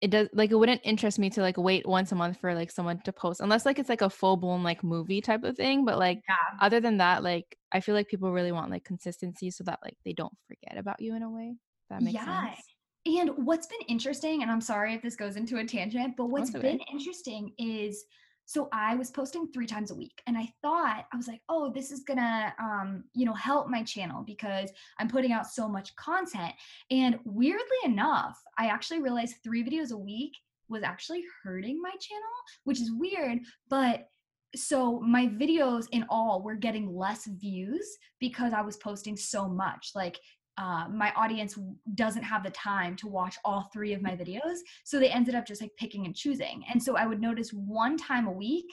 it 0.00 0.10
does 0.10 0.28
like 0.32 0.50
it 0.50 0.54
wouldn't 0.54 0.80
interest 0.82 1.18
me 1.18 1.28
to 1.28 1.42
like 1.42 1.58
wait 1.58 1.86
once 1.86 2.10
a 2.10 2.14
month 2.14 2.38
for 2.38 2.54
like 2.54 2.70
someone 2.70 2.98
to 3.02 3.12
post 3.12 3.40
unless 3.40 3.66
like 3.66 3.78
it's 3.78 3.88
like 3.88 4.00
a 4.00 4.10
full-blown 4.10 4.62
like 4.62 4.82
movie 4.82 5.20
type 5.20 5.44
of 5.44 5.56
thing 5.56 5.84
but 5.84 5.98
like 5.98 6.22
yeah. 6.28 6.36
other 6.60 6.80
than 6.80 6.96
that 6.98 7.22
like 7.22 7.58
i 7.72 7.80
feel 7.80 7.94
like 7.94 8.08
people 8.08 8.32
really 8.32 8.52
want 8.52 8.70
like 8.70 8.84
consistency 8.84 9.50
so 9.50 9.62
that 9.62 9.78
like 9.84 9.96
they 10.04 10.14
don't 10.14 10.36
forget 10.48 10.78
about 10.78 11.00
you 11.00 11.14
in 11.14 11.22
a 11.22 11.30
way 11.30 11.54
that 11.90 12.02
makes 12.02 12.14
yeah. 12.14 12.54
sense 12.54 12.69
and 13.06 13.30
what's 13.36 13.66
been 13.66 13.80
interesting, 13.88 14.42
and 14.42 14.50
I'm 14.50 14.60
sorry 14.60 14.94
if 14.94 15.02
this 15.02 15.16
goes 15.16 15.36
into 15.36 15.58
a 15.58 15.64
tangent, 15.64 16.16
but 16.16 16.26
what's 16.26 16.54
okay. 16.54 16.60
been 16.60 16.80
interesting 16.92 17.52
is 17.58 18.04
so 18.50 18.68
I 18.72 18.96
was 18.96 19.12
posting 19.12 19.46
three 19.46 19.66
times 19.66 19.92
a 19.92 19.94
week 19.94 20.20
and 20.26 20.36
I 20.36 20.52
thought, 20.60 21.04
I 21.12 21.16
was 21.16 21.28
like, 21.28 21.40
oh, 21.48 21.70
this 21.72 21.92
is 21.92 22.00
gonna, 22.00 22.52
um, 22.58 23.04
you 23.14 23.24
know, 23.24 23.34
help 23.34 23.68
my 23.68 23.84
channel 23.84 24.24
because 24.26 24.72
I'm 24.98 25.08
putting 25.08 25.30
out 25.30 25.46
so 25.46 25.68
much 25.68 25.94
content. 25.94 26.52
And 26.90 27.20
weirdly 27.24 27.76
enough, 27.84 28.36
I 28.58 28.66
actually 28.66 29.02
realized 29.02 29.36
three 29.44 29.62
videos 29.62 29.92
a 29.92 29.96
week 29.96 30.32
was 30.68 30.82
actually 30.82 31.22
hurting 31.44 31.80
my 31.80 31.90
channel, 31.90 32.34
which 32.64 32.80
is 32.80 32.90
weird, 32.90 33.38
but 33.68 34.08
so 34.56 34.98
my 34.98 35.28
videos 35.28 35.86
in 35.92 36.04
all 36.08 36.42
were 36.42 36.56
getting 36.56 36.92
less 36.92 37.26
views 37.26 37.96
because 38.18 38.52
I 38.52 38.62
was 38.62 38.76
posting 38.78 39.16
so 39.16 39.48
much. 39.48 39.92
Like 39.94 40.18
uh, 40.60 40.86
my 40.92 41.10
audience 41.16 41.58
doesn't 41.94 42.22
have 42.22 42.42
the 42.42 42.50
time 42.50 42.94
to 42.94 43.08
watch 43.08 43.36
all 43.46 43.70
three 43.72 43.94
of 43.94 44.02
my 44.02 44.10
videos. 44.10 44.58
So 44.84 45.00
they 45.00 45.08
ended 45.08 45.34
up 45.34 45.46
just 45.46 45.62
like 45.62 45.70
picking 45.78 46.04
and 46.04 46.14
choosing. 46.14 46.62
And 46.70 46.82
so 46.82 46.96
I 46.96 47.06
would 47.06 47.20
notice 47.20 47.50
one 47.50 47.96
time 47.96 48.26
a 48.26 48.32
week, 48.32 48.66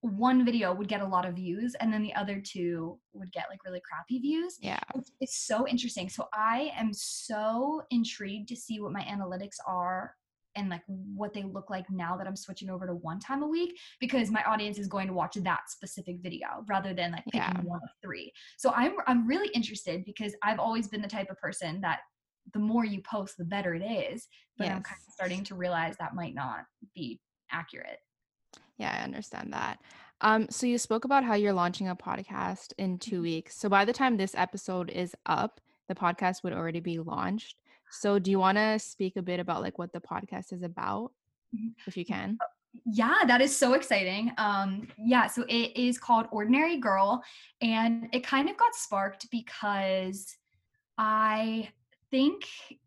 one 0.00 0.42
video 0.42 0.72
would 0.72 0.88
get 0.88 1.02
a 1.02 1.06
lot 1.06 1.26
of 1.26 1.34
views 1.34 1.76
and 1.80 1.92
then 1.92 2.02
the 2.02 2.14
other 2.14 2.40
two 2.40 2.98
would 3.12 3.30
get 3.30 3.44
like 3.50 3.62
really 3.64 3.82
crappy 3.88 4.20
views. 4.20 4.56
Yeah. 4.60 4.80
It's, 4.94 5.12
it's 5.20 5.36
so 5.36 5.68
interesting. 5.68 6.08
So 6.08 6.28
I 6.32 6.72
am 6.76 6.94
so 6.94 7.82
intrigued 7.90 8.48
to 8.48 8.56
see 8.56 8.80
what 8.80 8.92
my 8.92 9.02
analytics 9.02 9.58
are 9.66 10.14
and 10.56 10.68
like 10.68 10.82
what 10.86 11.32
they 11.32 11.42
look 11.42 11.70
like 11.70 11.86
now 11.90 12.16
that 12.16 12.26
I'm 12.26 12.36
switching 12.36 12.70
over 12.70 12.86
to 12.86 12.94
one 12.94 13.18
time 13.18 13.42
a 13.42 13.46
week 13.46 13.78
because 14.00 14.30
my 14.30 14.42
audience 14.44 14.78
is 14.78 14.88
going 14.88 15.06
to 15.06 15.12
watch 15.12 15.34
that 15.36 15.68
specific 15.68 16.16
video 16.22 16.46
rather 16.68 16.94
than 16.94 17.12
like 17.12 17.24
picking 17.26 17.40
yeah. 17.40 17.60
one 17.62 17.80
of 17.82 17.90
three. 18.02 18.32
So 18.58 18.72
I'm 18.74 18.94
I'm 19.06 19.26
really 19.26 19.48
interested 19.48 20.04
because 20.04 20.34
I've 20.42 20.58
always 20.58 20.88
been 20.88 21.02
the 21.02 21.08
type 21.08 21.30
of 21.30 21.38
person 21.38 21.80
that 21.82 22.00
the 22.52 22.58
more 22.58 22.84
you 22.84 23.00
post 23.02 23.36
the 23.38 23.44
better 23.44 23.74
it 23.74 23.82
is, 23.84 24.26
but 24.58 24.64
yes. 24.64 24.76
I'm 24.76 24.82
kind 24.82 24.98
of 25.06 25.12
starting 25.14 25.44
to 25.44 25.54
realize 25.54 25.96
that 25.98 26.14
might 26.14 26.34
not 26.34 26.60
be 26.94 27.20
accurate. 27.50 27.98
Yeah, 28.78 28.96
I 28.98 29.04
understand 29.04 29.52
that. 29.52 29.78
Um, 30.20 30.48
so 30.50 30.66
you 30.66 30.78
spoke 30.78 31.04
about 31.04 31.24
how 31.24 31.34
you're 31.34 31.52
launching 31.52 31.88
a 31.88 31.96
podcast 31.96 32.72
in 32.78 32.98
two 32.98 33.16
mm-hmm. 33.16 33.22
weeks. 33.22 33.56
So 33.56 33.68
by 33.68 33.84
the 33.84 33.92
time 33.92 34.16
this 34.16 34.34
episode 34.36 34.90
is 34.90 35.14
up, 35.26 35.60
the 35.88 35.94
podcast 35.94 36.42
would 36.42 36.52
already 36.52 36.80
be 36.80 36.98
launched. 36.98 37.56
So 37.92 38.18
do 38.18 38.30
you 38.30 38.38
want 38.38 38.58
to 38.58 38.78
speak 38.78 39.16
a 39.16 39.22
bit 39.22 39.38
about 39.38 39.62
like 39.62 39.78
what 39.78 39.92
the 39.92 40.00
podcast 40.00 40.52
is 40.52 40.62
about 40.62 41.12
mm-hmm. 41.54 41.68
if 41.86 41.96
you 41.96 42.04
can? 42.04 42.38
Uh, 42.40 42.46
yeah, 42.86 43.18
that 43.26 43.42
is 43.42 43.54
so 43.54 43.74
exciting. 43.74 44.32
Um 44.38 44.88
yeah, 44.98 45.26
so 45.26 45.44
it 45.48 45.76
is 45.76 45.98
called 45.98 46.26
Ordinary 46.32 46.78
Girl 46.78 47.22
and 47.60 48.08
it 48.12 48.24
kind 48.24 48.48
of 48.48 48.56
got 48.56 48.74
sparked 48.74 49.30
because 49.30 50.34
I 50.96 51.68
think 52.10 52.46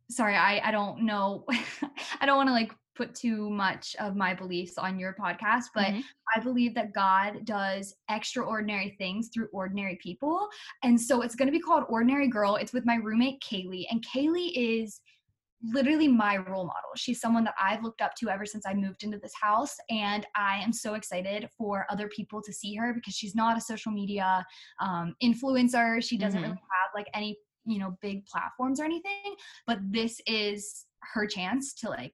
sorry, 0.10 0.36
I 0.36 0.60
I 0.64 0.72
don't 0.72 1.04
know 1.04 1.46
I 2.20 2.26
don't 2.26 2.38
want 2.38 2.50
to 2.50 2.54
like 2.54 2.74
put 2.96 3.14
too 3.14 3.50
much 3.50 3.96
of 4.00 4.16
my 4.16 4.34
beliefs 4.34 4.78
on 4.78 4.98
your 4.98 5.14
podcast, 5.14 5.66
but 5.74 5.88
mm-hmm. 5.88 6.00
I 6.36 6.40
believe 6.40 6.74
that 6.76 6.94
God 6.94 7.46
does 7.46 7.94
extraordinary 8.10 8.96
things 8.98 9.30
through 9.34 9.50
ordinary 9.52 9.98
people. 10.02 10.48
And 10.84 11.00
so 11.00 11.22
it's 11.22 11.36
going 11.36 11.48
to 11.48 11.52
be 11.52 11.60
called 11.60 11.84
Ordinary 11.90 12.28
Girl. 12.28 12.56
It's 12.56 12.74
with 12.74 12.86
my 12.86 12.96
roommate, 12.96 13.42
Kaylee. 13.42 13.86
And 13.92 14.04
Kaylee 14.06 14.52
is 14.56 15.02
literally 15.74 16.08
my 16.08 16.38
role 16.38 16.66
model. 16.66 16.92
She's 16.96 17.20
someone 17.20 17.44
that 17.46 17.56
I've 17.60 17.84
looked 17.84 18.02
up 18.02 18.14
to 18.16 18.30
ever 18.30 18.46
since 18.46 18.66
I 18.68 18.74
moved 18.74 19.04
into 19.04 19.18
this 19.18 19.34
house. 19.40 19.76
And 19.90 20.26
I 20.36 20.58
am 20.58 20.72
so 20.72 20.94
excited 20.94 21.50
for 21.58 21.86
other 21.90 22.08
people 22.10 22.42
to 22.42 22.54
see 22.54 22.76
her 22.76 22.94
because 22.94 23.16
she's 23.16 23.36
not 23.36 23.58
a 23.58 23.62
social 23.62 23.92
media 23.92 24.46
um, 24.80 25.16
influencer. 25.24 26.04
She 26.04 26.18
doesn't 26.18 26.40
mm-hmm. 26.40 26.52
really 26.52 26.62
have 26.62 26.92
like 26.94 27.08
any, 27.14 27.38
you 27.66 27.80
know, 27.80 27.98
big 28.02 28.26
platforms 28.26 28.80
or 28.80 28.86
anything. 28.86 29.36
But 29.66 29.80
this 29.82 30.22
is 30.28 30.86
her 31.14 31.28
chance 31.28 31.74
to 31.76 31.90
like 31.90 32.14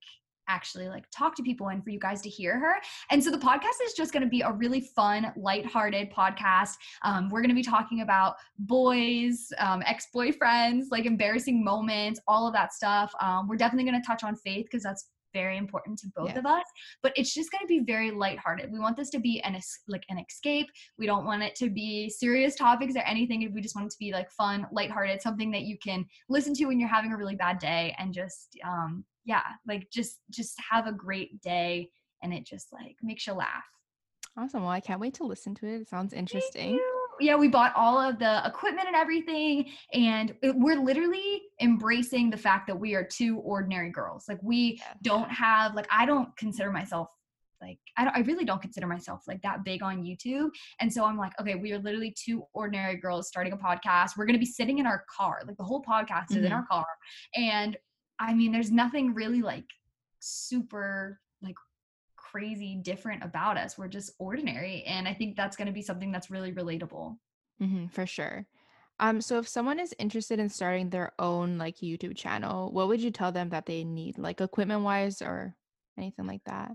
actually 0.51 0.89
like 0.89 1.05
talk 1.11 1.35
to 1.35 1.43
people 1.43 1.69
and 1.69 1.83
for 1.83 1.89
you 1.89 1.99
guys 1.99 2.21
to 2.21 2.29
hear 2.29 2.59
her. 2.59 2.75
And 3.09 3.23
so 3.23 3.31
the 3.31 3.37
podcast 3.37 3.83
is 3.85 3.93
just 3.95 4.11
going 4.11 4.23
to 4.23 4.29
be 4.29 4.41
a 4.41 4.51
really 4.51 4.81
fun, 4.81 5.31
lighthearted 5.35 6.11
podcast. 6.11 6.73
Um, 7.03 7.29
we're 7.29 7.41
going 7.41 7.49
to 7.49 7.55
be 7.55 7.63
talking 7.63 8.01
about 8.01 8.35
boys, 8.59 9.47
um, 9.59 9.81
ex 9.85 10.07
boyfriends, 10.13 10.85
like 10.91 11.05
embarrassing 11.05 11.63
moments, 11.63 12.19
all 12.27 12.47
of 12.47 12.53
that 12.53 12.73
stuff. 12.73 13.13
Um, 13.21 13.47
we're 13.47 13.55
definitely 13.55 13.89
going 13.89 14.01
to 14.01 14.05
touch 14.05 14.23
on 14.23 14.35
faith 14.35 14.65
because 14.65 14.83
that's 14.83 15.09
very 15.33 15.57
important 15.57 15.97
to 15.97 16.07
both 16.13 16.35
of 16.35 16.45
us 16.45 16.65
but 17.01 17.13
it's 17.15 17.33
just 17.33 17.51
going 17.51 17.61
to 17.61 17.67
be 17.67 17.79
very 17.79 18.11
lighthearted 18.11 18.69
we 18.69 18.79
want 18.79 18.97
this 18.97 19.09
to 19.09 19.17
be 19.17 19.39
an 19.43 19.57
like 19.87 20.03
an 20.09 20.17
escape 20.17 20.67
we 20.97 21.05
don't 21.05 21.25
want 21.25 21.41
it 21.41 21.55
to 21.55 21.69
be 21.69 22.09
serious 22.09 22.53
topics 22.55 22.95
or 22.97 23.03
anything 23.03 23.49
we 23.53 23.61
just 23.61 23.73
want 23.73 23.87
it 23.87 23.91
to 23.91 23.97
be 23.97 24.11
like 24.11 24.29
fun 24.31 24.67
lighthearted 24.73 25.21
something 25.21 25.49
that 25.49 25.61
you 25.61 25.77
can 25.77 26.05
listen 26.27 26.53
to 26.53 26.65
when 26.65 26.81
you're 26.81 26.89
having 26.89 27.13
a 27.13 27.17
really 27.17 27.35
bad 27.35 27.59
day 27.59 27.95
and 27.97 28.13
just 28.13 28.57
um 28.67 29.05
yeah, 29.25 29.43
like 29.67 29.89
just 29.91 30.19
just 30.29 30.55
have 30.69 30.87
a 30.87 30.91
great 30.91 31.41
day 31.41 31.89
and 32.23 32.33
it 32.33 32.45
just 32.45 32.71
like 32.71 32.95
makes 33.01 33.27
you 33.27 33.33
laugh. 33.33 33.65
Awesome. 34.37 34.61
Well, 34.61 34.71
I 34.71 34.79
can't 34.79 35.01
wait 35.01 35.15
to 35.15 35.25
listen 35.25 35.55
to 35.55 35.67
it. 35.67 35.81
It 35.81 35.89
sounds 35.89 36.13
interesting. 36.13 36.79
Yeah, 37.19 37.35
we 37.35 37.49
bought 37.49 37.75
all 37.75 37.99
of 37.99 38.17
the 38.17 38.41
equipment 38.47 38.87
and 38.87 38.95
everything, 38.95 39.69
and 39.93 40.33
it, 40.41 40.55
we're 40.55 40.79
literally 40.79 41.43
embracing 41.59 42.31
the 42.31 42.37
fact 42.37 42.65
that 42.67 42.79
we 42.79 42.95
are 42.95 43.03
two 43.03 43.37
ordinary 43.39 43.91
girls. 43.91 44.25
Like 44.27 44.39
we 44.41 44.79
yeah. 44.79 44.93
don't 45.03 45.29
have 45.29 45.75
like 45.75 45.87
I 45.91 46.05
don't 46.05 46.35
consider 46.37 46.71
myself 46.71 47.09
like 47.61 47.77
I, 47.95 48.11
I 48.15 48.19
really 48.21 48.43
don't 48.43 48.61
consider 48.61 48.87
myself 48.87 49.23
like 49.27 49.41
that 49.43 49.63
big 49.63 49.83
on 49.83 50.03
YouTube. 50.03 50.49
And 50.79 50.91
so 50.91 51.05
I'm 51.05 51.17
like, 51.17 51.39
okay, 51.39 51.55
we 51.55 51.71
are 51.73 51.79
literally 51.79 52.11
two 52.17 52.43
ordinary 52.53 52.95
girls 52.95 53.27
starting 53.27 53.53
a 53.53 53.57
podcast. 53.57 54.17
We're 54.17 54.25
gonna 54.25 54.39
be 54.39 54.45
sitting 54.45 54.79
in 54.79 54.87
our 54.87 55.03
car, 55.15 55.41
like 55.45 55.57
the 55.57 55.63
whole 55.63 55.83
podcast 55.83 56.29
mm-hmm. 56.29 56.37
is 56.37 56.45
in 56.45 56.51
mm-hmm. 56.51 56.53
our 56.53 56.65
car, 56.65 56.87
and 57.35 57.77
I 58.21 58.33
mean, 58.33 58.51
there's 58.51 58.71
nothing 58.71 59.13
really 59.13 59.41
like 59.41 59.65
super 60.19 61.19
like 61.41 61.55
crazy 62.15 62.75
different 62.75 63.23
about 63.23 63.57
us. 63.57 63.77
We're 63.77 63.87
just 63.87 64.11
ordinary. 64.19 64.83
And 64.83 65.07
I 65.07 65.13
think 65.13 65.35
that's 65.35 65.57
going 65.57 65.65
to 65.65 65.73
be 65.73 65.81
something 65.81 66.11
that's 66.11 66.29
really 66.29 66.53
relatable. 66.53 67.17
Mm-hmm, 67.61 67.87
for 67.87 68.05
sure. 68.05 68.45
Um, 68.99 69.19
so 69.21 69.39
if 69.39 69.47
someone 69.47 69.79
is 69.79 69.95
interested 69.97 70.39
in 70.39 70.49
starting 70.49 70.91
their 70.91 71.13
own 71.17 71.57
like 71.57 71.77
YouTube 71.77 72.15
channel, 72.15 72.71
what 72.71 72.87
would 72.87 73.01
you 73.01 73.09
tell 73.09 73.31
them 73.31 73.49
that 73.49 73.65
they 73.65 73.83
need, 73.83 74.19
like 74.19 74.39
equipment 74.39 74.83
wise 74.83 75.23
or 75.23 75.55
anything 75.97 76.27
like 76.27 76.43
that? 76.45 76.71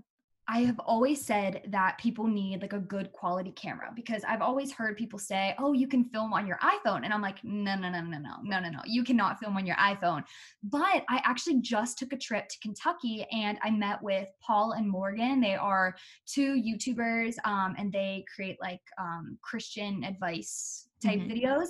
I 0.49 0.59
have 0.59 0.79
always 0.79 1.25
said 1.25 1.63
that 1.67 1.97
people 1.97 2.25
need 2.25 2.61
like 2.61 2.71
a 2.71 2.79
good 2.79 3.11
quality 3.11 3.51
camera 3.51 3.91
because 3.93 4.23
I've 4.23 4.41
always 4.41 4.71
heard 4.71 4.95
people 4.95 5.19
say, 5.19 5.53
"Oh, 5.59 5.73
you 5.73 5.87
can 5.87 6.05
film 6.05 6.31
on 6.31 6.47
your 6.47 6.57
iPhone." 6.59 7.03
And 7.03 7.13
I'm 7.13 7.21
like, 7.21 7.43
"No, 7.43 7.75
no, 7.75 7.89
no, 7.89 8.01
no, 8.01 8.17
no. 8.17 8.35
No, 8.43 8.59
no, 8.59 8.69
no. 8.69 8.79
You 8.85 9.03
cannot 9.03 9.39
film 9.39 9.57
on 9.57 9.65
your 9.65 9.75
iPhone." 9.75 10.23
But 10.63 11.03
I 11.09 11.21
actually 11.25 11.59
just 11.61 11.97
took 11.97 12.13
a 12.13 12.17
trip 12.17 12.47
to 12.47 12.59
Kentucky 12.59 13.25
and 13.31 13.57
I 13.61 13.71
met 13.71 14.01
with 14.01 14.29
Paul 14.41 14.71
and 14.71 14.89
Morgan. 14.89 15.41
They 15.41 15.55
are 15.55 15.95
two 16.25 16.55
YouTubers 16.55 17.35
um, 17.43 17.75
and 17.77 17.91
they 17.91 18.23
create 18.33 18.57
like 18.61 18.81
um, 18.97 19.37
Christian 19.41 20.03
advice 20.05 20.86
type 21.03 21.19
Mhm. 21.19 21.31
videos 21.31 21.67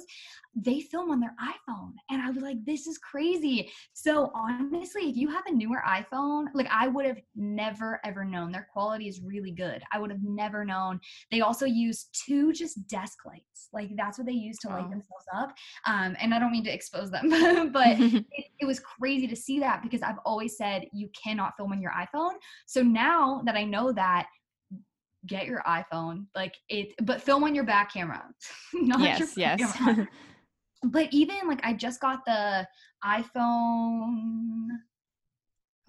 they 0.60 0.82
film 0.82 1.12
on 1.12 1.20
their 1.20 1.36
iphone 1.42 1.94
and 2.10 2.20
i 2.20 2.32
was 2.32 2.42
like 2.42 2.58
this 2.66 2.88
is 2.88 2.98
crazy. 2.98 3.72
So 3.94 4.32
honestly 4.34 5.10
if 5.10 5.16
you 5.16 5.30
have 5.30 5.46
a 5.46 5.52
newer 5.52 5.84
iphone 5.88 6.46
like 6.54 6.68
i 6.72 6.88
would 6.88 7.06
have 7.06 7.20
never 7.36 8.00
ever 8.04 8.26
known. 8.26 8.52
Their 8.52 8.68
quality 8.72 9.08
is 9.08 9.22
really 9.22 9.52
good. 9.52 9.84
I 9.92 10.00
would 10.00 10.10
have 10.10 10.24
never 10.24 10.66
known. 10.66 11.00
They 11.32 11.42
also 11.42 11.66
use 11.66 12.06
two 12.26 12.54
just 12.54 12.88
desk 12.88 13.20
lights. 13.26 13.70
Like 13.74 13.92
that's 13.96 14.18
what 14.18 14.26
they 14.28 14.34
use 14.34 14.58
to 14.60 14.70
light 14.70 14.90
themselves 14.90 15.26
up. 15.36 15.54
Um, 15.86 16.16
and 16.20 16.34
i 16.34 16.40
don't 16.40 16.52
mean 16.52 16.64
to 16.64 16.74
expose 16.74 17.12
them 17.12 17.30
but 17.72 18.00
it, 18.00 18.46
it 18.60 18.66
was 18.66 18.80
crazy 18.80 19.28
to 19.28 19.36
see 19.36 19.60
that 19.60 19.84
because 19.84 20.02
I've 20.02 20.20
always 20.26 20.58
said 20.58 20.86
you 20.94 21.10
cannot 21.22 21.54
film 21.58 21.72
on 21.72 21.82
your 21.82 21.92
iPhone. 21.92 22.34
So 22.66 22.82
now 22.82 23.42
that 23.46 23.56
I 23.56 23.64
know 23.64 23.92
that, 23.92 24.28
get 25.28 25.46
your 25.46 25.62
iPhone, 25.68 26.26
like 26.36 26.54
it, 26.70 26.94
but 27.04 27.22
film 27.22 27.44
on 27.44 27.56
your 27.56 27.64
back 27.64 27.94
camera, 27.94 28.24
not 28.74 29.00
your 29.00 29.08
yes, 29.10 29.34
yes. 29.38 29.74
camera. 29.74 30.08
But 30.84 31.08
even 31.12 31.48
like 31.48 31.60
I 31.64 31.74
just 31.74 32.00
got 32.00 32.20
the 32.28 32.66
iPhone 33.04 34.68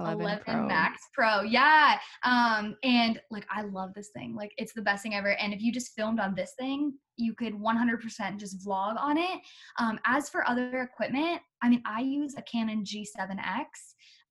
11, 0.00 0.20
11 0.20 0.44
Pro. 0.44 0.66
Max 0.66 1.00
Pro. 1.12 1.42
Yeah. 1.42 1.98
Um, 2.24 2.76
and 2.82 3.20
like 3.30 3.46
I 3.50 3.62
love 3.62 3.92
this 3.94 4.10
thing. 4.14 4.34
Like 4.34 4.52
it's 4.56 4.72
the 4.72 4.82
best 4.82 5.02
thing 5.02 5.14
ever. 5.14 5.36
And 5.36 5.52
if 5.52 5.60
you 5.60 5.72
just 5.72 5.92
filmed 5.94 6.20
on 6.20 6.34
this 6.34 6.52
thing, 6.58 6.94
you 7.16 7.34
could 7.34 7.54
100% 7.54 8.38
just 8.38 8.64
vlog 8.64 8.98
on 8.98 9.18
it. 9.18 9.40
Um, 9.78 9.98
as 10.06 10.28
for 10.28 10.48
other 10.48 10.82
equipment, 10.82 11.40
I 11.62 11.68
mean, 11.68 11.82
I 11.84 12.00
use 12.00 12.34
a 12.36 12.42
Canon 12.42 12.84
G7X. 12.84 13.64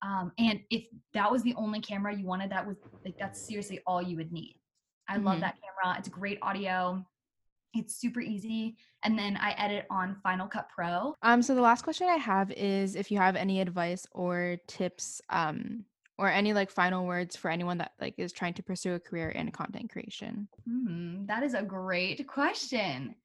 Um, 0.05 0.31
and 0.37 0.59
if 0.69 0.85
that 1.13 1.31
was 1.31 1.43
the 1.43 1.55
only 1.55 1.81
camera 1.81 2.15
you 2.15 2.25
wanted, 2.25 2.51
that 2.51 2.65
was 2.65 2.77
like 3.03 3.15
that's 3.19 3.45
seriously 3.45 3.81
all 3.85 4.01
you 4.01 4.15
would 4.17 4.31
need. 4.31 4.55
I 5.07 5.17
love 5.17 5.37
Mhm. 5.37 5.41
that 5.41 5.57
camera. 5.61 5.97
It's 5.97 6.09
great 6.09 6.39
audio. 6.41 7.05
It's 7.73 7.95
super 7.95 8.21
easy. 8.21 8.77
And 9.03 9.17
then 9.17 9.37
I 9.37 9.51
edit 9.51 9.85
on 9.89 10.15
Final 10.21 10.47
Cut 10.47 10.69
Pro. 10.69 11.15
Um, 11.21 11.41
so 11.41 11.53
the 11.55 11.61
last 11.61 11.83
question 11.83 12.07
I 12.07 12.15
have 12.17 12.51
is 12.51 12.95
if 12.95 13.11
you 13.11 13.17
have 13.19 13.35
any 13.35 13.61
advice 13.61 14.07
or 14.11 14.57
tips, 14.67 15.21
um, 15.29 15.85
or 16.17 16.29
any 16.29 16.53
like 16.53 16.71
final 16.71 17.05
words 17.05 17.35
for 17.35 17.51
anyone 17.51 17.77
that 17.77 17.93
like 18.01 18.15
is 18.17 18.31
trying 18.33 18.55
to 18.55 18.63
pursue 18.63 18.95
a 18.95 18.99
career 18.99 19.29
in 19.29 19.51
content 19.51 19.91
creation. 19.91 20.47
Hmm, 20.65 21.25
that 21.27 21.43
is 21.43 21.53
a 21.53 21.61
great 21.61 22.25
question. 22.27 23.15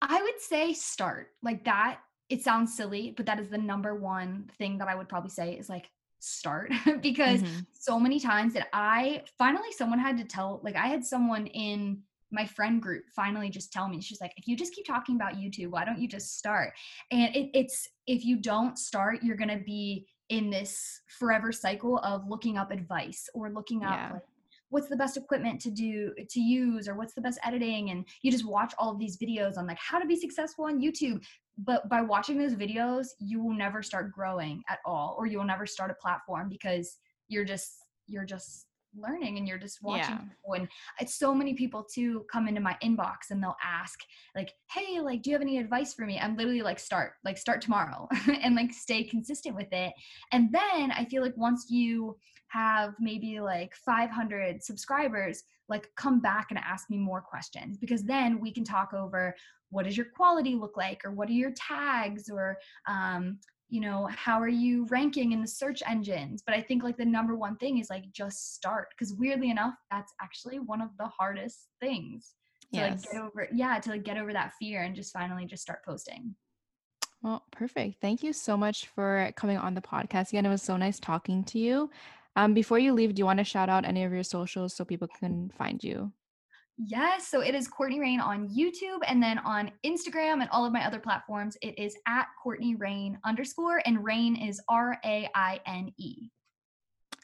I 0.00 0.22
would 0.22 0.40
say 0.40 0.72
start 0.72 1.34
like 1.42 1.64
that. 1.64 2.00
It 2.28 2.42
sounds 2.42 2.74
silly, 2.76 3.12
but 3.16 3.26
that 3.26 3.40
is 3.40 3.48
the 3.48 3.58
number 3.58 3.96
one 3.96 4.48
thing 4.56 4.78
that 4.78 4.86
I 4.86 4.94
would 4.94 5.08
probably 5.08 5.30
say 5.30 5.58
is 5.58 5.68
like 5.68 5.90
start 6.20 6.70
because 7.02 7.42
Mhm. 7.42 7.66
so 7.72 7.98
many 7.98 8.20
times 8.20 8.54
that 8.54 8.68
I 8.72 9.24
finally 9.38 9.72
someone 9.72 9.98
had 9.98 10.16
to 10.18 10.24
tell 10.24 10.60
like 10.62 10.76
I 10.76 10.86
had 10.86 11.04
someone 11.04 11.46
in 11.48 12.02
my 12.30 12.46
friend 12.46 12.80
group 12.80 13.04
finally 13.16 13.50
just 13.50 13.72
tell 13.72 13.88
me 13.88 14.00
she's 14.00 14.20
like 14.20 14.32
if 14.36 14.46
you 14.46 14.56
just 14.56 14.72
keep 14.72 14.86
talking 14.86 15.16
about 15.16 15.34
YouTube 15.34 15.70
why 15.70 15.84
don't 15.84 15.98
you 15.98 16.06
just 16.06 16.38
start 16.38 16.72
and 17.10 17.34
it, 17.34 17.50
it's 17.54 17.88
if 18.06 18.24
you 18.24 18.36
don't 18.36 18.78
start 18.78 19.22
you're 19.22 19.36
gonna 19.36 19.58
be 19.58 20.06
in 20.28 20.48
this 20.48 21.00
forever 21.18 21.50
cycle 21.50 21.98
of 21.98 22.28
looking 22.28 22.56
up 22.56 22.70
advice 22.70 23.28
or 23.34 23.50
looking 23.50 23.82
up 23.82 23.98
Yeah. 23.98 24.10
like 24.12 24.22
what's 24.70 24.88
the 24.88 24.96
best 24.96 25.16
equipment 25.16 25.60
to 25.60 25.70
do 25.70 26.12
to 26.28 26.40
use 26.40 26.88
or 26.88 26.94
what's 26.94 27.14
the 27.14 27.20
best 27.20 27.38
editing? 27.44 27.90
And 27.90 28.06
you 28.22 28.30
just 28.30 28.46
watch 28.46 28.72
all 28.78 28.90
of 28.90 28.98
these 28.98 29.18
videos 29.18 29.58
on 29.58 29.66
like 29.66 29.78
how 29.78 29.98
to 29.98 30.06
be 30.06 30.16
successful 30.16 30.64
on 30.64 30.80
YouTube. 30.80 31.22
But 31.58 31.88
by 31.88 32.00
watching 32.00 32.38
those 32.38 32.54
videos 32.54 33.08
you 33.18 33.42
will 33.42 33.54
never 33.54 33.82
start 33.82 34.12
growing 34.12 34.62
at 34.68 34.78
all 34.84 35.16
or 35.18 35.26
you 35.26 35.38
will 35.38 35.44
never 35.44 35.66
start 35.66 35.90
a 35.90 35.94
platform 35.94 36.48
because 36.48 36.96
you're 37.28 37.44
just 37.44 37.84
you're 38.06 38.24
just 38.24 38.66
learning 38.96 39.38
and 39.38 39.46
you're 39.46 39.58
just 39.58 39.82
watching 39.82 40.14
Yeah. 40.16 40.18
people 40.18 40.54
and 40.54 40.68
it's 41.00 41.14
so 41.14 41.34
many 41.34 41.54
people 41.54 41.84
too 41.84 42.24
come 42.30 42.48
into 42.48 42.60
my 42.60 42.76
inbox 42.82 43.30
and 43.30 43.42
they'll 43.42 43.56
ask 43.62 44.00
like 44.34 44.52
hey 44.72 45.00
like 45.00 45.22
do 45.22 45.30
you 45.30 45.34
have 45.34 45.42
any 45.42 45.58
advice 45.58 45.94
for 45.94 46.06
me? 46.06 46.18
I'm 46.18 46.36
literally 46.36 46.62
like 46.62 46.78
start 46.78 47.12
like 47.24 47.38
start 47.38 47.60
tomorrow 47.62 48.08
and 48.42 48.54
like 48.54 48.72
stay 48.72 49.04
consistent 49.04 49.54
with 49.54 49.72
it 49.72 49.92
and 50.32 50.52
then 50.52 50.90
i 50.92 51.04
feel 51.04 51.22
like 51.22 51.36
once 51.36 51.66
you 51.70 52.16
have 52.48 52.94
maybe 52.98 53.40
like 53.40 53.74
500 53.76 54.62
subscribers 54.62 55.44
like 55.68 55.88
come 55.96 56.20
back 56.20 56.48
and 56.50 56.58
ask 56.58 56.90
me 56.90 56.98
more 56.98 57.20
questions 57.20 57.78
because 57.78 58.02
then 58.02 58.40
we 58.40 58.52
can 58.52 58.64
talk 58.64 58.92
over 58.92 59.34
what 59.70 59.84
does 59.84 59.96
your 59.96 60.06
quality 60.16 60.56
look 60.56 60.76
like? 60.76 61.04
or 61.04 61.12
what 61.12 61.28
are 61.28 61.32
your 61.32 61.52
tags? 61.52 62.28
or 62.28 62.58
um, 62.88 63.38
you 63.70 63.80
know 63.80 64.08
how 64.14 64.40
are 64.40 64.48
you 64.48 64.84
ranking 64.90 65.32
in 65.32 65.40
the 65.40 65.46
search 65.46 65.82
engines 65.88 66.42
but 66.44 66.54
i 66.54 66.60
think 66.60 66.82
like 66.82 66.96
the 66.96 67.04
number 67.04 67.36
one 67.36 67.56
thing 67.56 67.78
is 67.78 67.88
like 67.88 68.04
just 68.12 68.54
start 68.54 68.88
because 68.90 69.14
weirdly 69.14 69.50
enough 69.50 69.74
that's 69.90 70.12
actually 70.20 70.58
one 70.58 70.82
of 70.82 70.88
the 70.98 71.06
hardest 71.06 71.68
things 71.80 72.34
to 72.74 72.80
like 72.80 73.02
get 73.02 73.16
over 73.16 73.48
yeah 73.52 73.78
to 73.78 73.90
like 73.90 74.02
get 74.02 74.16
over 74.16 74.32
that 74.32 74.52
fear 74.58 74.82
and 74.82 74.94
just 74.94 75.12
finally 75.12 75.46
just 75.46 75.62
start 75.62 75.84
posting 75.84 76.34
Well, 77.22 77.44
perfect. 77.50 78.00
Thank 78.00 78.22
you 78.22 78.32
so 78.32 78.56
much 78.56 78.86
for 78.86 79.30
coming 79.36 79.58
on 79.58 79.74
the 79.74 79.82
podcast 79.82 80.30
again. 80.30 80.46
It 80.46 80.48
was 80.48 80.62
so 80.62 80.76
nice 80.76 80.98
talking 80.98 81.44
to 81.44 81.58
you. 81.58 81.90
Um, 82.36 82.54
before 82.54 82.78
you 82.78 82.94
leave, 82.94 83.14
do 83.14 83.20
you 83.20 83.26
want 83.26 83.38
to 83.38 83.44
shout 83.44 83.68
out 83.68 83.84
any 83.84 84.04
of 84.04 84.12
your 84.12 84.22
socials 84.22 84.74
so 84.74 84.84
people 84.84 85.08
can 85.08 85.50
find 85.58 85.84
you? 85.84 86.12
Yes, 86.86 87.28
so 87.28 87.40
it 87.40 87.54
is 87.54 87.68
Courtney 87.68 88.00
Raine 88.00 88.20
on 88.20 88.48
YouTube 88.48 89.00
and 89.06 89.22
then 89.22 89.38
on 89.38 89.70
Instagram 89.84 90.40
and 90.40 90.48
all 90.50 90.64
of 90.64 90.72
my 90.72 90.86
other 90.86 90.98
platforms. 90.98 91.58
It 91.60 91.78
is 91.78 91.94
at 92.06 92.28
Courtney 92.42 92.74
Raine 92.74 93.18
underscore 93.22 93.82
and 93.84 94.02
Raine 94.02 94.34
is 94.34 94.62
R 94.66 94.98
A 95.04 95.28
I 95.34 95.60
N 95.66 95.92
E. 95.98 96.30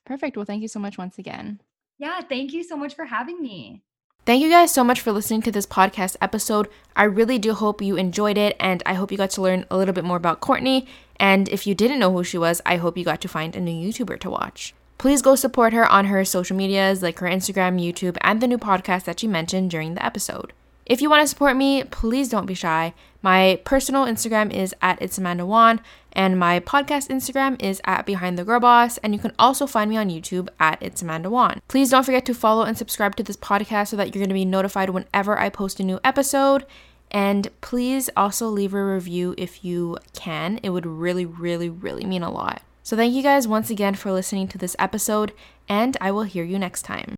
Perfect. 0.04 0.36
Well, 0.36 0.44
thank 0.44 0.60
you 0.60 0.68
so 0.68 0.78
much 0.78 0.98
once 0.98 1.18
again. 1.18 1.60
Yeah, 1.98 2.20
thank 2.20 2.52
you 2.52 2.62
so 2.62 2.76
much 2.76 2.94
for 2.94 3.06
having 3.06 3.40
me. 3.40 3.82
Thank 4.26 4.42
you 4.42 4.50
guys 4.50 4.72
so 4.74 4.84
much 4.84 5.00
for 5.00 5.12
listening 5.12 5.40
to 5.42 5.52
this 5.52 5.66
podcast 5.66 6.16
episode. 6.20 6.68
I 6.94 7.04
really 7.04 7.38
do 7.38 7.54
hope 7.54 7.80
you 7.80 7.96
enjoyed 7.96 8.36
it, 8.36 8.56
and 8.60 8.82
I 8.84 8.94
hope 8.94 9.10
you 9.10 9.16
got 9.16 9.30
to 9.30 9.42
learn 9.42 9.64
a 9.70 9.76
little 9.76 9.94
bit 9.94 10.04
more 10.04 10.16
about 10.16 10.40
Courtney. 10.40 10.86
And 11.18 11.48
if 11.48 11.66
you 11.66 11.74
didn't 11.74 12.00
know 12.00 12.12
who 12.12 12.24
she 12.24 12.36
was, 12.36 12.60
I 12.66 12.76
hope 12.76 12.98
you 12.98 13.04
got 13.04 13.20
to 13.22 13.28
find 13.28 13.56
a 13.56 13.60
new 13.60 13.88
YouTuber 13.88 14.20
to 14.20 14.30
watch. 14.30 14.74
Please 14.98 15.22
go 15.22 15.34
support 15.34 15.72
her 15.72 15.86
on 15.90 16.06
her 16.06 16.24
social 16.24 16.56
medias 16.56 17.02
like 17.02 17.18
her 17.18 17.26
Instagram, 17.26 17.80
YouTube, 17.80 18.16
and 18.22 18.40
the 18.40 18.46
new 18.46 18.58
podcast 18.58 19.04
that 19.04 19.20
she 19.20 19.26
mentioned 19.26 19.70
during 19.70 19.94
the 19.94 20.04
episode. 20.04 20.52
If 20.86 21.02
you 21.02 21.10
want 21.10 21.22
to 21.22 21.26
support 21.26 21.56
me, 21.56 21.82
please 21.84 22.28
don't 22.28 22.46
be 22.46 22.54
shy. 22.54 22.94
My 23.20 23.60
personal 23.64 24.06
Instagram 24.06 24.52
is 24.52 24.72
at 24.80 25.02
it's 25.02 25.18
Amanda 25.18 25.44
Wan, 25.44 25.80
and 26.12 26.38
my 26.38 26.60
podcast 26.60 27.08
Instagram 27.08 27.60
is 27.60 27.80
at 27.84 28.06
Behind 28.06 28.38
the 28.38 28.44
Girl 28.44 28.60
Boss, 28.60 28.96
and 28.98 29.12
you 29.12 29.18
can 29.18 29.32
also 29.36 29.66
find 29.66 29.90
me 29.90 29.96
on 29.96 30.08
YouTube 30.08 30.48
at 30.60 30.80
it's 30.80 31.02
Amanda 31.02 31.28
Wan. 31.28 31.60
Please 31.66 31.90
don't 31.90 32.04
forget 32.04 32.24
to 32.26 32.34
follow 32.34 32.62
and 32.62 32.78
subscribe 32.78 33.16
to 33.16 33.24
this 33.24 33.36
podcast 33.36 33.88
so 33.88 33.96
that 33.96 34.14
you're 34.14 34.20
going 34.20 34.28
to 34.28 34.34
be 34.34 34.44
notified 34.44 34.90
whenever 34.90 35.38
I 35.38 35.48
post 35.48 35.80
a 35.80 35.84
new 35.84 35.98
episode. 36.04 36.64
And 37.10 37.50
please 37.60 38.08
also 38.16 38.48
leave 38.48 38.72
a 38.72 38.82
review 38.82 39.34
if 39.36 39.64
you 39.64 39.98
can. 40.14 40.60
It 40.62 40.70
would 40.70 40.86
really, 40.86 41.26
really, 41.26 41.68
really 41.68 42.04
mean 42.04 42.22
a 42.22 42.30
lot. 42.30 42.62
So 42.86 42.96
thank 42.96 43.14
you 43.14 43.22
guys 43.24 43.48
once 43.48 43.68
again 43.68 43.96
for 43.96 44.12
listening 44.12 44.46
to 44.46 44.58
this 44.58 44.76
episode, 44.78 45.32
and 45.68 45.96
I 46.00 46.12
will 46.12 46.22
hear 46.22 46.44
you 46.44 46.56
next 46.56 46.82
time. 46.82 47.14